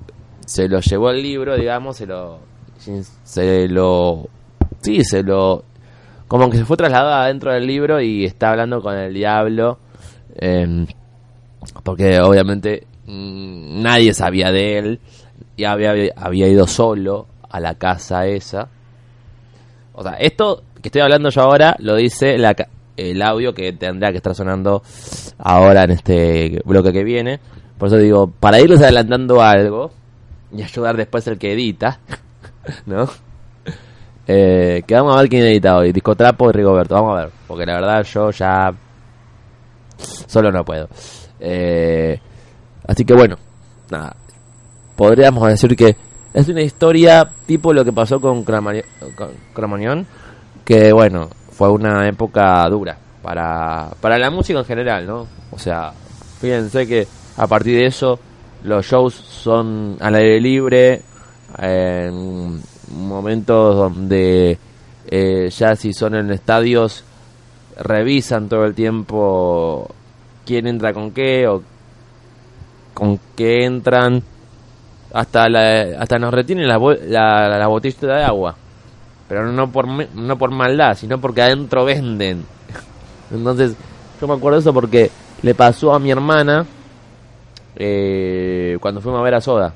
se 0.49 0.67
lo 0.67 0.81
llevó 0.81 1.09
al 1.09 1.23
libro, 1.23 1.57
digamos, 1.59 1.99
se 1.99 2.07
lo, 2.07 2.39
se 3.23 3.69
lo, 3.69 4.27
sí, 4.81 5.05
se 5.05 5.23
lo, 5.23 5.63
como 6.27 6.49
que 6.49 6.57
se 6.57 6.65
fue 6.65 6.79
trasladado 6.79 7.23
adentro 7.23 7.53
del 7.53 7.67
libro 7.67 8.01
y 8.01 8.25
está 8.25 8.53
hablando 8.53 8.81
con 8.81 8.97
el 8.97 9.13
diablo, 9.13 9.79
em, 10.37 10.87
porque 11.83 12.19
obviamente 12.19 12.87
mm, 13.07 13.83
nadie 13.83 14.15
sabía 14.15 14.51
de 14.51 14.79
él 14.79 15.01
y 15.55 15.65
había, 15.65 15.93
había 16.17 16.49
ido 16.49 16.67
solo 16.67 17.27
a 17.51 17.61
la 17.61 17.75
casa 17.75 18.27
esa. 18.27 18.69
O 19.93 20.03
sea, 20.03 20.13
esto 20.15 20.63
que 20.81 20.89
estoy 20.89 21.03
hablando 21.03 21.29
yo 21.29 21.43
ahora 21.43 21.77
lo 21.79 21.95
dice 21.95 22.39
la, 22.39 22.57
el 22.97 23.21
audio 23.21 23.53
que 23.53 23.75
tendrá 23.75 24.13
que 24.13 24.17
estar 24.17 24.35
sonando 24.35 24.83
ahora 25.37 25.85
en 25.85 25.91
este 25.91 26.63
bloque 26.65 26.91
que 26.91 27.05
viene. 27.05 27.39
Por 27.77 27.89
eso 27.89 27.99
digo, 27.99 28.31
para 28.41 28.61
irles 28.61 28.81
adelantando 28.81 29.43
algo, 29.43 29.93
y 30.53 30.63
ayudar 30.63 30.97
después 30.97 31.27
el 31.27 31.39
que 31.39 31.53
edita, 31.53 32.01
¿no? 32.87 33.09
Eh, 34.27 34.83
que 34.87 34.95
vamos 34.95 35.17
a 35.17 35.21
ver 35.21 35.29
quién 35.31 35.45
edita 35.45 35.77
hoy, 35.77 35.93
Discotrapo 35.93 36.51
y 36.51 36.53
Rigoberto, 36.53 36.95
vamos 36.95 37.19
a 37.19 37.23
ver, 37.23 37.33
porque 37.47 37.65
la 37.65 37.75
verdad 37.75 38.03
yo 38.05 38.31
ya 38.31 38.75
solo 40.27 40.53
no 40.53 40.65
puedo. 40.65 40.89
Eh, 41.41 42.21
así 42.87 43.05
que 43.05 43.15
bueno, 43.15 43.37
nada, 43.91 44.15
podríamos 44.97 45.49
decir 45.49 45.75
que 45.77 45.97
es 46.35 46.49
una 46.49 46.61
historia 46.61 47.29
tipo 47.47 47.73
lo 47.73 47.85
que 47.85 47.93
pasó 47.93 48.21
con 48.21 48.45
Cromanion, 48.45 50.07
que 50.65 50.93
bueno, 50.93 51.31
fue 51.53 51.71
una 51.71 52.07
época 52.07 52.69
dura 52.69 52.99
para, 53.23 53.91
para 54.01 54.19
la 54.19 54.31
música 54.31 54.59
en 54.59 54.65
general, 54.65 55.07
¿no? 55.07 55.27
O 55.51 55.59
sea, 55.59 55.93
fíjense 56.41 56.87
que 56.87 57.09
a 57.37 57.47
partir 57.47 57.77
de 57.77 57.87
eso 57.87 58.19
los 58.65 58.87
shows 58.87 59.15
son 59.15 59.97
al 60.01 60.15
aire 60.15 60.41
libre, 60.41 61.03
en 61.59 62.61
momentos 62.93 63.77
donde 63.77 64.59
eh, 65.07 65.51
ya 65.51 65.77
si 65.77 65.93
son 65.93 66.15
en 66.15 66.31
estadios 66.31 67.05
revisan 67.79 68.49
todo 68.49 68.65
el 68.65 68.75
tiempo 68.75 69.89
quién 70.45 70.67
entra 70.67 70.93
con 70.93 71.13
qué 71.13 71.47
o 71.47 71.63
con 72.93 73.19
qué 73.37 73.65
entran 73.65 74.23
hasta 75.13 75.49
la, 75.49 76.01
hasta 76.01 76.19
nos 76.19 76.35
retienen 76.35 76.69
la, 76.69 76.79
la, 76.79 77.69
de 77.69 78.25
agua. 78.25 78.57
Pero 79.29 79.53
no 79.53 79.71
por 79.71 79.87
no 79.87 80.39
por 80.39 80.51
maldad 80.51 80.97
sino 80.97 81.19
porque 81.19 81.43
adentro 81.43 81.85
venden. 81.85 82.45
Entonces 83.31 83.77
yo 84.21 84.27
me 84.27 84.35
acuerdo 84.35 84.59
eso 84.59 84.75
porque 84.75 85.11
le 85.43 85.55
pasó 85.55 85.95
a 85.95 85.99
mi 85.99 86.11
hermana 86.11 86.67
eh, 87.81 88.77
cuando 88.81 89.01
fuimos 89.01 89.21
a 89.21 89.23
ver 89.23 89.35
a 89.35 89.41
Soda, 89.41 89.73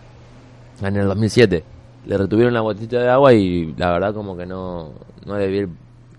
en 0.82 0.96
el 0.96 1.07
2007. 1.07 1.64
Le 2.07 2.18
retuvieron 2.18 2.53
la 2.53 2.61
botita 2.61 2.98
de 2.98 3.09
agua 3.09 3.32
y 3.32 3.72
la 3.76 3.92
verdad 3.92 4.12
como 4.12 4.36
que 4.36 4.44
no, 4.44 4.90
no 5.24 5.38
le 5.38 5.46
vi 5.46 5.59
el, 5.59 5.68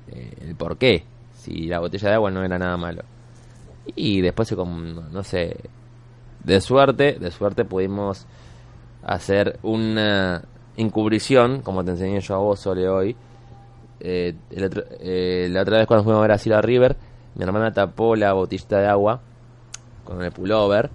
eh, 0.07 0.33
el 0.47 0.55
por 0.55 0.77
qué, 0.77 1.03
si 1.35 1.67
la 1.67 1.79
botella 1.79 2.07
de 2.07 2.15
agua 2.15 2.31
no 2.31 2.43
era 2.43 2.57
nada 2.57 2.77
malo. 2.77 3.03
Y 3.97 4.21
después, 4.21 4.49
como, 4.55 4.79
no 4.79 5.23
sé, 5.23 5.57
de 6.41 6.61
suerte, 6.61 7.17
de 7.19 7.31
suerte 7.31 7.65
pudimos 7.65 8.25
hacer 9.03 9.59
una 9.61 10.41
encubrición, 10.77 11.61
como 11.61 11.83
te 11.83 11.91
enseñé 11.91 12.21
yo 12.21 12.35
a 12.35 12.37
vos, 12.37 12.61
Sole, 12.61 12.87
hoy. 12.87 13.13
Eh, 13.99 14.33
eh, 14.51 15.47
la 15.51 15.61
otra 15.61 15.79
vez 15.79 15.87
cuando 15.87 16.05
fuimos 16.05 16.19
a 16.19 16.21
ver 16.21 16.31
a 16.31 16.37
Sila 16.37 16.61
River, 16.61 16.95
mi 17.35 17.43
hermana 17.43 17.73
tapó 17.73 18.15
la 18.15 18.31
botella 18.31 18.79
de 18.79 18.87
agua 18.87 19.19
con 20.05 20.21
el 20.21 20.31
pullover 20.31 20.89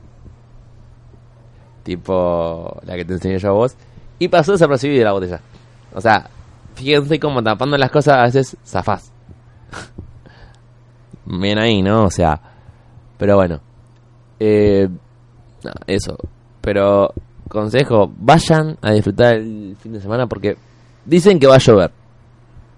tipo 1.89 2.79
la 2.85 2.97
que 2.97 3.05
te 3.07 3.15
enseñé 3.15 3.39
yo 3.39 3.49
a 3.49 3.53
vos, 3.53 3.77
y 4.19 4.29
pasó 4.29 4.53
desapercibida 4.53 5.05
la 5.05 5.13
botella. 5.13 5.41
O 5.95 6.01
sea, 6.03 6.29
fíjense 6.75 7.19
como 7.19 7.43
tapando 7.43 7.79
las 7.79 7.91
cosas 7.91 8.19
a 8.19 8.23
veces 8.25 8.57
zafás. 8.63 9.11
Bien 11.25 11.59
ahí, 11.59 11.81
¿no? 11.81 12.05
O 12.05 12.11
sea, 12.11 12.39
pero 13.17 13.37
bueno. 13.37 13.61
Eh, 14.39 14.87
eso. 15.87 16.17
Pero, 16.61 17.13
consejo, 17.49 18.13
vayan 18.19 18.77
a 18.83 18.93
disfrutar 18.93 19.37
el 19.37 19.75
fin 19.81 19.93
de 19.93 20.01
semana 20.01 20.27
porque 20.27 20.57
dicen 21.07 21.39
que 21.39 21.47
va 21.47 21.55
a 21.55 21.59
llover. 21.59 21.91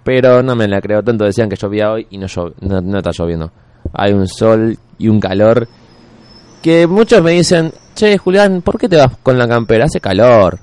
Pero 0.04 0.42
no 0.42 0.54
me 0.54 0.68
la 0.68 0.80
creo 0.80 1.02
tanto, 1.02 1.24
decían 1.24 1.48
que 1.48 1.56
llovía 1.56 1.90
hoy 1.90 2.06
y 2.10 2.18
no, 2.18 2.26
no, 2.60 2.80
no 2.80 2.98
está 2.98 3.10
lloviendo. 3.12 3.50
Hay 3.92 4.12
un 4.12 4.28
sol 4.28 4.78
y 4.98 5.08
un 5.08 5.18
calor 5.18 5.68
que 6.62 6.86
muchos 6.86 7.22
me 7.22 7.32
dicen, 7.32 7.72
che, 7.94 8.18
Julián, 8.18 8.62
¿por 8.62 8.78
qué 8.78 8.88
te 8.88 8.96
vas 8.96 9.16
con 9.22 9.38
la 9.38 9.48
campera? 9.48 9.86
Hace 9.86 10.00
calor. 10.00 10.58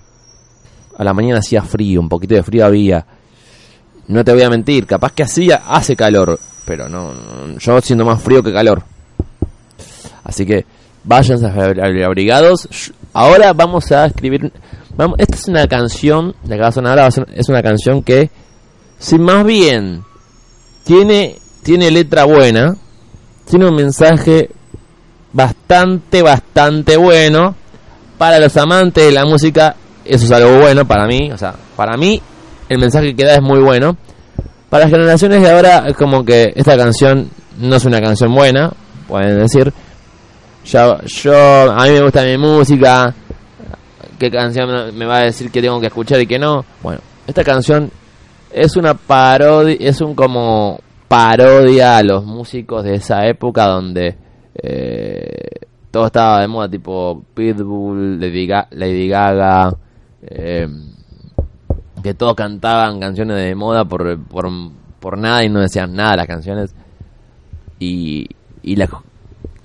A 0.97 1.03
la 1.03 1.13
mañana 1.13 1.39
hacía 1.39 1.61
frío, 1.61 2.01
un 2.01 2.09
poquito 2.09 2.35
de 2.35 2.43
frío 2.43 2.65
había. 2.65 3.05
No 4.07 4.23
te 4.23 4.33
voy 4.33 4.43
a 4.43 4.49
mentir, 4.49 4.85
capaz 4.85 5.11
que 5.11 5.23
hacía, 5.23 5.63
hace 5.67 5.95
calor, 5.95 6.39
pero 6.65 6.87
no, 6.87 7.13
yo 7.57 7.81
siento 7.81 8.05
más 8.05 8.21
frío 8.21 8.41
que 8.41 8.53
calor. 8.53 8.83
Así 10.23 10.45
que 10.45 10.65
vayan 11.03 11.43
abrigados. 11.45 12.67
Ahora 13.13 13.53
vamos 13.53 13.91
a 13.91 14.05
escribir. 14.05 14.51
Vamos, 14.95 15.17
esta 15.19 15.35
es 15.35 15.47
una 15.47 15.67
canción, 15.67 16.35
la 16.45 16.55
que 16.55 16.61
va 16.61 16.67
a 16.69 16.71
sonar 16.71 16.99
ahora 16.99 17.13
es 17.33 17.49
una 17.49 17.61
canción 17.61 18.01
que, 18.01 18.29
si 18.97 19.19
más 19.19 19.45
bien 19.45 20.03
tiene, 20.83 21.37
tiene 21.63 21.91
letra 21.91 22.23
buena, 22.23 22.75
tiene 23.45 23.67
un 23.67 23.75
mensaje 23.75 24.49
bastante, 25.67 26.21
bastante 26.21 26.97
bueno. 26.97 27.55
Para 28.17 28.39
los 28.39 28.55
amantes 28.57 29.05
de 29.05 29.11
la 29.11 29.25
música, 29.25 29.75
eso 30.03 30.25
es 30.25 30.31
algo 30.31 30.59
bueno 30.59 30.85
para 30.87 31.05
mí. 31.05 31.29
O 31.31 31.37
sea, 31.37 31.53
para 31.75 31.97
mí, 31.97 32.21
el 32.69 32.79
mensaje 32.79 33.15
que 33.15 33.25
da 33.25 33.35
es 33.35 33.41
muy 33.41 33.59
bueno. 33.59 33.97
Para 34.69 34.85
las 34.85 34.91
generaciones 34.91 35.41
de 35.41 35.51
ahora, 35.51 35.83
es 35.87 35.95
como 35.95 36.23
que 36.25 36.51
esta 36.55 36.75
canción 36.77 37.29
no 37.59 37.75
es 37.75 37.85
una 37.85 38.01
canción 38.01 38.33
buena, 38.33 38.71
pueden 39.07 39.39
decir. 39.39 39.71
Yo, 40.65 40.97
yo, 41.05 41.71
a 41.71 41.85
mí 41.85 41.91
me 41.91 42.01
gusta 42.01 42.23
mi 42.23 42.37
música. 42.37 43.13
¿Qué 44.17 44.31
canción 44.31 44.97
me 44.97 45.05
va 45.05 45.17
a 45.17 45.23
decir 45.25 45.51
que 45.51 45.61
tengo 45.61 45.79
que 45.79 45.87
escuchar 45.87 46.19
y 46.19 46.27
que 46.27 46.39
no? 46.39 46.65
Bueno, 46.81 46.99
esta 47.27 47.43
canción 47.43 47.91
es 48.51 48.75
una 48.75 48.95
parodia, 48.95 49.77
es 49.79 50.01
un 50.01 50.15
como 50.15 50.79
parodia 51.07 51.97
a 51.97 52.03
los 52.03 52.25
músicos 52.25 52.83
de 52.83 52.95
esa 52.95 53.25
época 53.27 53.67
donde 53.67 54.17
eh, 54.61 55.49
todo 55.91 56.07
estaba 56.07 56.41
de 56.41 56.47
moda, 56.47 56.69
tipo 56.69 57.23
Pitbull, 57.33 58.19
Lady, 58.19 58.47
Ga- 58.47 58.67
Lady 58.71 59.07
Gaga, 59.07 59.75
eh, 60.21 60.67
que 62.03 62.13
todos 62.13 62.35
cantaban 62.35 62.99
canciones 62.99 63.37
de 63.37 63.55
moda 63.55 63.85
por, 63.85 64.17
por, 64.25 64.47
por 64.99 65.17
nada 65.17 65.43
y 65.43 65.49
no 65.49 65.59
decían 65.59 65.95
nada 65.95 66.17
las 66.17 66.27
canciones. 66.27 66.75
Y, 67.79 68.27
y, 68.63 68.73
y 68.73 68.75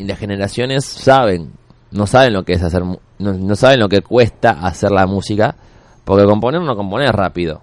las 0.05 0.19
generaciones 0.19 0.85
saben, 0.85 1.53
no 1.91 2.07
saben 2.07 2.33
lo 2.33 2.45
que 2.45 2.53
es 2.55 2.63
hacer, 2.63 2.83
no, 2.85 2.99
no 3.19 3.57
saben 3.57 3.81
lo 3.81 3.89
que 3.89 4.03
cuesta 4.03 4.51
hacer 4.51 4.91
la 4.91 5.07
música, 5.07 5.55
porque 6.05 6.25
componer 6.25 6.61
no 6.63 6.77
componer 6.77 7.15
rápido. 7.15 7.63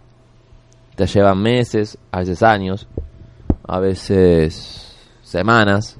Te 0.95 1.07
llevan 1.07 1.41
meses, 1.41 1.97
a 2.11 2.19
veces 2.19 2.43
años, 2.43 2.87
a 3.67 3.79
veces 3.79 4.95
semanas, 5.23 5.97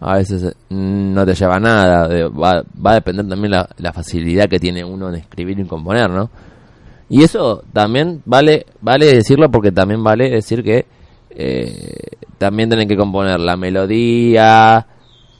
a 0.00 0.16
veces 0.16 0.42
eh, 0.42 0.54
no 0.70 1.24
te 1.24 1.34
lleva 1.34 1.58
nada. 1.58 2.28
va, 2.28 2.62
va 2.84 2.90
a 2.90 2.94
depender 2.94 3.28
también 3.28 3.52
la, 3.52 3.68
la 3.78 3.92
facilidad 3.92 4.48
que 4.48 4.58
tiene 4.58 4.84
uno 4.84 5.08
en 5.08 5.16
escribir 5.16 5.58
y 5.58 5.64
componer, 5.64 6.10
¿no? 6.10 6.30
Y 7.08 7.22
eso 7.22 7.62
también 7.72 8.22
vale 8.24 8.66
vale 8.80 9.06
decirlo 9.06 9.50
porque 9.50 9.70
también 9.70 10.02
vale 10.02 10.30
decir 10.30 10.62
que 10.62 10.86
eh, 11.30 12.16
también 12.38 12.68
tenés 12.68 12.86
que 12.86 12.96
componer 12.96 13.40
la 13.40 13.56
melodía, 13.56 14.86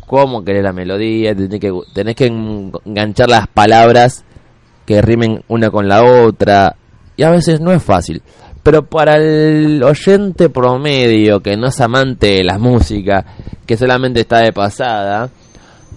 cómo 0.06 0.44
querés 0.44 0.62
la 0.62 0.72
melodía, 0.72 1.34
tenés 1.34 1.60
que, 1.60 1.72
tenés 1.94 2.16
que 2.16 2.26
enganchar 2.26 3.28
las 3.28 3.46
palabras 3.48 4.24
que 4.86 5.00
rimen 5.00 5.42
una 5.48 5.70
con 5.70 5.88
la 5.88 6.04
otra. 6.04 6.76
Y 7.16 7.22
a 7.22 7.30
veces 7.30 7.60
no 7.60 7.72
es 7.72 7.82
fácil. 7.82 8.22
Pero 8.64 8.86
para 8.86 9.16
el 9.16 9.82
oyente 9.82 10.48
promedio 10.48 11.40
que 11.40 11.54
no 11.54 11.68
es 11.68 11.80
amante 11.82 12.28
de 12.28 12.44
la 12.44 12.58
música, 12.58 13.24
que 13.66 13.76
solamente 13.76 14.20
está 14.20 14.38
de 14.38 14.54
pasada, 14.54 15.28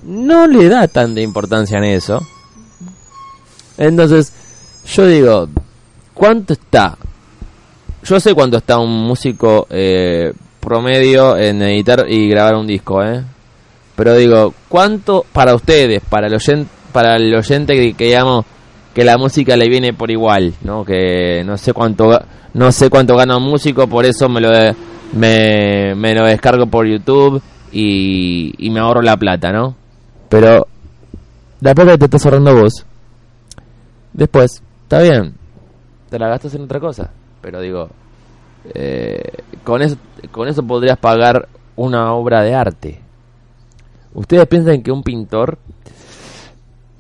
no 0.04 0.46
le 0.48 0.68
da 0.68 0.88
tanta 0.90 1.22
importancia 1.22 1.78
en 1.78 1.86
eso. 1.86 2.20
Entonces, 3.78 4.34
yo 4.86 5.08
digo, 5.08 5.48
¿cuánto 6.14 6.54
está? 6.54 6.98
Yo 8.04 8.20
sé 8.20 8.34
cuánto 8.34 8.58
está 8.58 8.78
un 8.80 9.08
músico 9.08 9.66
eh, 9.70 10.34
promedio 10.60 11.38
en 11.38 11.62
editar 11.62 12.06
y 12.10 12.28
grabar 12.28 12.56
un 12.56 12.68
disco, 12.68 13.02
¿eh? 13.02 13.24
Pero 13.96 14.14
digo, 14.16 14.54
¿cuánto 14.68 15.26
para 15.32 15.56
ustedes, 15.56 16.02
para 16.10 16.28
el 16.28 16.36
oyente, 16.36 16.70
para 16.92 17.16
el 17.16 17.34
oyente 17.34 17.76
que, 17.76 17.94
que 17.94 18.44
que 18.94 19.04
la 19.04 19.18
música 19.18 19.56
le 19.56 19.70
viene 19.70 19.94
por 19.94 20.10
igual, 20.10 20.56
¿no? 20.64 20.84
Que 20.84 21.44
no 21.46 21.56
sé 21.58 21.72
cuánto 21.72 22.20
no 22.58 22.72
sé 22.72 22.90
cuánto 22.90 23.16
gana 23.16 23.38
un 23.38 23.44
músico, 23.44 23.88
por 23.88 24.04
eso 24.04 24.28
me 24.28 24.42
lo 24.42 24.50
me, 25.14 25.94
me 25.96 26.16
lo 26.16 26.26
descargo 26.26 26.66
por 26.66 26.88
YouTube 26.88 27.40
y, 27.72 28.52
y 28.58 28.70
me 28.72 28.80
ahorro 28.80 29.04
la 29.04 29.16
plata, 29.16 29.52
¿no? 29.52 29.76
Pero 30.28 30.66
la 31.62 31.76
plata 31.76 31.92
que 31.92 31.98
te 32.00 32.06
estás 32.06 32.26
ahorrando 32.26 32.56
vos, 32.56 32.84
después, 34.12 34.64
está 34.82 35.02
bien, 35.04 35.36
te 36.10 36.18
la 36.18 36.30
gastas 36.30 36.56
en 36.56 36.64
otra 36.64 36.80
cosa, 36.80 37.12
pero 37.42 37.62
digo, 37.62 37.90
eh, 38.74 39.22
con 39.64 39.84
eso 39.84 39.98
con 40.32 40.48
eso 40.48 40.64
podrías 40.64 40.98
pagar 40.98 41.48
una 41.76 42.12
obra 42.14 42.42
de 42.42 42.56
arte. 42.56 43.02
¿Ustedes 44.16 44.48
piensan 44.48 44.82
que 44.82 44.92
un 44.92 45.04
pintor, 45.04 45.60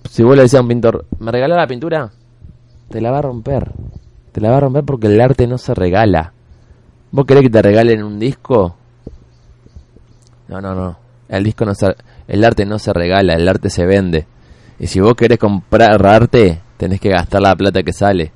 si 0.07 0.21
vos 0.21 0.35
le 0.35 0.43
decías 0.43 0.59
a 0.59 0.61
un 0.61 0.69
pintor, 0.69 1.05
¿me 1.17 1.31
regala 1.31 1.55
la 1.55 1.65
pintura? 1.65 2.11
Te 2.89 3.01
la 3.01 3.09
va 3.09 3.17
a 3.17 3.23
romper. 3.23 3.71
Te 4.37 4.41
la 4.41 4.51
va 4.51 4.57
a 4.57 4.59
romper 4.59 4.83
porque 4.83 5.07
el 5.07 5.19
arte 5.19 5.47
no 5.47 5.57
se 5.57 5.73
regala. 5.73 6.31
¿Vos 7.09 7.25
querés 7.25 7.41
que 7.41 7.49
te 7.49 7.59
regalen 7.59 8.03
un 8.03 8.19
disco? 8.19 8.75
No, 10.47 10.61
no, 10.61 10.75
no. 10.75 10.95
El 11.27 11.43
disco 11.43 11.65
no 11.65 11.73
se, 11.73 11.95
el 12.27 12.45
arte 12.45 12.63
no 12.63 12.77
se 12.77 12.93
regala, 12.93 13.33
el 13.33 13.47
arte 13.47 13.71
se 13.71 13.87
vende. 13.87 14.27
Y 14.77 14.85
si 14.85 14.99
vos 14.99 15.15
querés 15.15 15.39
comprar 15.39 16.05
arte, 16.05 16.61
tenés 16.77 17.01
que 17.01 17.09
gastar 17.09 17.41
la 17.41 17.55
plata 17.55 17.81
que 17.81 17.91
sale. 17.91 18.31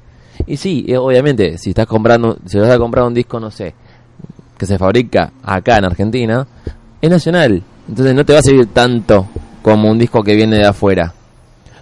Y 0.47 0.57
sí, 0.57 0.85
eh, 0.87 0.97
obviamente, 0.97 1.59
si 1.59 1.69
estás 1.69 1.85
comprando, 1.85 2.35
si 2.47 2.57
vas 2.57 2.71
a 2.71 2.79
comprar 2.79 3.05
un 3.05 3.13
disco, 3.13 3.39
no 3.39 3.51
sé, 3.51 3.75
que 4.57 4.65
se 4.65 4.79
fabrica 4.79 5.33
acá 5.43 5.77
en 5.77 5.85
Argentina, 5.85 6.47
es 6.99 7.11
nacional. 7.11 7.61
Entonces 7.87 8.15
no 8.15 8.25
te 8.25 8.33
va 8.33 8.39
a 8.39 8.41
servir 8.41 8.73
tanto 8.73 9.27
como 9.61 9.91
un 9.91 9.99
disco 9.99 10.23
que 10.23 10.35
viene 10.35 10.57
de 10.57 10.65
afuera. 10.65 11.13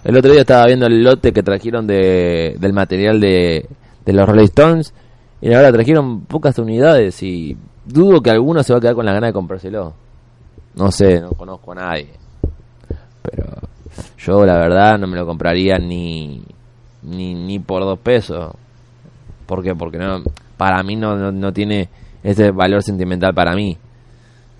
El 0.04 0.14
otro 0.14 0.30
día 0.30 0.42
estaba 0.42 0.66
viendo 0.66 0.84
el 0.84 1.02
lote 1.02 1.32
que 1.32 1.42
trajeron 1.42 1.86
de, 1.86 2.56
del 2.58 2.74
material 2.74 3.18
de, 3.18 3.66
de 4.04 4.12
los 4.12 4.28
Rolling 4.28 4.44
Stones 4.44 4.94
y 5.40 5.48
la 5.48 5.58
verdad 5.58 5.72
trajeron 5.72 6.22
pocas 6.22 6.58
unidades 6.58 7.22
y 7.22 7.56
dudo 7.84 8.20
que 8.20 8.30
alguno 8.30 8.62
se 8.62 8.72
va 8.72 8.78
a 8.78 8.80
quedar 8.80 8.94
con 8.94 9.06
la 9.06 9.12
gana 9.12 9.28
de 9.28 9.32
comprárselo. 9.32 9.94
No 10.74 10.90
sé, 10.90 11.20
no 11.20 11.30
conozco 11.30 11.72
a 11.72 11.76
nadie. 11.76 12.10
Pero 13.22 13.46
yo 14.18 14.44
la 14.44 14.58
verdad 14.58 14.98
no 14.98 15.06
me 15.06 15.16
lo 15.16 15.26
compraría 15.26 15.78
ni 15.78 16.42
ni, 17.02 17.34
ni 17.34 17.58
por 17.58 17.82
dos 17.82 17.98
pesos. 17.98 18.52
¿Por 19.46 19.62
qué? 19.62 19.74
Porque 19.74 19.98
no, 19.98 20.22
para 20.56 20.82
mí 20.82 20.96
no, 20.96 21.16
no, 21.16 21.32
no 21.32 21.52
tiene 21.52 21.88
ese 22.22 22.50
valor 22.50 22.82
sentimental 22.82 23.34
para 23.34 23.54
mí. 23.54 23.76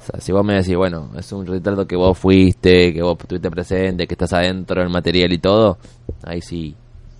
O 0.01 0.03
sea, 0.03 0.21
si 0.21 0.33
vos 0.33 0.45
me 0.45 0.55
decís, 0.55 0.77
bueno, 0.77 1.11
es 1.17 1.31
un 1.33 1.47
retrato 1.47 1.87
que 1.87 1.97
vos 1.97 2.17
fuiste, 2.17 2.93
que 2.93 3.03
vos 3.03 3.19
estuviste 3.21 3.51
presente, 3.51 4.07
que 4.07 4.15
estás 4.15 4.33
adentro 4.33 4.81
del 4.81 4.91
material 4.91 5.33
y 5.33 5.39
todo, 5.39 5.79
ahí 6.25 6.41
sí. 6.41 6.75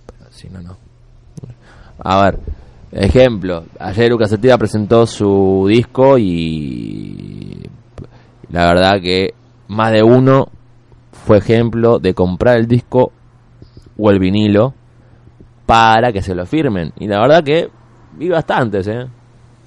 Pero 0.07 0.31
si 0.31 0.49
no, 0.49 0.61
no. 0.61 0.90
A 2.03 2.23
ver, 2.23 2.39
ejemplo, 2.91 3.65
ayer 3.79 4.09
Lucas 4.09 4.31
Sativa 4.31 4.57
presentó 4.57 5.05
su 5.05 5.65
disco 5.67 6.17
y 6.17 7.69
la 8.49 8.65
verdad 8.65 8.99
que 9.01 9.33
más 9.67 9.91
de 9.91 10.01
uno 10.01 10.49
fue 11.11 11.37
ejemplo 11.37 11.99
de 11.99 12.13
comprar 12.13 12.57
el 12.57 12.67
disco 12.67 13.11
o 13.97 14.09
el 14.09 14.19
vinilo 14.19 14.73
para 15.65 16.11
que 16.11 16.21
se 16.21 16.33
lo 16.33 16.45
firmen. 16.45 16.91
Y 16.99 17.07
la 17.07 17.19
verdad 17.19 17.43
que 17.43 17.69
vi 18.13 18.29
bastantes, 18.29 18.87
¿eh? 18.87 19.07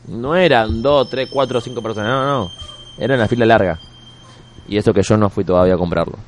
No 0.09 0.35
eran 0.35 0.83
dos, 0.83 1.09
tres, 1.09 1.31
cuatro, 1.33 1.61
cinco 1.61 1.81
personas, 1.81 2.11
no, 2.11 2.25
no. 2.27 2.51
Era 2.99 3.15
una 3.15 3.29
fila 3.29 3.47
larga. 3.47 3.79
Y 4.69 4.77
eso 4.77 4.93
que 4.93 5.03
yo 5.03 5.17
no 5.17 5.31
fui 5.31 5.45
todavía 5.45 5.75
a 5.75 5.79
comprarlo. 5.79 6.19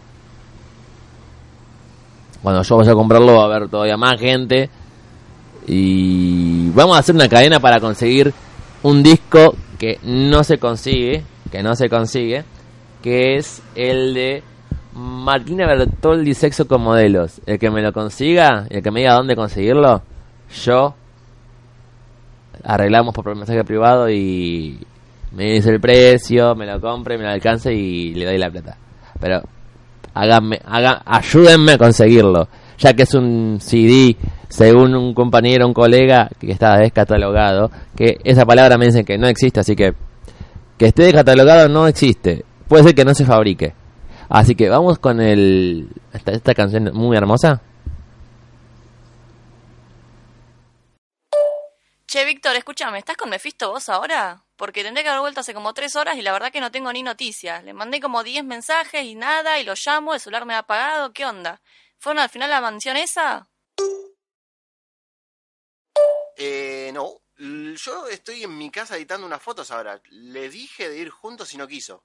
Cuando 2.42 2.62
yo 2.62 2.76
vaya 2.76 2.92
a 2.92 2.94
comprarlo 2.94 3.34
va 3.34 3.42
a 3.42 3.46
haber 3.46 3.68
todavía 3.68 3.96
más 3.96 4.18
gente. 4.20 4.70
Y 5.66 6.70
vamos 6.70 6.96
a 6.96 7.00
hacer 7.00 7.14
una 7.14 7.28
cadena 7.28 7.60
para 7.60 7.80
conseguir 7.80 8.32
un 8.82 9.02
disco 9.02 9.56
que 9.78 9.98
no 10.04 10.44
se 10.44 10.58
consigue, 10.58 11.24
que 11.50 11.62
no 11.62 11.74
se 11.74 11.88
consigue, 11.88 12.44
que 13.02 13.36
es 13.36 13.62
el 13.74 14.14
de 14.14 14.42
Martina 14.92 15.66
Bertoldi 15.66 16.34
Sexo 16.34 16.66
con 16.66 16.82
Modelos. 16.82 17.40
El 17.46 17.58
que 17.58 17.70
me 17.70 17.82
lo 17.82 17.92
consiga, 17.92 18.66
el 18.70 18.82
que 18.82 18.90
me 18.90 19.00
diga 19.00 19.14
dónde 19.14 19.34
conseguirlo, 19.34 20.02
yo 20.64 20.94
arreglamos 22.64 23.14
por 23.14 23.34
mensaje 23.34 23.64
privado 23.64 24.08
y 24.08 24.78
me 25.32 25.52
dice 25.52 25.70
el 25.70 25.80
precio, 25.80 26.54
me 26.54 26.66
lo 26.66 26.80
compre, 26.80 27.18
me 27.18 27.24
lo 27.24 27.30
alcance 27.30 27.72
y 27.72 28.14
le 28.14 28.24
doy 28.24 28.38
la 28.38 28.50
plata. 28.50 28.76
Pero 29.20 29.42
háganme, 30.14 30.60
haga, 30.64 31.02
ayúdenme 31.04 31.72
a 31.72 31.78
conseguirlo, 31.78 32.48
ya 32.78 32.94
que 32.94 33.02
es 33.02 33.14
un 33.14 33.58
CD, 33.60 34.16
según 34.49 34.94
un 34.94 35.14
compañero, 35.14 35.66
un 35.66 35.74
colega 35.74 36.30
que 36.38 36.51
está 36.53 36.76
descatalogado, 36.78 37.70
que 37.97 38.18
esa 38.24 38.44
palabra 38.44 38.78
me 38.78 38.86
dicen 38.86 39.05
que 39.05 39.18
no 39.18 39.26
existe, 39.26 39.61
así 39.61 39.74
que 39.74 39.94
que 40.78 40.86
esté 40.86 41.05
descatalogado 41.05 41.68
no 41.68 41.86
existe. 41.86 42.44
Puede 42.68 42.84
ser 42.84 42.94
que 42.94 43.05
no 43.05 43.14
se 43.14 43.24
fabrique. 43.24 43.74
Así 44.28 44.55
que 44.55 44.68
vamos 44.68 44.99
con 44.99 45.20
el 45.20 45.88
esta, 46.12 46.32
esta 46.32 46.55
canción 46.55 46.90
muy 46.92 47.16
hermosa. 47.16 47.62
Che, 52.07 52.24
Víctor, 52.24 52.57
escúchame, 52.57 52.99
¿estás 52.99 53.16
con 53.16 53.30
Mephisto 53.30 53.70
vos 53.70 53.88
ahora? 53.88 54.42
Porque 54.57 54.82
tendré 54.82 55.03
que 55.03 55.09
haber 55.09 55.20
vuelto 55.20 55.40
hace 55.40 55.53
como 55.53 55.74
tres 55.74 55.97
horas 55.97 56.16
y 56.16 56.22
la 56.22 56.32
verdad 56.32 56.53
que 56.53 56.61
no 56.61 56.70
tengo 56.70 56.92
ni 56.92 57.03
noticias. 57.03 57.64
Le 57.64 57.72
mandé 57.72 58.01
como 58.01 58.22
diez 58.22 58.44
mensajes 58.44 59.05
y 59.05 59.14
nada, 59.16 59.59
y 59.59 59.64
lo 59.64 59.74
llamo, 59.74 60.14
el 60.14 60.20
celular 60.20 60.47
me 60.47 60.55
ha 60.55 60.59
apagado, 60.59 61.12
¿qué 61.12 61.26
onda? 61.26 61.61
¿Fueron 61.99 62.22
al 62.22 62.28
final 62.28 62.51
la 62.51 62.61
mansión 62.61 62.97
esa? 62.97 63.49
Eh, 66.37 66.91
no. 66.93 67.22
Yo 67.39 68.09
estoy 68.09 68.45
en 68.45 68.57
mi 68.57 68.70
casa 68.70 68.97
editando 68.97 69.26
unas 69.26 69.43
fotos 69.43 69.70
ahora. 69.70 70.01
Le 70.11 70.49
dije 70.49 70.89
de 70.89 70.99
ir 70.99 71.11
juntos 71.11 71.53
y 71.53 71.57
no 71.57 71.66
quiso. 71.66 72.05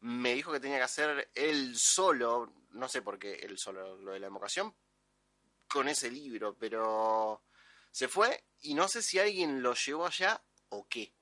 Me 0.00 0.34
dijo 0.34 0.52
que 0.52 0.60
tenía 0.60 0.78
que 0.78 0.84
hacer 0.84 1.30
él 1.34 1.74
solo, 1.78 2.52
no 2.72 2.88
sé 2.88 3.02
por 3.02 3.18
qué 3.18 3.34
él 3.34 3.58
solo, 3.58 3.96
lo 3.96 4.12
de 4.12 4.20
la 4.20 4.26
evocación, 4.26 4.74
con 5.68 5.88
ese 5.88 6.10
libro, 6.10 6.56
pero 6.58 7.42
se 7.90 8.08
fue 8.08 8.44
y 8.60 8.74
no 8.74 8.88
sé 8.88 9.02
si 9.02 9.18
alguien 9.18 9.62
lo 9.62 9.74
llevó 9.74 10.06
allá 10.06 10.42
o 10.68 10.86
qué. 10.86 11.14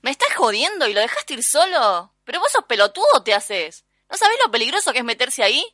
¿Me 0.00 0.10
estás 0.10 0.34
jodiendo 0.34 0.88
y 0.88 0.94
lo 0.94 1.00
dejaste 1.00 1.34
ir 1.34 1.44
solo? 1.44 2.14
¿Pero 2.24 2.40
vos 2.40 2.50
sos 2.50 2.64
pelotudo 2.64 3.22
te 3.22 3.34
haces? 3.34 3.84
¿No 4.08 4.16
sabés 4.16 4.38
lo 4.42 4.50
peligroso 4.50 4.92
que 4.92 4.98
es 4.98 5.04
meterse 5.04 5.42
ahí? 5.42 5.64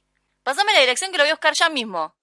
Pasame 0.43 0.73
la 0.73 0.81
dirección 0.81 1.13
que 1.13 1.19
lo 1.19 1.25
voy 1.25 1.31
a 1.31 1.35
buscar 1.35 1.55
ya 1.57 1.69
mismo. 1.69 2.17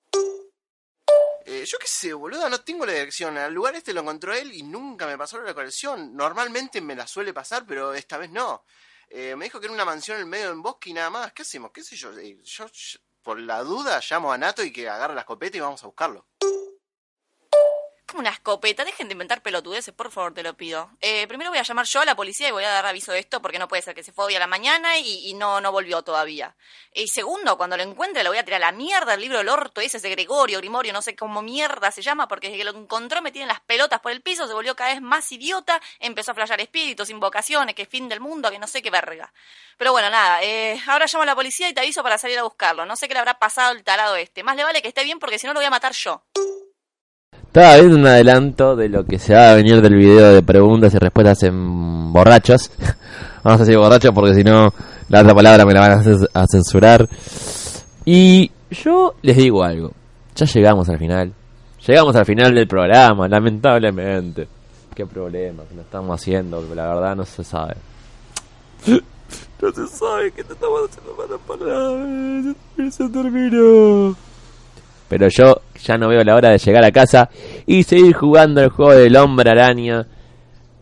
Eh, 1.46 1.66
yo 1.66 1.78
qué 1.80 1.88
sé, 1.88 2.14
boludo, 2.14 2.50
no 2.50 2.62
tengo 2.62 2.86
la 2.86 2.94
dirección. 2.94 3.38
Al 3.38 3.54
lugar 3.54 3.76
este 3.76 3.94
lo 3.94 4.02
encontró 4.02 4.34
él 4.34 4.54
y 4.54 4.64
nunca 4.64 5.08
me 5.08 5.18
pasó 5.18 5.40
la 5.42 5.54
colección. 5.54 6.16
Normalmente 6.16 6.82
me 6.82 6.96
la 6.96 7.08
suele 7.08 7.34
pasar, 7.34 7.66
pero 7.66 7.94
esta 7.94 8.18
vez 8.18 8.30
no. 8.30 8.66
Eh, 9.10 9.36
me 9.36 9.46
dijo 9.46 9.60
que 9.60 9.66
era 9.66 9.74
una 9.74 9.86
mansión 9.86 10.18
en 10.18 10.24
el 10.24 10.30
medio 10.30 10.50
del 10.50 10.60
bosque 10.60 10.92
y 10.92 10.94
nada 10.94 11.10
más. 11.10 11.34
¿Qué 11.34 11.42
hacemos? 11.42 11.72
¿Qué 11.72 11.84
sé 11.84 11.96
yo? 11.96 12.18
Eh, 12.18 12.40
yo, 12.44 12.68
yo, 12.68 13.00
por 13.22 13.40
la 13.40 13.64
duda, 13.64 14.02
llamo 14.10 14.32
a 14.32 14.38
Nato 14.38 14.64
y 14.64 14.72
que 14.72 14.88
agarre 14.88 15.16
la 15.16 15.22
escopeta 15.22 15.58
y 15.58 15.60
vamos 15.60 15.84
a 15.84 15.88
buscarlo. 15.88 16.26
Como 18.12 18.20
una 18.20 18.32
escopeta, 18.32 18.84
dejen 18.84 19.08
de 19.08 19.14
inventar 19.14 19.42
pelotudeces, 19.42 19.94
por 19.94 20.12
favor, 20.12 20.34
te 20.34 20.44
lo 20.44 20.54
pido. 20.54 20.90
Eh, 21.00 21.26
primero 21.28 21.50
voy 21.50 21.60
a 21.60 21.64
llamar 21.64 21.86
yo 21.86 22.02
a 22.02 22.06
la 22.06 22.14
policía 22.14 22.50
y 22.50 22.52
voy 22.52 22.66
a 22.66 22.70
dar 22.70 22.86
aviso 22.86 23.14
de 23.14 23.20
esto 23.20 23.42
porque 23.42 23.58
no 23.58 23.70
puede 23.70 23.82
ser 23.82 23.96
que 23.96 24.04
se 24.04 24.12
fue 24.12 24.26
hoy 24.26 24.36
a 24.36 24.40
la 24.40 24.48
mañana 24.48 24.98
y, 24.98 25.34
no, 25.34 25.62
no 25.62 25.72
volvió 25.72 26.02
todavía. 26.02 26.54
Y 26.94 27.08
segundo, 27.08 27.58
cuando 27.58 27.78
lo 27.78 27.84
encuentre 27.84 28.22
le 28.22 28.28
voy 28.28 28.38
a 28.38 28.44
tirar 28.44 28.62
a 28.64 28.66
la 28.66 28.72
mierda 28.74 29.14
el 29.14 29.22
libro 29.22 29.38
del 29.38 29.48
orto 29.48 29.80
ese, 29.80 29.96
ese 29.96 30.10
Gregorio, 30.10 30.58
Grimorio, 30.58 30.92
no 30.92 31.02
sé 31.02 31.16
cómo 31.16 31.42
mierda 31.42 31.90
se 31.90 32.02
llama, 32.02 32.28
porque 32.28 32.48
desde 32.48 32.58
que 32.58 32.66
lo 32.66 32.78
encontró 32.78 33.22
me 33.22 33.32
tienen 33.32 33.48
las 33.48 33.62
pelotas 33.62 34.02
por 34.02 34.12
el 34.12 34.22
piso, 34.22 34.46
se 34.46 34.54
volvió 34.54 34.76
cada 34.76 34.92
vez 34.92 35.02
más 35.02 35.32
idiota, 35.32 35.82
empezó 36.02 36.32
a 36.32 36.36
flashear 36.36 36.60
espíritus, 36.60 37.10
invocaciones, 37.10 37.76
que 37.76 37.86
fin 37.86 38.10
del 38.10 38.20
mundo, 38.20 38.52
que 38.52 38.60
no 38.60 38.68
sé 38.68 38.82
qué 38.82 38.90
verga. 38.90 39.32
Pero 39.78 39.94
bueno, 39.94 40.10
nada, 40.10 40.44
eh, 40.44 40.78
ahora 40.88 41.06
llamo 41.06 41.24
a 41.24 41.28
la 41.28 41.36
policía 41.36 41.70
y 41.70 41.74
te 41.74 41.80
aviso 41.80 42.04
para 42.04 42.18
salir 42.18 42.38
a 42.40 42.44
buscarlo. 42.44 42.86
No 42.86 42.98
sé 42.98 43.08
qué 43.08 43.14
le 43.14 43.22
habrá 43.22 43.40
pasado 43.40 43.72
el 43.72 43.86
tarado 43.86 44.18
este. 44.18 44.44
Más 44.44 44.58
le 44.58 44.66
vale 44.66 44.82
que 44.82 44.90
esté 44.90 45.06
bien 45.06 45.18
porque 45.18 45.40
si 45.40 45.48
no 45.48 45.54
lo 45.54 45.60
voy 45.60 45.66
a 45.66 45.70
matar 45.70 45.94
yo. 45.94 46.22
Estaba 47.54 47.76
viendo 47.78 47.98
un 47.98 48.08
adelanto 48.08 48.76
de 48.78 48.88
lo 48.88 49.04
que 49.06 49.20
se 49.20 49.34
va 49.36 49.52
a 49.52 49.56
venir 49.56 49.82
del 49.82 49.96
video 49.96 50.32
de 50.34 50.42
preguntas 50.42 50.94
y 50.94 50.98
respuestas 50.98 51.44
en 51.44 52.14
borrachos. 52.14 52.72
Vamos 53.44 53.60
a 53.60 53.64
decir 53.66 53.78
borrachos 53.78 54.12
porque 54.14 54.34
si 54.36 54.44
no, 54.44 54.74
la 55.10 55.22
otra 55.22 55.36
palabra 55.36 55.66
me 55.66 55.74
la 55.74 55.82
van 55.82 55.92
a, 55.92 56.02
cens- 56.04 56.30
a 56.34 56.46
censurar. 56.48 57.10
Y 58.06 58.52
yo 58.70 59.16
les 59.22 59.36
digo 59.36 59.64
algo. 59.64 59.92
Ya 60.36 60.46
llegamos 60.46 60.88
al 60.88 60.98
final. 60.98 61.34
Llegamos 61.86 62.16
al 62.16 62.26
final 62.26 62.56
del 62.56 62.68
programa, 62.68 63.28
lamentablemente. 63.28 64.48
Qué 64.96 65.06
problema 65.06 65.64
que 65.68 65.76
lo 65.76 65.82
estamos 65.82 66.22
haciendo, 66.22 66.62
la 66.74 66.88
verdad 66.88 67.16
no 67.16 67.26
se 67.26 67.44
sabe. 67.44 67.76
No 69.62 69.72
se 69.72 69.88
sabe 69.88 70.32
que 70.32 70.44
te 70.44 70.54
estamos 70.54 70.90
haciendo 70.90 71.16
para 71.16 71.38
palabras. 71.38 72.56
Se 72.92 73.08
terminó. 73.10 74.16
Pero 75.12 75.28
yo 75.28 75.62
ya 75.84 75.98
no 75.98 76.08
veo 76.08 76.24
la 76.24 76.36
hora 76.36 76.52
de 76.52 76.58
llegar 76.58 76.86
a 76.86 76.92
casa 76.94 77.30
y 77.66 77.84
seguir 77.84 78.14
jugando 78.14 78.62
el 78.62 78.70
juego 78.70 78.94
del 78.94 79.18
hombre 79.18 79.50
araña 79.50 80.08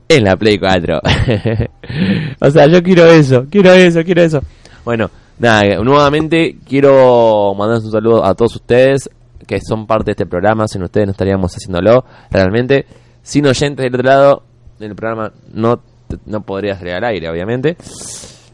en 0.07 0.23
la 0.23 0.38
Play 0.38 0.59
4. 0.59 1.01
o 2.39 2.51
sea, 2.51 2.67
yo 2.67 2.84
quiero 2.84 3.07
eso, 3.07 3.47
quiero 3.49 3.73
eso, 3.73 4.03
quiero 4.03 4.21
eso. 4.21 4.39
Bueno, 4.86 5.09
nada, 5.39 5.82
nuevamente 5.84 6.57
quiero 6.63 7.55
mandarles 7.57 7.86
un 7.86 7.91
saludo 7.91 8.23
a 8.23 8.36
todos 8.36 8.57
ustedes 8.57 9.09
que 9.47 9.59
son 9.61 9.88
parte 9.88 10.05
de 10.05 10.11
este 10.11 10.25
programa. 10.27 10.67
Sin 10.67 10.84
ustedes 10.84 11.07
no 11.07 11.11
estaríamos 11.13 11.51
haciéndolo 11.51 12.05
realmente. 12.30 12.86
Sin 13.23 13.47
oyentes 13.47 13.84
del 13.84 13.95
otro 13.95 14.07
lado, 14.07 14.43
el 14.80 14.93
programa 14.93 15.32
no, 15.55 15.82
no 16.27 16.41
podría 16.41 16.77
salir 16.77 16.93
al 16.93 17.03
aire, 17.05 17.27
obviamente. 17.32 17.77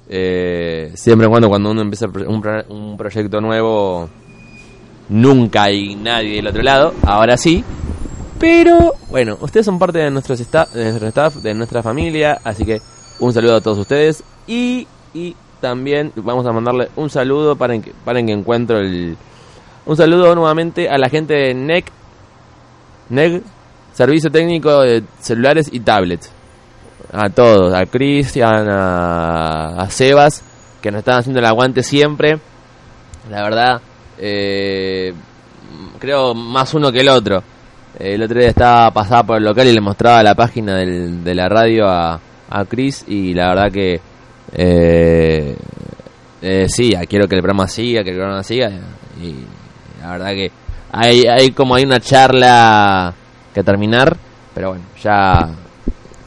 Eh, 0.07 0.93
siempre 0.93 1.27
cuando, 1.27 1.49
cuando 1.49 1.71
uno 1.71 1.81
empieza 1.81 2.05
un 2.69 2.95
proyecto 2.95 3.41
nuevo 3.41 4.09
nunca 5.09 5.63
hay 5.63 5.95
nadie 5.95 6.37
del 6.37 6.47
otro 6.47 6.63
lado, 6.63 6.93
ahora 7.03 7.37
sí. 7.37 7.63
Pero 8.39 8.93
bueno, 9.09 9.37
ustedes 9.39 9.65
son 9.65 9.79
parte 9.79 9.99
de, 9.99 10.11
nuestros 10.11 10.39
de 10.39 10.83
nuestro 10.83 11.07
staff, 11.07 11.35
de 11.35 11.53
nuestra 11.53 11.81
familia, 11.81 12.39
así 12.43 12.65
que 12.65 12.81
un 13.19 13.33
saludo 13.33 13.55
a 13.55 13.61
todos 13.61 13.77
ustedes 13.77 14.23
y, 14.45 14.87
y 15.13 15.35
también 15.61 16.11
vamos 16.15 16.45
a 16.45 16.51
mandarle 16.51 16.89
un 16.95 17.09
saludo 17.09 17.55
para 17.55 17.79
que, 17.79 17.93
para 18.03 18.21
que 18.21 18.31
encuentro 18.31 18.77
el... 18.77 19.17
Un 19.85 19.95
saludo 19.95 20.35
nuevamente 20.35 20.89
a 20.89 20.97
la 20.97 21.09
gente 21.09 21.33
de 21.33 21.53
NEC, 21.53 21.85
NEC, 23.09 23.43
Servicio 23.93 24.29
Técnico 24.31 24.81
de 24.81 25.03
Celulares 25.19 25.69
y 25.71 25.79
Tablets. 25.79 26.31
A 27.13 27.29
todos, 27.29 27.73
a 27.73 27.85
Cristian, 27.85 28.67
a, 28.67 29.81
a 29.81 29.89
Sebas, 29.89 30.43
que 30.81 30.91
nos 30.91 30.99
están 30.99 31.19
haciendo 31.19 31.39
el 31.39 31.45
aguante 31.45 31.83
siempre. 31.83 32.39
La 33.29 33.43
verdad, 33.43 33.81
eh, 34.19 35.13
creo 35.99 36.33
más 36.33 36.73
uno 36.73 36.91
que 36.91 37.01
el 37.01 37.09
otro. 37.09 37.43
El 37.97 38.21
otro 38.23 38.39
día 38.39 38.49
estaba 38.49 38.91
pasada 38.91 39.23
por 39.23 39.37
el 39.37 39.43
local 39.43 39.67
y 39.67 39.73
le 39.73 39.81
mostraba 39.81 40.21
la 40.23 40.35
página 40.35 40.75
del- 40.77 41.23
de 41.23 41.33
la 41.35 41.47
radio 41.47 41.87
a, 41.87 42.19
a 42.49 42.65
Chris 42.65 43.05
y 43.07 43.33
la 43.33 43.49
verdad 43.49 43.71
que 43.71 43.99
eh, 44.53 45.55
eh, 46.41 46.65
sí, 46.69 46.93
quiero 47.09 47.27
que 47.27 47.35
el 47.35 47.41
programa 47.41 47.67
siga, 47.67 48.03
que 48.03 48.09
el 48.11 48.15
programa 48.17 48.43
siga 48.43 48.69
y 49.21 49.35
la 50.01 50.11
verdad 50.11 50.29
que 50.31 50.51
hay, 50.91 51.23
hay 51.25 51.51
como 51.51 51.75
hay 51.75 51.83
una 51.83 51.99
charla 51.99 53.13
que 53.53 53.63
terminar, 53.63 54.15
pero 54.53 54.69
bueno, 54.69 54.83
ya 55.01 55.49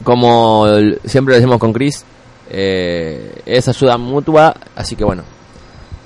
como 0.03 0.65
siempre 1.05 1.33
lo 1.33 1.39
decimos 1.39 1.59
con 1.59 1.71
Chris, 1.73 2.03
eh, 2.49 3.41
es 3.45 3.67
ayuda 3.67 3.97
mutua, 3.97 4.55
así 4.75 4.95
que 4.95 5.03
bueno, 5.03 5.23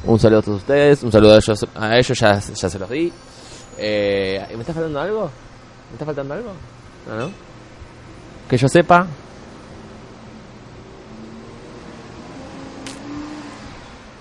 un 0.05 0.19
saludo 0.19 0.39
a 0.39 0.41
todos 0.41 0.57
ustedes, 0.59 1.03
un 1.03 1.11
saludo 1.11 1.33
a 1.33 1.37
ellos, 1.37 1.65
a 1.75 1.97
ellos 1.97 2.19
ya, 2.19 2.39
ya 2.39 2.69
se 2.69 2.79
los 2.79 2.89
di. 2.89 3.11
Eh, 3.77 4.45
¿Me 4.53 4.61
está 4.61 4.73
faltando 4.73 4.99
algo? 4.99 5.21
¿Me 5.89 5.93
está 5.93 6.05
faltando 6.05 6.33
algo? 6.33 6.51
No, 7.07 7.15
no. 7.17 7.31
Que 8.49 8.57
yo 8.57 8.67
sepa. 8.67 9.07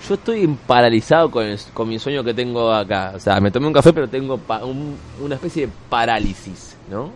Yo 0.08 0.14
estoy 0.14 0.46
paralizado 0.66 1.30
con, 1.30 1.46
con 1.72 1.88
mi 1.88 1.98
sueño 1.98 2.24
que 2.24 2.34
tengo 2.34 2.72
acá. 2.72 3.12
O 3.14 3.20
sea, 3.20 3.40
me 3.40 3.50
tomé 3.50 3.68
un 3.68 3.72
café, 3.72 3.92
pero 3.92 4.08
tengo 4.08 4.36
pa- 4.36 4.64
un- 4.64 4.96
una 5.20 5.36
especie 5.36 5.66
de 5.66 5.72
parálisis, 5.88 6.76
¿no? 6.90 7.10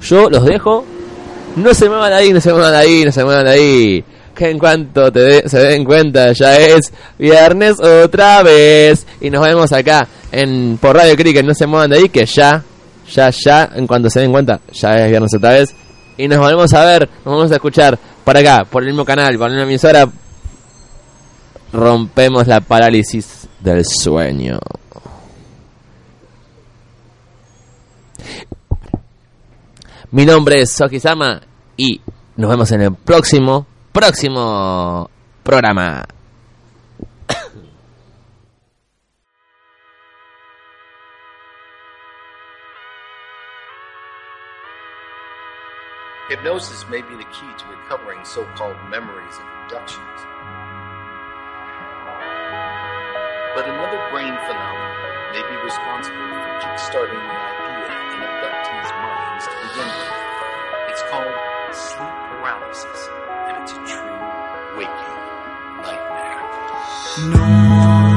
Yo 0.00 0.30
los 0.30 0.44
dejo. 0.44 0.84
No 1.56 1.72
se 1.74 1.88
muevan 1.88 2.12
ahí, 2.12 2.32
no 2.32 2.40
se 2.40 2.52
muevan 2.52 2.74
ahí, 2.74 3.04
no 3.04 3.12
se 3.12 3.24
muevan 3.24 3.46
ahí. 3.46 4.04
Que 4.34 4.50
en 4.50 4.58
cuanto 4.58 5.12
te 5.12 5.48
se 5.48 5.58
den 5.58 5.84
cuenta, 5.84 6.32
ya 6.32 6.56
es 6.56 6.92
viernes 7.18 7.80
otra 7.80 8.42
vez. 8.42 9.06
Y 9.20 9.30
nos 9.30 9.46
vemos 9.46 9.72
acá 9.72 10.08
en 10.32 10.78
por 10.80 10.96
Radio 10.96 11.16
Cricket. 11.16 11.44
No 11.44 11.54
se 11.54 11.66
muevan 11.66 11.90
de 11.90 11.98
ahí, 11.98 12.08
que 12.08 12.26
ya, 12.26 12.62
ya, 13.12 13.30
ya, 13.30 13.70
en 13.74 13.86
cuanto 13.86 14.10
se 14.10 14.20
den 14.20 14.32
cuenta, 14.32 14.60
ya 14.72 14.96
es 14.96 15.10
viernes 15.10 15.34
otra 15.34 15.50
vez. 15.50 15.74
Y 16.16 16.28
nos 16.28 16.38
volvemos 16.38 16.72
a 16.74 16.84
ver, 16.84 17.08
nos 17.24 17.34
vamos 17.36 17.52
a 17.52 17.54
escuchar 17.54 17.98
por 18.24 18.36
acá, 18.36 18.64
por 18.64 18.82
el 18.82 18.88
mismo 18.88 19.04
canal, 19.04 19.36
por 19.38 19.48
la 19.48 19.56
misma 19.56 19.70
emisora. 19.70 20.08
Rompemos 21.72 22.46
la 22.46 22.60
parálisis 22.60 23.48
del 23.60 23.84
sueño. 23.84 24.58
Mi 30.14 30.24
nombre 30.24 30.60
es 30.60 30.70
Sokisama 30.70 31.40
y 31.76 32.00
nos 32.36 32.48
vemos 32.48 32.70
en 32.70 32.82
el 32.82 32.94
próximo, 32.94 33.66
próximo 33.94 35.08
programa. 35.44 36.02
Hypnosis 46.28 46.82
may 46.90 47.02
be 47.02 47.14
the 47.14 47.28
key 47.30 47.46
to 47.54 47.64
recovering 47.70 48.18
so 48.24 48.42
called 48.58 48.74
memories 48.90 49.38
of 49.38 49.46
abductions. 49.62 50.18
But 53.54 53.70
another 53.70 54.02
brain 54.10 54.34
phenomenon 54.50 55.04
may 55.30 55.42
be 55.46 55.54
responsible 55.62 56.34
for 56.34 56.52
kickstarting 56.66 57.22
the 57.22 57.30
idea 57.30 57.94
in 58.10 58.18
abductees' 58.26 58.90
minds 59.06 59.46
to 59.46 59.54
begin 59.70 59.86
with. 59.86 60.18
It's 60.90 61.02
called 61.06 61.30
sleep 61.70 62.16
paralysis, 62.34 63.13
waking 64.76 65.14
nightmare. 65.82 66.42
Puedo 67.16 68.13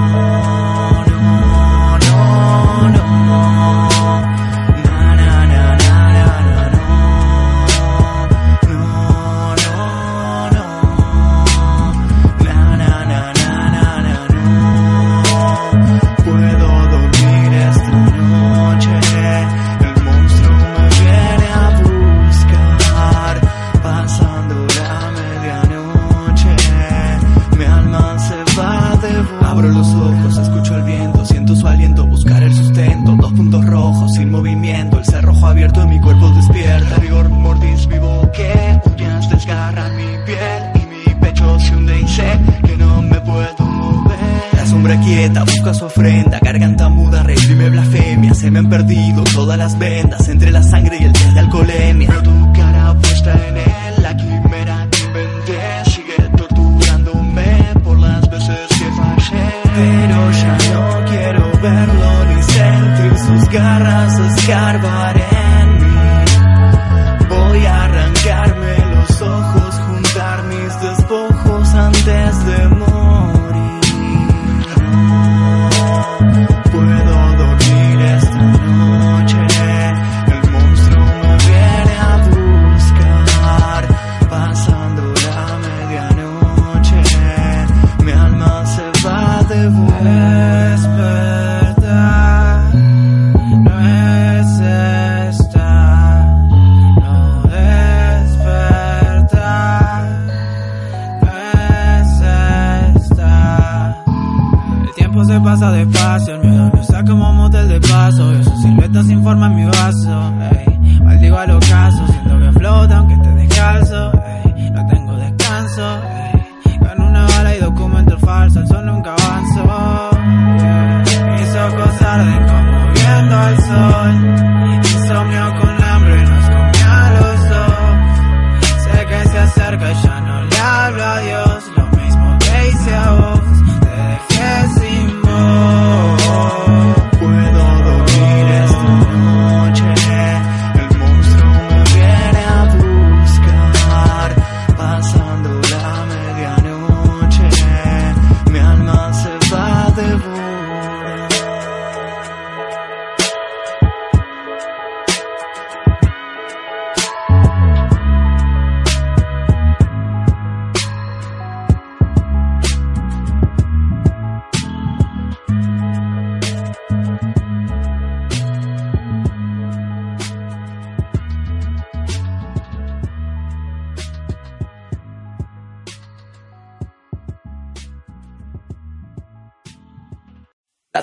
busca 45.43 45.73
su 45.73 45.85
ofrenda, 45.85 46.39
garganta 46.41 46.89
muda 46.89 47.23
reprime 47.23 47.69
blasfemia, 47.69 48.33
se 48.33 48.51
me 48.51 48.59
han 48.59 48.69
perdido 48.69 49.23
todas 49.23 49.57
las 49.57 49.77
vendas 49.77 50.27
entre 50.29 50.51
la 50.51 50.63
sangre 50.63 50.97
y 50.99 51.03
el 51.03 51.13
test 51.13 51.33
de 51.33 51.39
alcoholemia. 51.39 52.09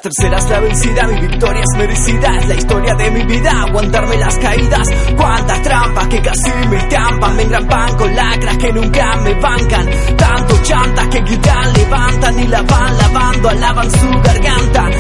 Tercera 0.04 0.36
es 0.36 0.50
la 0.50 0.60
vencida, 0.60 1.06
mi 1.06 1.18
victoria 1.18 1.62
es 1.62 1.78
merecida, 1.78 2.36
es 2.36 2.48
la 2.48 2.54
historia 2.54 2.94
de 2.94 3.10
mi 3.10 3.22
vida, 3.24 3.62
aguantarme 3.62 4.16
las 4.18 4.36
caídas, 4.36 4.88
cuántas 5.16 5.62
trampas 5.62 6.08
que 6.08 6.20
casi 6.20 6.68
me 6.68 6.76
estampan, 6.76 7.36
me 7.36 7.42
engrampan 7.44 7.96
con 7.96 8.14
lacras 8.14 8.56
que 8.58 8.72
nunca 8.74 9.16
me 9.22 9.40
bancan, 9.40 9.88
tanto 10.18 10.62
chantas 10.62 11.08
que 11.08 11.20
gritan, 11.20 11.72
levantan 11.72 12.38
y 12.38 12.48
la 12.48 12.60
van 12.60 12.98
lavando, 12.98 13.48
alaban 13.48 13.90
su 13.90 14.10
garganta, 14.22 14.90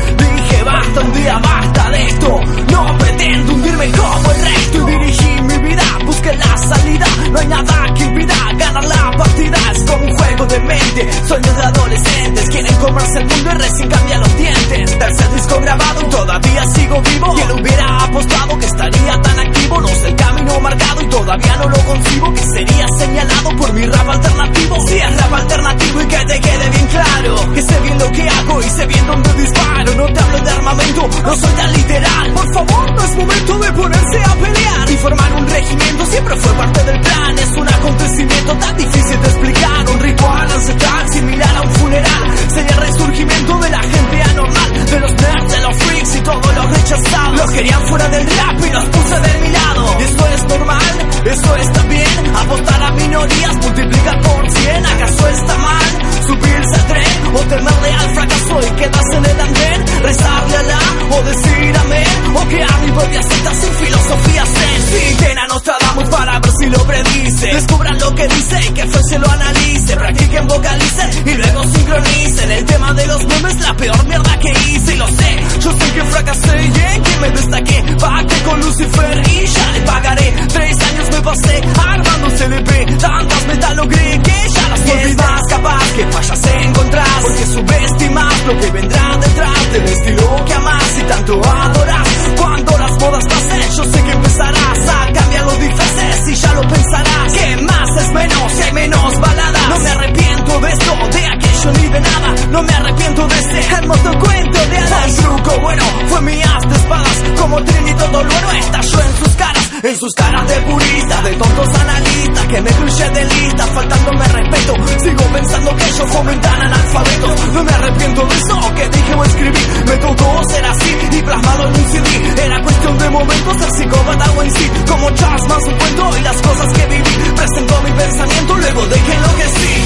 basta, 0.64 1.00
un 1.00 1.12
día 1.12 1.38
basta 1.38 1.90
de 1.90 2.08
esto, 2.08 2.40
no 2.72 2.98
pretendo 2.98 3.52
hundirme 3.54 3.90
como 3.92 4.30
el 4.30 4.40
resto 4.42 4.88
y 4.88 4.92
dirigí 4.92 5.42
mi 5.42 5.58
vida, 5.68 5.84
busqué 6.04 6.34
la 6.34 6.56
salida, 6.58 7.06
no 7.30 7.38
hay 7.38 7.46
nada 7.46 7.94
que 7.94 8.04
impida 8.04 8.34
ganar 8.56 8.84
la 8.84 9.10
partida, 9.16 9.58
es 9.72 9.82
como 9.84 10.04
un 10.04 10.16
juego 10.16 10.46
de 10.46 10.60
mente, 10.60 11.10
sueños 11.28 11.56
de 11.56 11.62
adolescentes, 11.62 12.48
quieren 12.50 12.74
comerse 12.76 13.18
el 13.18 13.26
mundo 13.26 13.50
y 13.50 13.54
recién 13.54 13.88
cambian 13.88 14.20
los 14.20 14.36
dientes. 14.36 14.98
Tercer 14.98 15.34
disco 15.34 15.60
grabado 15.60 16.00
todavía 16.08 16.64
sigo 16.74 17.02
vivo. 17.02 17.34
¿Quién 17.34 17.50
hubiera 17.52 18.04
apostado 18.04 18.58
que 18.58 18.66
estaría 18.66 19.22
tan 19.22 19.38
activo? 19.38 19.80
No 19.80 19.88
sé 19.88 20.08
el 20.08 20.16
camino 20.16 20.60
marcado 20.60 21.02
y 21.02 21.06
todavía 21.06 21.56
no 21.56 21.68
lo 21.68 21.78
concibo. 21.84 22.34
Que 22.34 22.42
sería 22.42 22.86
señalado 22.98 23.56
por 23.56 23.72
mi 23.72 23.86
rap 23.86 24.08
alternativo. 24.08 24.76
Si 24.86 24.96
es 24.96 25.20
rap 25.20 25.32
alternativo 25.32 26.00
y 26.00 26.06
que 26.06 26.16
te 26.16 26.40
quede 26.40 26.70
bien 26.70 26.86
claro. 26.86 27.54
Que 27.54 27.62
sé 27.62 27.80
bien 27.80 27.98
lo 27.98 28.12
que 28.12 28.28
hago 28.28 28.60
y 28.60 28.70
sé 28.70 28.86
bien 28.86 29.06
dónde 29.06 29.32
disparo. 29.34 29.94
No 29.94 30.06
te 30.06 30.20
hablo 30.20 30.40
de 30.40 30.50
armamento, 30.54 31.08
no 31.24 31.36
soy 31.36 31.52
tan 31.54 31.72
literal. 31.72 32.32
Por 32.32 32.54
favor, 32.54 32.94
no 32.94 33.04
es 33.04 33.16
momento 33.16 33.58
de 33.58 33.72
ponerse 33.72 34.18
a 34.24 34.34
pelear. 34.34 34.90
Y 34.90 34.96
formar 34.96 35.32
un 35.34 35.48
regimiento 35.48 36.06
siempre 36.06 36.36
fue 36.36 36.52
parte 36.54 36.84
del 36.84 37.00
plan. 37.00 37.38
Es 37.38 37.50
un 37.56 37.68
acontecimiento 37.68 38.52
tan 38.54 38.76
difícil 38.76 39.20
de 39.20 39.28
explicar. 39.28 39.90
Un 39.90 40.00
ritual 40.00 40.50
ancestral 40.50 41.12
similar 41.12 41.56
a 41.56 41.62
un 41.62 41.74
funeral. 41.74 42.38
Sería 42.54 42.74
el 42.76 42.80
resurgimiento 42.80 43.58
de 43.58 43.70
la 43.70 43.82
gente 43.82 44.22
anormal. 44.22 44.86
De 44.90 45.00
los 45.00 45.12
nerds, 45.12 45.52
de 45.52 45.60
los 45.60 45.76
freaks 45.76 46.16
y 46.16 46.20
todos 46.20 46.54
los 46.54 46.70
rechazados. 46.70 47.38
Los 47.38 47.50
querían 47.50 47.82
fuera 47.88 48.08
del 48.08 48.26
rap 48.26 48.64
y 48.64 48.70
los 48.70 48.84
puse 48.86 49.20
de 49.20 49.40
mi 49.40 49.48
lado. 49.50 49.98
Esto 49.98 50.26
es 50.34 50.44
normal, 50.44 51.08
eso 51.24 51.56
está 51.56 51.82
bien. 51.82 52.36
Apostar 52.36 52.82
a 52.82 52.90
minorías, 52.92 53.54
multiplicar 53.56 54.20
por 54.20 54.50
cien. 54.50 54.86
¿Acaso 54.86 55.28
está 55.28 55.56
mal? 55.58 56.03
Subirse 56.26 56.74
al 56.74 56.86
tren 56.86 57.34
o 57.34 57.38
temerle 57.40 57.92
al 57.92 58.14
fracaso 58.14 58.60
y 58.60 58.70
quedarse 58.80 59.16
en 59.16 59.24
el 59.26 59.40
andén. 59.40 59.84
Rezarle 60.02 60.56
a 60.56 60.62
la 60.62 60.78
o 61.16 61.22
decir 61.22 61.76
amén. 61.76 62.06
O 62.34 62.40
crear 62.48 62.80
mi 62.80 62.90
propia 62.92 63.22
secta 63.22 63.54
sin 63.54 63.72
filosofía 63.74 64.44
zen. 64.46 64.82
Si 64.90 65.24
llena 65.24 65.46
Nostradamus 65.48 66.08
para 66.08 66.38
ver 66.40 66.52
si 66.58 66.66
lo 66.66 66.78
predice. 66.84 67.46
Descubran 67.46 67.98
lo 67.98 68.14
que 68.14 68.28
dice 68.28 68.60
y 68.68 68.72
que 68.72 68.86
fue 68.86 69.02
se 69.02 69.18
lo 69.18 69.30
analice. 69.30 69.96
Practiquen, 69.96 70.46
vocalicen 70.48 71.10
y 71.26 71.34
luego 71.34 71.62
sincronicen. 71.64 72.50
El 72.50 72.64
tema 72.64 72.92
de 72.94 73.06
los 73.06 73.24
memes, 73.26 73.60
la 73.60 73.76
peor 73.76 74.04
mierda 74.06 74.38
que 74.38 74.50
hice 74.50 74.94
y 74.94 74.96
lo 74.96 75.06
sé. 75.08 75.44
Yo 75.60 75.70
sé 75.72 75.92
que 75.94 76.02
fracasé 76.04 76.56
y 76.62 76.66
en 76.66 77.02
que 77.02 77.16
me 77.20 77.30
destaqué. 77.30 77.96
Pacté 78.00 78.42
con 78.42 78.60
Lucifer 78.60 79.22
y 79.28 79.46
ya 79.46 79.72
le 79.72 79.80
pagaré. 79.80 80.34
Tres 80.52 80.76
años 80.82 81.08
me 81.12 81.20
pasé 81.20 81.62
armando 81.86 82.28
CDP. 82.30 82.98
Tantas 82.98 83.46
metas 83.46 83.76
logré 83.76 84.20
que 84.22 84.48
ya 84.54 84.68
las 84.68 84.80
olvidas. 84.80 85.40
capaz 85.48 85.92
que 85.96 86.04
fallas 86.14 86.40
encontrás. 86.64 87.20
Porque 87.22 87.46
subestimas 87.46 88.46
lo 88.46 88.60
que 88.60 88.70
vendrá 88.70 89.16
detrás 89.20 89.72
del 89.72 89.84
estilo 89.84 90.44
que 90.46 90.54
amas 90.54 90.98
y 90.98 91.02
tanto 91.02 91.40
adoras. 91.44 92.08
Cuando 92.36 92.78
las 92.78 92.92
modas 93.00 93.24
pasen, 93.24 93.62
yo 93.76 93.84
sé 93.84 94.02
que 94.04 94.12
empezarás 94.12 94.78
a 94.88 95.12
cambiar 95.12 95.44
los 95.44 95.58
disfraces 95.60 96.28
y 96.28 96.34
ya 96.34 96.54
lo 96.54 96.62
pensarás. 96.62 97.32
Que 97.32 97.56
más 97.56 97.88
es 98.02 98.12
menos, 98.12 98.52
que 98.52 98.62
hay 98.64 98.72
menos 98.72 99.20
baladas. 99.20 99.68
No 99.68 99.78
me 99.78 99.90
arrepiento 99.90 100.60
de 100.60 100.70
esto, 100.70 100.92
de 101.12 101.26
aquello 101.26 101.72
ni 101.72 101.88
de 101.88 102.00
nada. 102.00 102.34
No 102.50 102.62
me 102.62 102.72
arrepiento 102.72 103.26
de 103.26 103.38
ese 103.38 103.74
hermoso 103.74 104.18
cuento 104.20 104.58
de 104.66 104.78
hadas. 104.78 105.06
El 105.06 105.16
truco 105.16 105.60
bueno 105.60 105.84
fue 106.08 106.20
mi 106.22 106.42
as 106.42 106.68
de 106.68 106.76
espadas. 106.76 107.22
Como 107.40 107.62
Trini 107.64 107.94
todo 107.94 108.22
lo 108.22 108.30
bueno 108.30 108.50
estalló 108.52 109.00
en 109.00 109.16
sus 109.18 109.34
caras 109.34 109.63
en 109.88 109.98
sus 109.98 110.12
caras 110.14 110.48
de 110.48 110.60
purista, 110.62 111.22
de 111.22 111.34
tontos 111.34 111.68
analistas 111.74 112.46
que 112.46 112.62
me 112.62 112.70
crucé 112.70 113.10
de 113.10 113.24
lista, 113.24 113.66
faltándome 113.66 114.24
respeto. 114.28 114.74
Sigo 115.02 115.24
pensando 115.32 115.76
que 115.76 115.84
yo 115.98 116.06
fomentan 116.06 116.60
analfabetos. 116.62 117.48
No 117.52 117.64
me 117.64 117.72
arrepiento 117.72 118.26
de 118.26 118.34
eso 118.34 118.74
que 118.74 118.88
dije 118.88 119.14
o 119.14 119.24
escribí. 119.24 119.58
Me 119.86 119.96
tocó 119.98 120.40
ser 120.48 120.64
así 120.64 120.96
y 121.12 121.22
plasmado 121.22 121.68
en 121.68 121.74
un 121.74 121.88
CD. 121.90 122.44
Era 122.46 122.62
cuestión 122.62 122.98
de 122.98 123.10
momentos, 123.10 123.56
ser 123.58 123.70
psicópata 123.72 124.30
o 124.32 124.42
en 124.42 124.54
sí. 124.54 124.70
Como 124.88 125.10
Charles 125.10 125.48
más 125.48 125.64
cuento 125.64 126.18
y 126.18 126.22
las 126.22 126.42
cosas 126.42 126.72
que 126.72 126.86
viví. 126.86 127.32
Presentó 127.36 127.82
mi 127.82 127.92
pensamiento, 127.92 128.56
luego 128.56 128.86
dejé 128.86 129.20
lo 129.20 129.36
que 129.36 129.48
sí. 129.48 129.83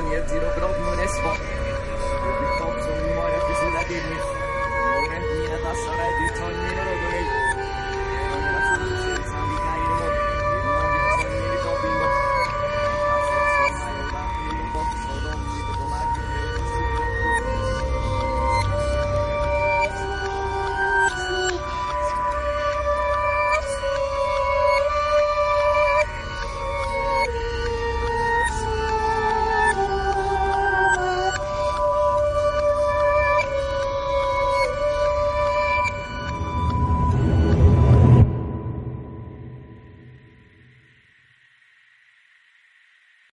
companhia 0.00 0.22
de 0.22 0.30
Zero 0.30 0.54
Grau 0.54 0.79